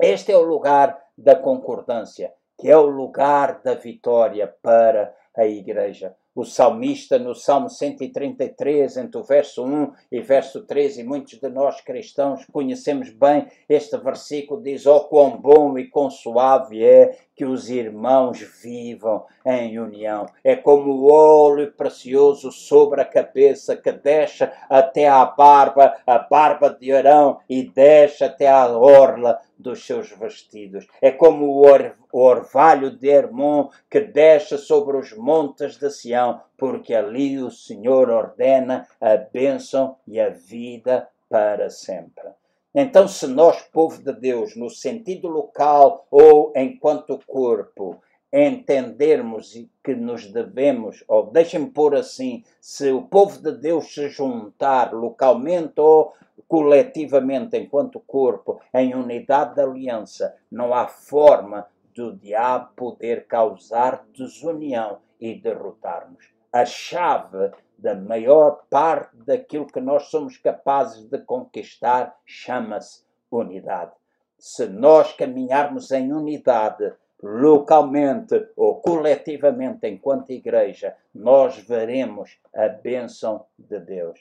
Este 0.01 0.31
é 0.31 0.37
o 0.37 0.43
lugar 0.43 0.99
da 1.15 1.35
concordância, 1.35 2.33
que 2.57 2.69
é 2.69 2.75
o 2.75 2.87
lugar 2.87 3.61
da 3.61 3.75
vitória 3.75 4.47
para 4.63 5.15
a 5.37 5.45
igreja 5.45 6.15
o 6.35 6.45
salmista 6.45 7.17
no 7.17 7.33
Salmo 7.35 7.69
133, 7.69 8.97
entre 8.97 9.19
o 9.19 9.23
verso 9.23 9.63
1 9.63 9.91
e 10.11 10.21
verso 10.21 10.65
3, 10.65 10.99
e 10.99 11.03
muitos 11.03 11.39
de 11.39 11.49
nós 11.49 11.81
cristãos 11.81 12.45
conhecemos 12.51 13.09
bem 13.09 13.47
este 13.67 13.97
versículo, 13.97 14.61
diz: 14.61 14.85
Oh, 14.85 15.01
quão 15.01 15.37
bom 15.37 15.77
e 15.77 15.89
quão 15.89 16.09
suave 16.09 16.83
é 16.83 17.17
que 17.39 17.45
os 17.45 17.69
irmãos 17.69 18.41
vivam 18.61 19.25
em 19.45 19.79
união. 19.79 20.25
É 20.43 20.57
como 20.57 20.91
o 20.91 21.09
óleo 21.09 21.71
precioso 21.71 22.51
sobre 22.51 22.99
a 22.99 23.05
cabeça 23.05 23.77
que 23.77 23.93
desce 23.93 24.49
até 24.69 25.07
à 25.07 25.23
barba, 25.23 25.95
a 26.05 26.17
barba 26.19 26.69
de 26.69 26.91
Arão, 26.91 27.39
e 27.49 27.63
desce 27.63 28.25
até 28.25 28.49
à 28.49 28.67
orla 28.67 29.39
dos 29.57 29.85
seus 29.85 30.11
vestidos. 30.11 30.85
É 31.01 31.11
como 31.11 31.45
o, 31.45 31.65
or, 31.65 31.95
o 32.11 32.19
orvalho 32.19 32.91
de 32.91 33.07
Hermon 33.07 33.69
que 33.89 34.01
desce 34.01 34.57
sobre 34.57 34.97
os 34.97 35.13
montes 35.13 35.77
de 35.77 35.89
Sião, 35.89 36.41
porque 36.57 36.93
ali 36.93 37.41
o 37.41 37.49
Senhor 37.49 38.09
ordena 38.09 38.85
a 38.99 39.15
bênção 39.15 39.95
e 40.05 40.19
a 40.19 40.27
vida 40.27 41.07
para 41.29 41.69
sempre. 41.69 42.38
Então, 42.73 43.07
se 43.07 43.25
nós, 43.25 43.61
povo 43.63 44.01
de 44.03 44.13
Deus, 44.13 44.55
no 44.55 44.69
sentido 44.69 45.27
local 45.27 46.05
ou 46.11 46.53
enquanto 46.55 47.19
corpo, 47.25 47.99
entendermos 48.31 49.53
que 49.83 49.95
nos 49.95 50.27
devemos, 50.31 51.03
ou 51.07 51.31
deixem-me 51.31 51.71
pôr 51.71 51.95
assim, 51.95 52.43
se 52.61 52.91
o 52.91 53.01
povo 53.01 53.41
de 53.41 53.51
Deus 53.53 53.91
se 53.91 54.07
juntar 54.09 54.93
localmente 54.93 55.81
ou 55.81 56.13
coletivamente 56.47 57.57
enquanto 57.57 57.99
corpo, 57.99 58.61
em 58.73 58.93
unidade 58.93 59.55
de 59.55 59.61
aliança, 59.61 60.35
não 60.51 60.73
há 60.73 60.87
forma 60.87 61.67
do 61.95 62.15
diabo 62.15 62.69
poder 62.75 63.25
causar 63.25 64.05
desunião 64.15 64.99
e 65.19 65.33
derrotar-nos. 65.33 66.29
A 66.53 66.65
chave 66.65 67.51
da 67.81 67.95
maior 67.95 68.63
parte 68.69 69.15
daquilo 69.15 69.65
que 69.65 69.79
nós 69.79 70.03
somos 70.09 70.37
capazes 70.37 71.05
de 71.05 71.17
conquistar 71.19 72.15
chama-se 72.25 73.03
unidade. 73.31 73.91
Se 74.37 74.67
nós 74.67 75.13
caminharmos 75.13 75.91
em 75.91 76.11
unidade, 76.13 76.93
localmente 77.21 78.47
ou 78.55 78.75
coletivamente, 78.81 79.87
enquanto 79.87 80.31
igreja, 80.31 80.95
nós 81.13 81.57
veremos 81.57 82.37
a 82.53 82.67
bênção 82.69 83.45
de 83.57 83.79
Deus. 83.79 84.19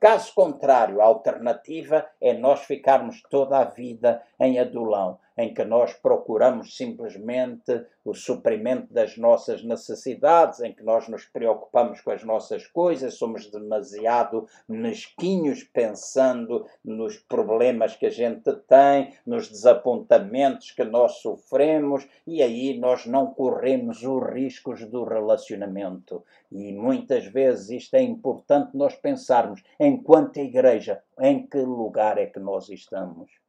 Caso 0.00 0.34
contrário, 0.34 1.00
a 1.00 1.04
alternativa 1.04 2.06
é 2.20 2.32
nós 2.32 2.64
ficarmos 2.64 3.22
toda 3.30 3.58
a 3.58 3.64
vida 3.64 4.22
em 4.40 4.58
adulão, 4.58 5.18
em 5.36 5.52
que 5.52 5.64
nós 5.64 5.92
procuramos 5.92 6.76
simplesmente 6.76 7.84
o 8.04 8.14
suprimento 8.14 8.92
das 8.92 9.16
nossas 9.18 9.62
necessidades, 9.62 10.60
em 10.60 10.72
que 10.72 10.82
nós 10.82 11.08
nos 11.08 11.26
preocupamos 11.26 12.00
com 12.00 12.10
as 12.10 12.24
nossas 12.24 12.66
coisas, 12.66 13.14
somos 13.14 13.50
demasiado 13.50 14.46
mesquinhos 14.66 15.62
pensando 15.62 16.66
nos 16.82 17.18
problemas 17.18 17.94
que 17.94 18.06
a 18.06 18.10
gente 18.10 18.52
tem, 18.66 19.14
nos 19.26 19.48
desapontamentos 19.48 20.72
que 20.72 20.84
nós 20.84 21.20
sofremos, 21.20 22.08
e 22.26 22.42
aí 22.42 22.78
nós 22.78 23.06
não 23.06 23.26
corremos 23.26 24.02
os 24.02 24.32
riscos 24.32 24.84
do 24.86 25.04
relacionamento. 25.04 26.24
E 26.50 26.72
muitas 26.72 27.26
vezes 27.26 27.70
isto 27.70 27.94
é 27.94 28.02
importante 28.02 28.76
nós 28.76 28.94
pensarmos, 28.96 29.62
enquanto 29.78 30.38
igreja, 30.38 31.02
em 31.18 31.46
que 31.46 31.58
lugar 31.58 32.18
é 32.18 32.26
que 32.26 32.40
nós 32.40 32.68
estamos? 32.70 33.39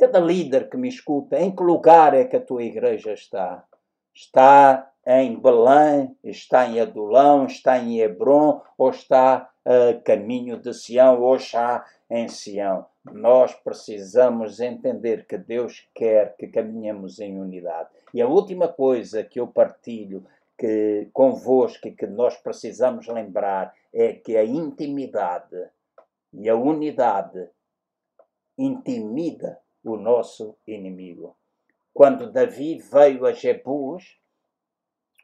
Cada 0.00 0.18
líder 0.18 0.70
que 0.70 0.78
me 0.78 0.88
escuta, 0.88 1.38
em 1.38 1.54
que 1.54 1.62
lugar 1.62 2.14
é 2.14 2.24
que 2.24 2.34
a 2.34 2.40
tua 2.40 2.62
igreja 2.62 3.12
está? 3.12 3.62
Está 4.14 4.90
em 5.06 5.38
Belém, 5.38 6.16
está 6.24 6.66
em 6.66 6.80
Adulão, 6.80 7.44
está 7.44 7.78
em 7.78 8.00
Hebron, 8.00 8.62
ou 8.78 8.88
está 8.88 9.50
a 9.62 10.00
caminho 10.02 10.56
de 10.56 10.72
Sião, 10.72 11.20
ou 11.20 11.36
está 11.36 11.84
em 12.08 12.28
Sião. 12.28 12.86
Nós 13.12 13.54
precisamos 13.54 14.58
entender 14.58 15.26
que 15.26 15.36
Deus 15.36 15.86
quer 15.94 16.34
que 16.34 16.48
caminhemos 16.48 17.20
em 17.20 17.38
unidade. 17.38 17.90
E 18.14 18.22
a 18.22 18.26
última 18.26 18.68
coisa 18.68 19.22
que 19.22 19.38
eu 19.38 19.48
partilho 19.48 20.24
que, 20.56 21.10
convosco 21.12 21.88
e 21.88 21.92
que 21.92 22.06
nós 22.06 22.38
precisamos 22.38 23.06
lembrar 23.06 23.74
é 23.92 24.14
que 24.14 24.34
a 24.38 24.44
intimidade 24.46 25.62
e 26.32 26.48
a 26.48 26.56
unidade 26.56 27.50
intimida 28.56 29.58
o 29.84 29.96
nosso 29.96 30.54
inimigo. 30.66 31.36
Quando 31.92 32.30
Davi 32.30 32.78
veio 32.78 33.26
a 33.26 33.32
Jebus, 33.32 34.18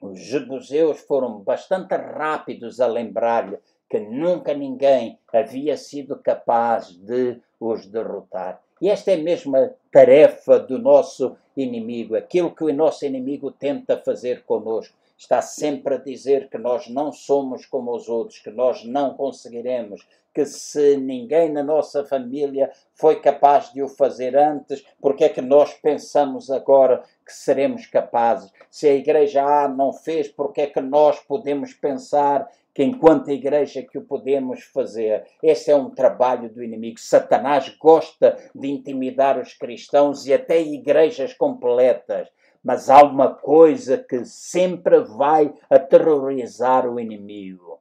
os 0.00 0.18
jebuseus 0.18 1.00
foram 1.00 1.40
bastante 1.40 1.94
rápidos 1.94 2.80
a 2.80 2.86
lembrar-lhe 2.86 3.58
que 3.88 3.98
nunca 3.98 4.52
ninguém 4.52 5.18
havia 5.32 5.76
sido 5.76 6.16
capaz 6.16 6.88
de 6.88 7.40
os 7.58 7.86
derrotar. 7.86 8.60
E 8.80 8.90
esta 8.90 9.12
é 9.12 9.14
a 9.14 9.70
tarefa 9.90 10.58
do 10.58 10.78
nosso 10.78 11.36
inimigo, 11.56 12.14
aquilo 12.14 12.54
que 12.54 12.64
o 12.64 12.74
nosso 12.74 13.06
inimigo 13.06 13.50
tenta 13.50 13.96
fazer 13.96 14.44
conosco 14.44 14.94
está 15.16 15.40
sempre 15.40 15.94
a 15.94 15.98
dizer 15.98 16.50
que 16.50 16.58
nós 16.58 16.88
não 16.88 17.10
somos 17.10 17.64
como 17.64 17.94
os 17.94 18.08
outros, 18.08 18.38
que 18.38 18.50
nós 18.50 18.84
não 18.84 19.14
conseguiremos, 19.14 20.06
que 20.36 20.44
se 20.44 20.98
ninguém 20.98 21.50
na 21.50 21.62
nossa 21.62 22.04
família 22.04 22.70
foi 22.92 23.20
capaz 23.20 23.72
de 23.72 23.82
o 23.82 23.88
fazer 23.88 24.36
antes, 24.36 24.84
porque 25.00 25.24
é 25.24 25.30
que 25.30 25.40
nós 25.40 25.72
pensamos 25.72 26.50
agora 26.50 27.02
que 27.24 27.32
seremos 27.32 27.86
capazes? 27.86 28.52
Se 28.70 28.86
a 28.86 28.92
igreja 28.92 29.42
A 29.42 29.66
não 29.66 29.94
fez, 29.94 30.28
porque 30.28 30.60
é 30.60 30.66
que 30.66 30.82
nós 30.82 31.18
podemos 31.20 31.72
pensar 31.72 32.46
que 32.74 32.84
enquanto 32.84 33.30
igreja 33.30 33.82
que 33.82 33.96
o 33.96 34.04
podemos 34.04 34.62
fazer? 34.64 35.24
Esse 35.42 35.70
é 35.70 35.74
um 35.74 35.88
trabalho 35.88 36.50
do 36.50 36.62
inimigo. 36.62 37.00
Satanás 37.00 37.74
gosta 37.80 38.36
de 38.54 38.68
intimidar 38.68 39.40
os 39.40 39.54
cristãos 39.54 40.26
e 40.26 40.34
até 40.34 40.60
igrejas 40.60 41.32
completas 41.32 42.28
mas 42.62 42.90
há 42.90 43.00
uma 43.04 43.32
coisa 43.32 43.96
que 43.96 44.24
sempre 44.24 44.98
vai 44.98 45.54
aterrorizar 45.70 46.84
o 46.84 46.98
inimigo. 46.98 47.80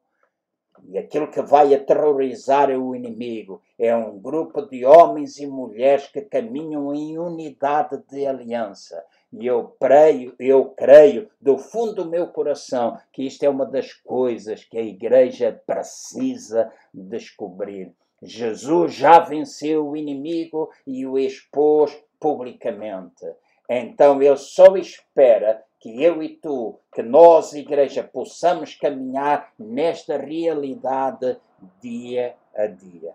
E 0.88 0.98
aquilo 0.98 1.32
que 1.32 1.42
vai 1.42 1.74
aterrorizar 1.74 2.70
o 2.70 2.96
inimigo 2.96 3.62
é 3.78 3.96
um 3.96 4.20
grupo 4.20 4.62
de 4.62 4.86
homens 4.86 5.40
e 5.40 5.48
mulheres 5.48 6.08
que 6.08 6.22
caminham 6.22 6.94
em 6.94 7.18
unidade 7.18 8.02
de 8.10 8.26
aliança. 8.26 9.04
E 9.34 9.48
eu 9.48 9.76
creio, 9.80 10.34
eu 10.40 10.66
creio 10.66 11.30
do 11.42 11.58
fundo 11.58 11.96
do 11.96 12.10
meu 12.10 12.28
coração 12.28 12.98
que 13.12 13.24
isto 13.24 13.44
é 13.44 13.50
uma 13.50 13.66
das 13.66 13.94
coisas 13.94 14.64
que 14.64 14.78
a 14.78 14.84
igreja 14.84 15.62
precisa 15.66 16.72
descobrir. 16.94 17.92
Jesus 18.22 18.94
já 18.94 19.20
venceu 19.20 19.88
o 19.88 19.98
inimigo 19.98 20.70
e 20.86 21.06
o 21.06 21.18
expôs 21.18 21.98
publicamente. 22.20 23.26
Então 23.70 24.22
ele 24.22 24.38
só 24.38 24.78
espera 24.78 25.64
que 25.86 26.04
eu 26.04 26.24
e 26.24 26.30
tu, 26.30 26.80
que 26.92 27.04
nós, 27.04 27.54
igreja, 27.54 28.04
possamos 28.04 28.74
caminhar 28.74 29.54
nesta 29.60 30.18
realidade 30.18 31.38
dia 31.80 32.36
a 32.56 32.66
dia. 32.66 33.14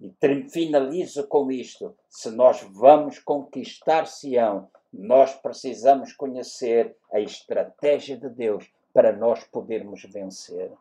E 0.00 0.12
finalizo 0.50 1.28
com 1.28 1.52
isto: 1.52 1.94
se 2.08 2.32
nós 2.32 2.62
vamos 2.62 3.20
conquistar 3.20 4.08
Sião, 4.08 4.68
nós 4.92 5.34
precisamos 5.34 6.12
conhecer 6.12 6.96
a 7.12 7.20
estratégia 7.20 8.16
de 8.16 8.28
Deus 8.28 8.68
para 8.92 9.12
nós 9.12 9.44
podermos 9.44 10.02
vencer. 10.02 10.72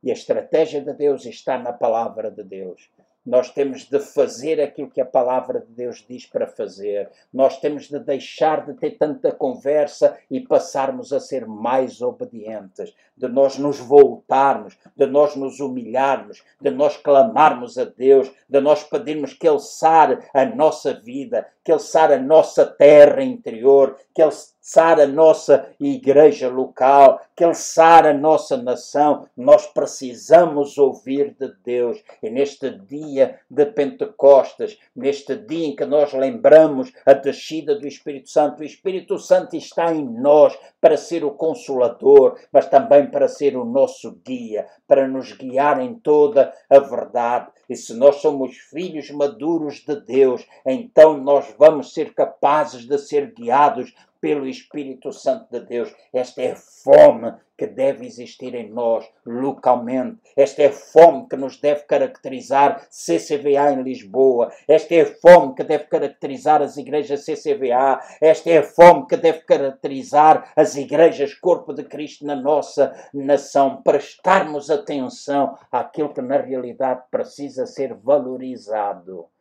E 0.00 0.12
a 0.12 0.14
estratégia 0.14 0.80
de 0.80 0.92
Deus 0.92 1.26
está 1.26 1.58
na 1.58 1.72
palavra 1.72 2.30
de 2.30 2.44
Deus. 2.44 2.88
Nós 3.24 3.50
temos 3.50 3.84
de 3.84 3.98
fazer 4.00 4.60
aquilo 4.60 4.90
que 4.90 5.00
a 5.00 5.06
palavra 5.06 5.60
de 5.60 5.72
Deus 5.72 6.04
diz 6.06 6.26
para 6.26 6.46
fazer. 6.46 7.10
Nós 7.32 7.58
temos 7.58 7.88
de 7.88 7.98
deixar 7.98 8.66
de 8.66 8.74
ter 8.74 8.98
tanta 8.98 9.32
conversa 9.32 10.18
e 10.30 10.40
passarmos 10.40 11.12
a 11.12 11.18
ser 11.18 11.46
mais 11.46 12.02
obedientes, 12.02 12.94
de 13.16 13.26
nós 13.28 13.56
nos 13.56 13.78
voltarmos, 13.78 14.76
de 14.94 15.06
nós 15.06 15.34
nos 15.36 15.58
humilharmos, 15.58 16.44
de 16.60 16.70
nós 16.70 16.98
clamarmos 16.98 17.78
a 17.78 17.84
Deus, 17.84 18.30
de 18.48 18.60
nós 18.60 18.84
pedirmos 18.84 19.32
que 19.32 19.48
Ele 19.48 19.58
sare 19.58 20.18
a 20.34 20.44
nossa 20.44 20.92
vida, 20.92 21.46
que 21.64 21.72
Ele 21.72 21.80
sare 21.80 22.14
a 22.14 22.20
nossa 22.20 22.66
terra 22.66 23.22
interior, 23.22 23.98
que 24.14 24.22
Ele 24.22 24.32
sar 24.64 24.98
a 24.98 25.06
nossa 25.06 25.68
igreja 25.78 26.48
local, 26.48 27.20
que 27.36 27.44
Ele 27.44 27.52
sar 27.52 28.06
a 28.06 28.14
nossa 28.14 28.56
nação. 28.56 29.28
Nós 29.36 29.66
precisamos 29.66 30.78
ouvir 30.78 31.36
de 31.38 31.52
Deus. 31.62 32.02
E 32.22 32.30
neste 32.30 32.70
dia 32.70 33.38
de 33.50 33.66
Pentecostes, 33.66 34.78
neste 34.96 35.36
dia 35.36 35.66
em 35.66 35.76
que 35.76 35.84
nós 35.84 36.14
lembramos 36.14 36.90
a 37.04 37.12
descida 37.12 37.78
do 37.78 37.86
Espírito 37.86 38.30
Santo, 38.30 38.62
o 38.62 38.64
Espírito 38.64 39.18
Santo 39.18 39.54
está 39.54 39.94
em 39.94 40.02
nós 40.02 40.58
para 40.80 40.96
ser 40.96 41.26
o 41.26 41.32
consolador, 41.32 42.38
mas 42.50 42.66
também 42.66 43.06
para 43.10 43.28
ser 43.28 43.58
o 43.58 43.66
nosso 43.66 44.18
guia, 44.24 44.66
para 44.88 45.06
nos 45.06 45.30
guiar 45.32 45.78
em 45.78 45.94
toda 45.94 46.54
a 46.70 46.78
verdade. 46.78 47.48
E 47.68 47.76
se 47.76 47.92
nós 47.92 48.16
somos 48.16 48.56
filhos 48.56 49.10
maduros 49.10 49.84
de 49.86 49.96
Deus, 49.96 50.46
então 50.64 51.18
nós 51.18 51.54
vamos 51.58 51.92
ser 51.92 52.14
capazes 52.14 52.86
de 52.86 52.96
ser 52.96 53.32
guiados 53.34 53.94
pelo 54.24 54.48
Espírito 54.48 55.12
Santo 55.12 55.48
de 55.50 55.60
Deus. 55.66 55.94
Esta 56.10 56.40
é 56.40 56.52
a 56.52 56.56
fome 56.56 57.34
que 57.58 57.66
deve 57.66 58.06
existir 58.06 58.54
em 58.54 58.70
nós 58.70 59.06
localmente. 59.26 60.18
Esta 60.34 60.62
é 60.62 60.66
a 60.68 60.72
fome 60.72 61.28
que 61.28 61.36
nos 61.36 61.60
deve 61.60 61.82
caracterizar 61.82 62.88
CCVA 62.88 63.72
em 63.72 63.82
Lisboa. 63.82 64.50
Esta 64.66 64.94
é 64.94 65.02
a 65.02 65.14
fome 65.20 65.54
que 65.54 65.62
deve 65.62 65.84
caracterizar 65.84 66.62
as 66.62 66.78
igrejas 66.78 67.26
CCVA. 67.26 68.00
Esta 68.18 68.48
é 68.48 68.58
a 68.58 68.62
fome 68.62 69.06
que 69.06 69.18
deve 69.18 69.40
caracterizar 69.40 70.50
as 70.56 70.74
igrejas 70.74 71.34
Corpo 71.34 71.74
de 71.74 71.84
Cristo 71.84 72.24
na 72.24 72.34
nossa 72.34 72.94
nação. 73.12 73.82
Prestarmos 73.82 74.70
atenção 74.70 75.54
àquilo 75.70 76.14
que 76.14 76.22
na 76.22 76.38
realidade 76.38 77.02
precisa 77.10 77.66
ser 77.66 77.92
valorizado. 77.92 79.33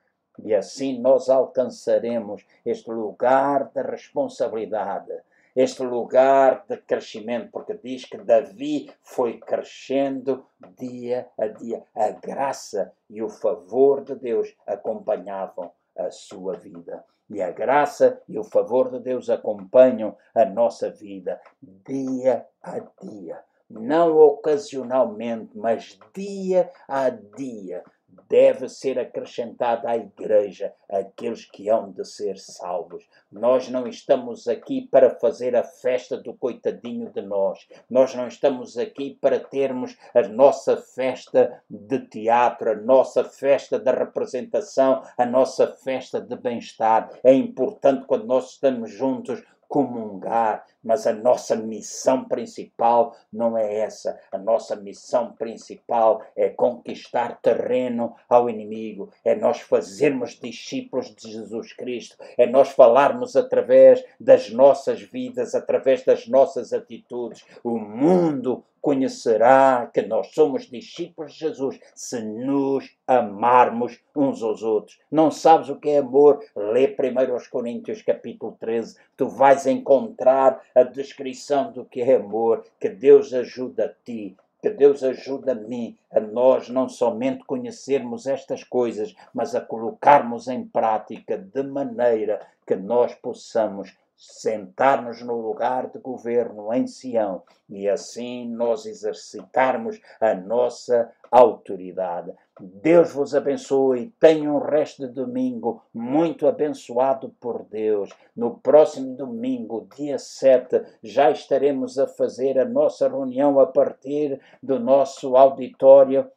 E 0.43 0.53
assim 0.53 0.99
nós 0.99 1.29
alcançaremos 1.29 2.45
este 2.65 2.89
lugar 2.89 3.71
de 3.73 3.81
responsabilidade, 3.81 5.13
este 5.55 5.84
lugar 5.84 6.65
de 6.67 6.77
crescimento, 6.77 7.51
porque 7.51 7.75
diz 7.75 8.05
que 8.05 8.17
Davi 8.17 8.91
foi 9.03 9.39
crescendo 9.39 10.45
dia 10.77 11.27
a 11.38 11.47
dia. 11.47 11.84
A 11.93 12.09
graça 12.09 12.91
e 13.09 13.21
o 13.21 13.29
favor 13.29 14.03
de 14.03 14.15
Deus 14.15 14.55
acompanhavam 14.65 15.71
a 15.95 16.09
sua 16.09 16.55
vida. 16.57 17.05
E 17.29 17.41
a 17.41 17.51
graça 17.51 18.21
e 18.27 18.38
o 18.38 18.43
favor 18.43 18.89
de 18.89 18.99
Deus 18.99 19.29
acompanham 19.29 20.17
a 20.36 20.45
nossa 20.45 20.89
vida 20.89 21.39
dia 21.61 22.45
a 22.61 22.79
dia. 22.79 23.39
Não 23.69 24.17
ocasionalmente, 24.17 25.57
mas 25.57 25.97
dia 26.13 26.69
a 26.88 27.09
dia 27.09 27.84
deve 28.30 28.70
ser 28.70 28.99
acrescentada 28.99 29.89
à 29.89 29.97
Igreja 29.97 30.74
aqueles 30.89 31.45
que 31.45 31.70
hão 31.70 31.91
de 31.91 32.05
ser 32.05 32.38
salvos. 32.38 33.07
Nós 33.32 33.70
não 33.70 33.88
estamos 33.88 34.47
aqui 34.47 34.88
para 34.89 35.09
fazer 35.09 35.55
a 35.55 35.64
festa 35.64 36.18
do 36.18 36.34
coitadinho 36.34 37.11
de 37.11 37.22
nós. 37.22 37.68
Nós 37.89 38.14
não 38.16 38.28
estamos 38.28 38.78
aqui 38.78 39.18
para 39.20 39.39
termos 39.39 39.97
a 40.14 40.22
nossa 40.28 40.78
festa 40.78 41.61
de 41.70 41.99
teatro, 41.99 42.72
a 42.72 42.76
nossa 42.76 43.24
festa 43.24 43.80
de 43.80 43.91
representação, 43.91 45.03
a 45.18 45.26
nossa 45.26 45.68
festa 45.68 46.22
de 46.22 46.36
bem-estar. 46.36 47.09
É 47.24 47.34
importante 47.34 48.05
quando 48.05 48.26
nós 48.26 48.51
estamos 48.51 48.91
juntos 48.91 49.43
comungar, 49.68 50.64
mas 50.84 51.07
a 51.07 51.13
nossa 51.13 51.55
missão 51.55 52.25
principal 52.25 53.15
não 53.31 53.57
é 53.57 53.79
essa. 53.79 54.19
A 54.31 54.38
nossa 54.38 54.75
missão 54.75 55.34
principal 55.34 56.21
é 56.36 56.49
conquistar 56.49 57.39
terreno 57.41 58.15
ao 58.27 58.49
inimigo, 58.49 59.09
é 59.23 59.36
nós 59.36 59.61
fazermos 59.61 60.31
discípulos 60.31 61.13
de 61.15 61.31
Jesus 61.31 61.73
Cristo, 61.73 62.17
é 62.38 62.45
nós 62.45 62.69
falarmos 62.69 63.36
através 63.36 64.03
das 64.19 64.49
nossas 64.49 65.01
vidas, 65.01 65.55
através 65.55 66.03
das 66.03 66.27
nossas 66.27 66.73
atitudes. 66.73 67.45
O 67.63 67.77
mundo 67.77 68.63
conhecerá 68.84 69.89
que 69.93 70.01
nós 70.01 70.34
somos 70.34 70.69
discípulos 70.69 71.31
de 71.31 71.39
Jesus 71.39 71.79
se 71.95 72.21
nos 72.21 72.93
amarmos 73.07 73.97
uns 74.13 74.43
aos 74.43 74.61
outros. 74.61 74.99
Não 75.09 75.31
sabes 75.31 75.69
o 75.69 75.77
que 75.77 75.89
é 75.89 75.99
amor? 75.99 76.43
Lê 76.53 76.89
primeiro 76.89 77.31
aos 77.31 77.47
Coríntios 77.47 78.01
capítulo 78.01 78.57
13. 78.59 78.97
Tu 79.15 79.25
vais 79.25 79.65
encontrar 79.67 80.61
a 80.76 80.84
descrição 80.84 81.71
do 81.71 81.86
que 81.86 82.01
é 82.01 82.15
amor. 82.15 82.65
Que 82.80 82.89
Deus 82.89 83.34
ajuda 83.34 83.86
a 83.86 84.05
ti. 84.05 84.36
Que 84.61 84.69
Deus 84.69 85.03
ajuda 85.03 85.51
a 85.51 85.55
mim, 85.55 85.97
a 86.09 86.21
nós 86.21 86.69
não 86.69 86.88
somente 86.88 87.43
conhecermos 87.43 88.26
estas 88.26 88.63
coisas, 88.63 89.13
mas 89.34 89.53
a 89.55 89.59
colocarmos 89.59 90.47
em 90.47 90.65
prática 90.65 91.38
de 91.38 91.63
maneira 91.63 92.39
que 92.65 92.74
nós 92.74 93.13
possamos 93.13 93.93
sentar-nos 94.24 95.21
no 95.21 95.36
lugar 95.36 95.89
de 95.89 95.99
governo 95.99 96.74
em 96.74 96.88
Sião 96.88 97.43
e 97.69 97.89
assim 97.89 98.47
nós 98.49 98.86
exercitarmos 98.86 99.99
a 100.19 100.34
nossa 100.34 101.11
autoridade. 101.30 102.32
Deus 102.59 103.11
vos 103.11 103.36
abençoe. 103.36 104.13
Tenham 104.19 104.55
um 104.55 104.59
resto 104.59 105.07
de 105.07 105.13
domingo 105.13 105.84
muito 105.93 106.47
abençoado 106.47 107.36
por 107.39 107.65
Deus. 107.65 108.11
No 108.36 108.59
próximo 108.59 109.15
domingo, 109.15 109.88
dia 109.95 110.17
7, 110.17 110.84
já 111.03 111.30
estaremos 111.32 111.99
a 111.99 112.07
fazer 112.07 112.57
a 112.57 112.65
nossa 112.65 113.09
reunião 113.09 113.59
a 113.59 113.65
partir 113.65 114.39
do 114.61 114.80
nosso 114.80 115.36
auditório 115.36 116.30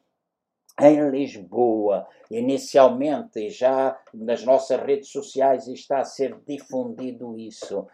em 0.81 1.11
Lisboa. 1.11 2.07
Inicialmente, 2.31 3.49
já 3.51 3.99
nas 4.13 4.45
nossas 4.45 4.81
redes 4.81 5.09
sociais 5.09 5.67
está 5.69 6.01
a 6.01 6.05
ser 6.05 6.37
difundido 6.47 7.39
isso. 7.39 7.87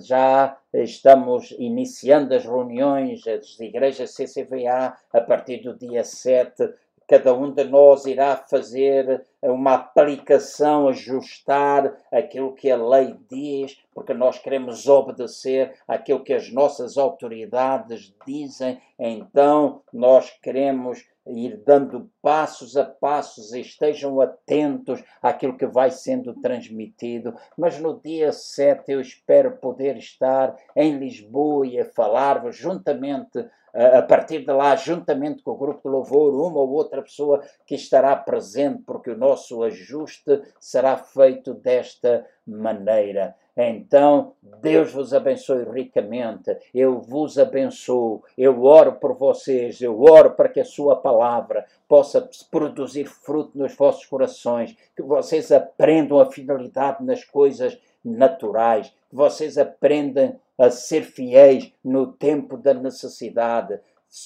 Já 0.00 0.58
estamos 0.72 1.52
iniciando 1.52 2.34
as 2.34 2.44
reuniões 2.44 3.22
das 3.22 3.58
igrejas 3.60 4.14
CCVA 4.14 4.96
a 5.12 5.20
partir 5.20 5.58
do 5.58 5.76
dia 5.76 6.02
7 6.02 6.74
cada 7.10 7.34
um 7.34 7.50
de 7.50 7.64
nós 7.64 8.06
irá 8.06 8.36
fazer 8.36 9.26
uma 9.42 9.74
aplicação, 9.74 10.86
ajustar 10.86 11.92
aquilo 12.12 12.54
que 12.54 12.70
a 12.70 12.76
lei 12.76 13.16
diz, 13.28 13.76
porque 13.92 14.14
nós 14.14 14.38
queremos 14.38 14.86
obedecer 14.86 15.74
aquilo 15.88 16.22
que 16.22 16.32
as 16.32 16.52
nossas 16.52 16.96
autoridades 16.96 18.14
dizem, 18.24 18.80
então 18.96 19.82
nós 19.92 20.30
queremos 20.40 21.04
ir 21.26 21.56
dando 21.66 22.08
passos 22.22 22.76
a 22.76 22.84
passos 22.84 23.52
estejam 23.52 24.20
atentos 24.20 25.02
àquilo 25.22 25.56
que 25.56 25.66
vai 25.66 25.90
sendo 25.90 26.34
transmitido. 26.40 27.34
Mas 27.56 27.78
no 27.78 28.00
dia 28.00 28.32
7 28.32 28.92
eu 28.92 29.00
espero 29.00 29.56
poder 29.56 29.96
estar 29.96 30.56
em 30.76 30.98
Lisboa 30.98 31.66
e 31.66 31.82
falar-vos 31.84 32.56
juntamente 32.56 33.44
a 33.72 34.02
partir 34.02 34.44
de 34.44 34.52
lá, 34.52 34.74
juntamente 34.74 35.42
com 35.42 35.52
o 35.52 35.56
grupo 35.56 35.88
de 35.88 35.94
louvor, 35.94 36.34
uma 36.34 36.58
ou 36.58 36.70
outra 36.70 37.02
pessoa 37.02 37.40
que 37.64 37.76
estará 37.76 38.16
presente, 38.16 38.82
porque 38.84 39.10
o 39.10 39.16
nosso 39.16 39.62
ajuste 39.62 40.42
será 40.58 40.96
feito 40.96 41.54
desta 41.54 42.26
maneira. 42.44 43.36
Então, 43.56 44.32
Deus 44.60 44.92
vos 44.92 45.12
abençoe 45.12 45.64
ricamente. 45.64 46.56
Eu 46.74 47.00
vos 47.00 47.38
abençoo. 47.38 48.24
Eu 48.36 48.64
oro 48.64 48.94
por 48.94 49.14
vocês. 49.14 49.80
Eu 49.82 50.02
oro 50.02 50.30
para 50.30 50.48
que 50.48 50.60
a 50.60 50.64
Sua 50.64 50.96
palavra 50.96 51.66
possa 51.86 52.09
produzir 52.50 53.06
fruto 53.06 53.56
nos 53.56 53.74
vossos 53.74 54.06
corações. 54.06 54.76
Que 54.96 55.02
vocês 55.02 55.52
aprendam 55.52 56.18
a 56.20 56.30
fidelidade 56.30 57.04
nas 57.04 57.24
coisas 57.24 57.78
naturais. 58.04 58.88
Que 59.08 59.16
vocês 59.16 59.58
aprendam 59.58 60.38
a 60.58 60.70
ser 60.70 61.02
fiéis 61.02 61.72
no 61.84 62.12
tempo 62.12 62.56
da 62.56 62.74
necessidade 62.74 63.80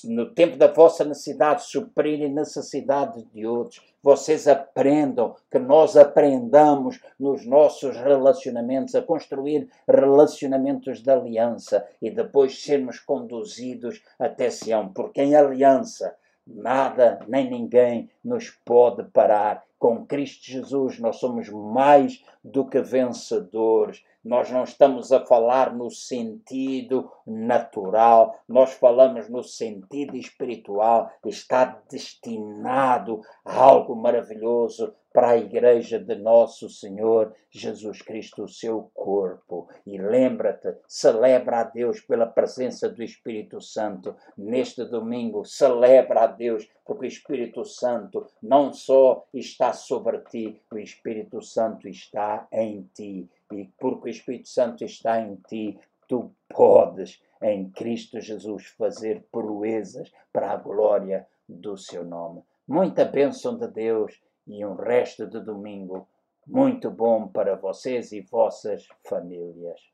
no 0.04 0.30
tempo 0.30 0.56
da 0.56 0.66
vossa 0.66 1.04
necessidade, 1.04 1.64
suprirem 1.64 2.32
necessidades 2.32 3.24
de 3.32 3.46
outros. 3.46 3.82
Vocês 4.02 4.48
aprendam, 4.48 5.36
que 5.50 5.58
nós 5.58 5.96
aprendamos 5.96 7.00
nos 7.20 7.44
nossos 7.44 7.96
relacionamentos, 7.96 8.94
a 8.94 9.02
construir 9.02 9.68
relacionamentos 9.86 11.02
de 11.02 11.10
aliança 11.10 11.86
e 12.00 12.10
depois 12.10 12.62
sermos 12.62 12.98
conduzidos 12.98 14.02
até 14.18 14.48
Sião, 14.48 14.88
porque 14.88 15.22
em 15.22 15.34
aliança 15.34 16.14
nada 16.46 17.20
nem 17.28 17.48
ninguém 17.50 18.10
nos 18.24 18.50
pode 18.50 19.04
parar. 19.04 19.64
Com 19.78 20.04
Cristo 20.04 20.44
Jesus 20.50 20.98
nós 20.98 21.16
somos 21.16 21.48
mais 21.48 22.24
do 22.42 22.66
que 22.66 22.80
vencedores 22.80 24.02
nós 24.24 24.50
não 24.50 24.64
estamos 24.64 25.12
a 25.12 25.24
falar 25.26 25.74
no 25.74 25.90
sentido 25.90 27.10
natural, 27.26 28.38
nós 28.48 28.72
falamos 28.72 29.28
no 29.28 29.42
sentido 29.42 30.16
espiritual. 30.16 31.10
Está 31.24 31.82
destinado 31.90 33.20
a 33.44 33.54
algo 33.54 33.94
maravilhoso 33.94 34.94
para 35.14 35.30
a 35.30 35.36
igreja 35.36 35.96
de 36.00 36.16
nosso 36.16 36.68
Senhor 36.68 37.32
Jesus 37.48 38.02
Cristo, 38.02 38.42
o 38.42 38.48
seu 38.48 38.90
corpo. 38.92 39.68
E 39.86 39.96
lembra-te, 39.96 40.74
celebra 40.88 41.60
a 41.60 41.62
Deus 41.62 42.00
pela 42.00 42.26
presença 42.26 42.88
do 42.88 43.00
Espírito 43.00 43.60
Santo 43.60 44.16
neste 44.36 44.84
domingo. 44.84 45.44
Celebra 45.44 46.24
a 46.24 46.26
Deus 46.26 46.68
porque 46.84 47.06
o 47.06 47.08
Espírito 47.08 47.64
Santo 47.64 48.26
não 48.42 48.72
só 48.72 49.24
está 49.32 49.72
sobre 49.72 50.18
ti, 50.18 50.60
o 50.72 50.78
Espírito 50.78 51.40
Santo 51.40 51.88
está 51.88 52.48
em 52.50 52.82
ti. 52.92 53.30
E 53.52 53.70
porque 53.78 54.08
o 54.08 54.10
Espírito 54.10 54.48
Santo 54.48 54.84
está 54.84 55.20
em 55.20 55.36
ti, 55.48 55.78
tu 56.08 56.34
podes 56.48 57.22
em 57.42 57.70
Cristo 57.70 58.20
Jesus 58.20 58.66
fazer 58.66 59.24
proezas 59.30 60.10
para 60.32 60.52
a 60.52 60.56
glória 60.56 61.26
do 61.48 61.76
seu 61.76 62.04
nome. 62.04 62.42
Muita 62.66 63.04
bênção 63.04 63.58
de 63.58 63.68
Deus 63.68 64.20
e 64.46 64.64
um 64.64 64.74
resto 64.74 65.26
de 65.26 65.40
domingo 65.40 66.08
muito 66.46 66.90
bom 66.90 67.28
para 67.28 67.56
vocês 67.56 68.12
e 68.12 68.20
vossas 68.20 68.86
famílias. 69.02 69.93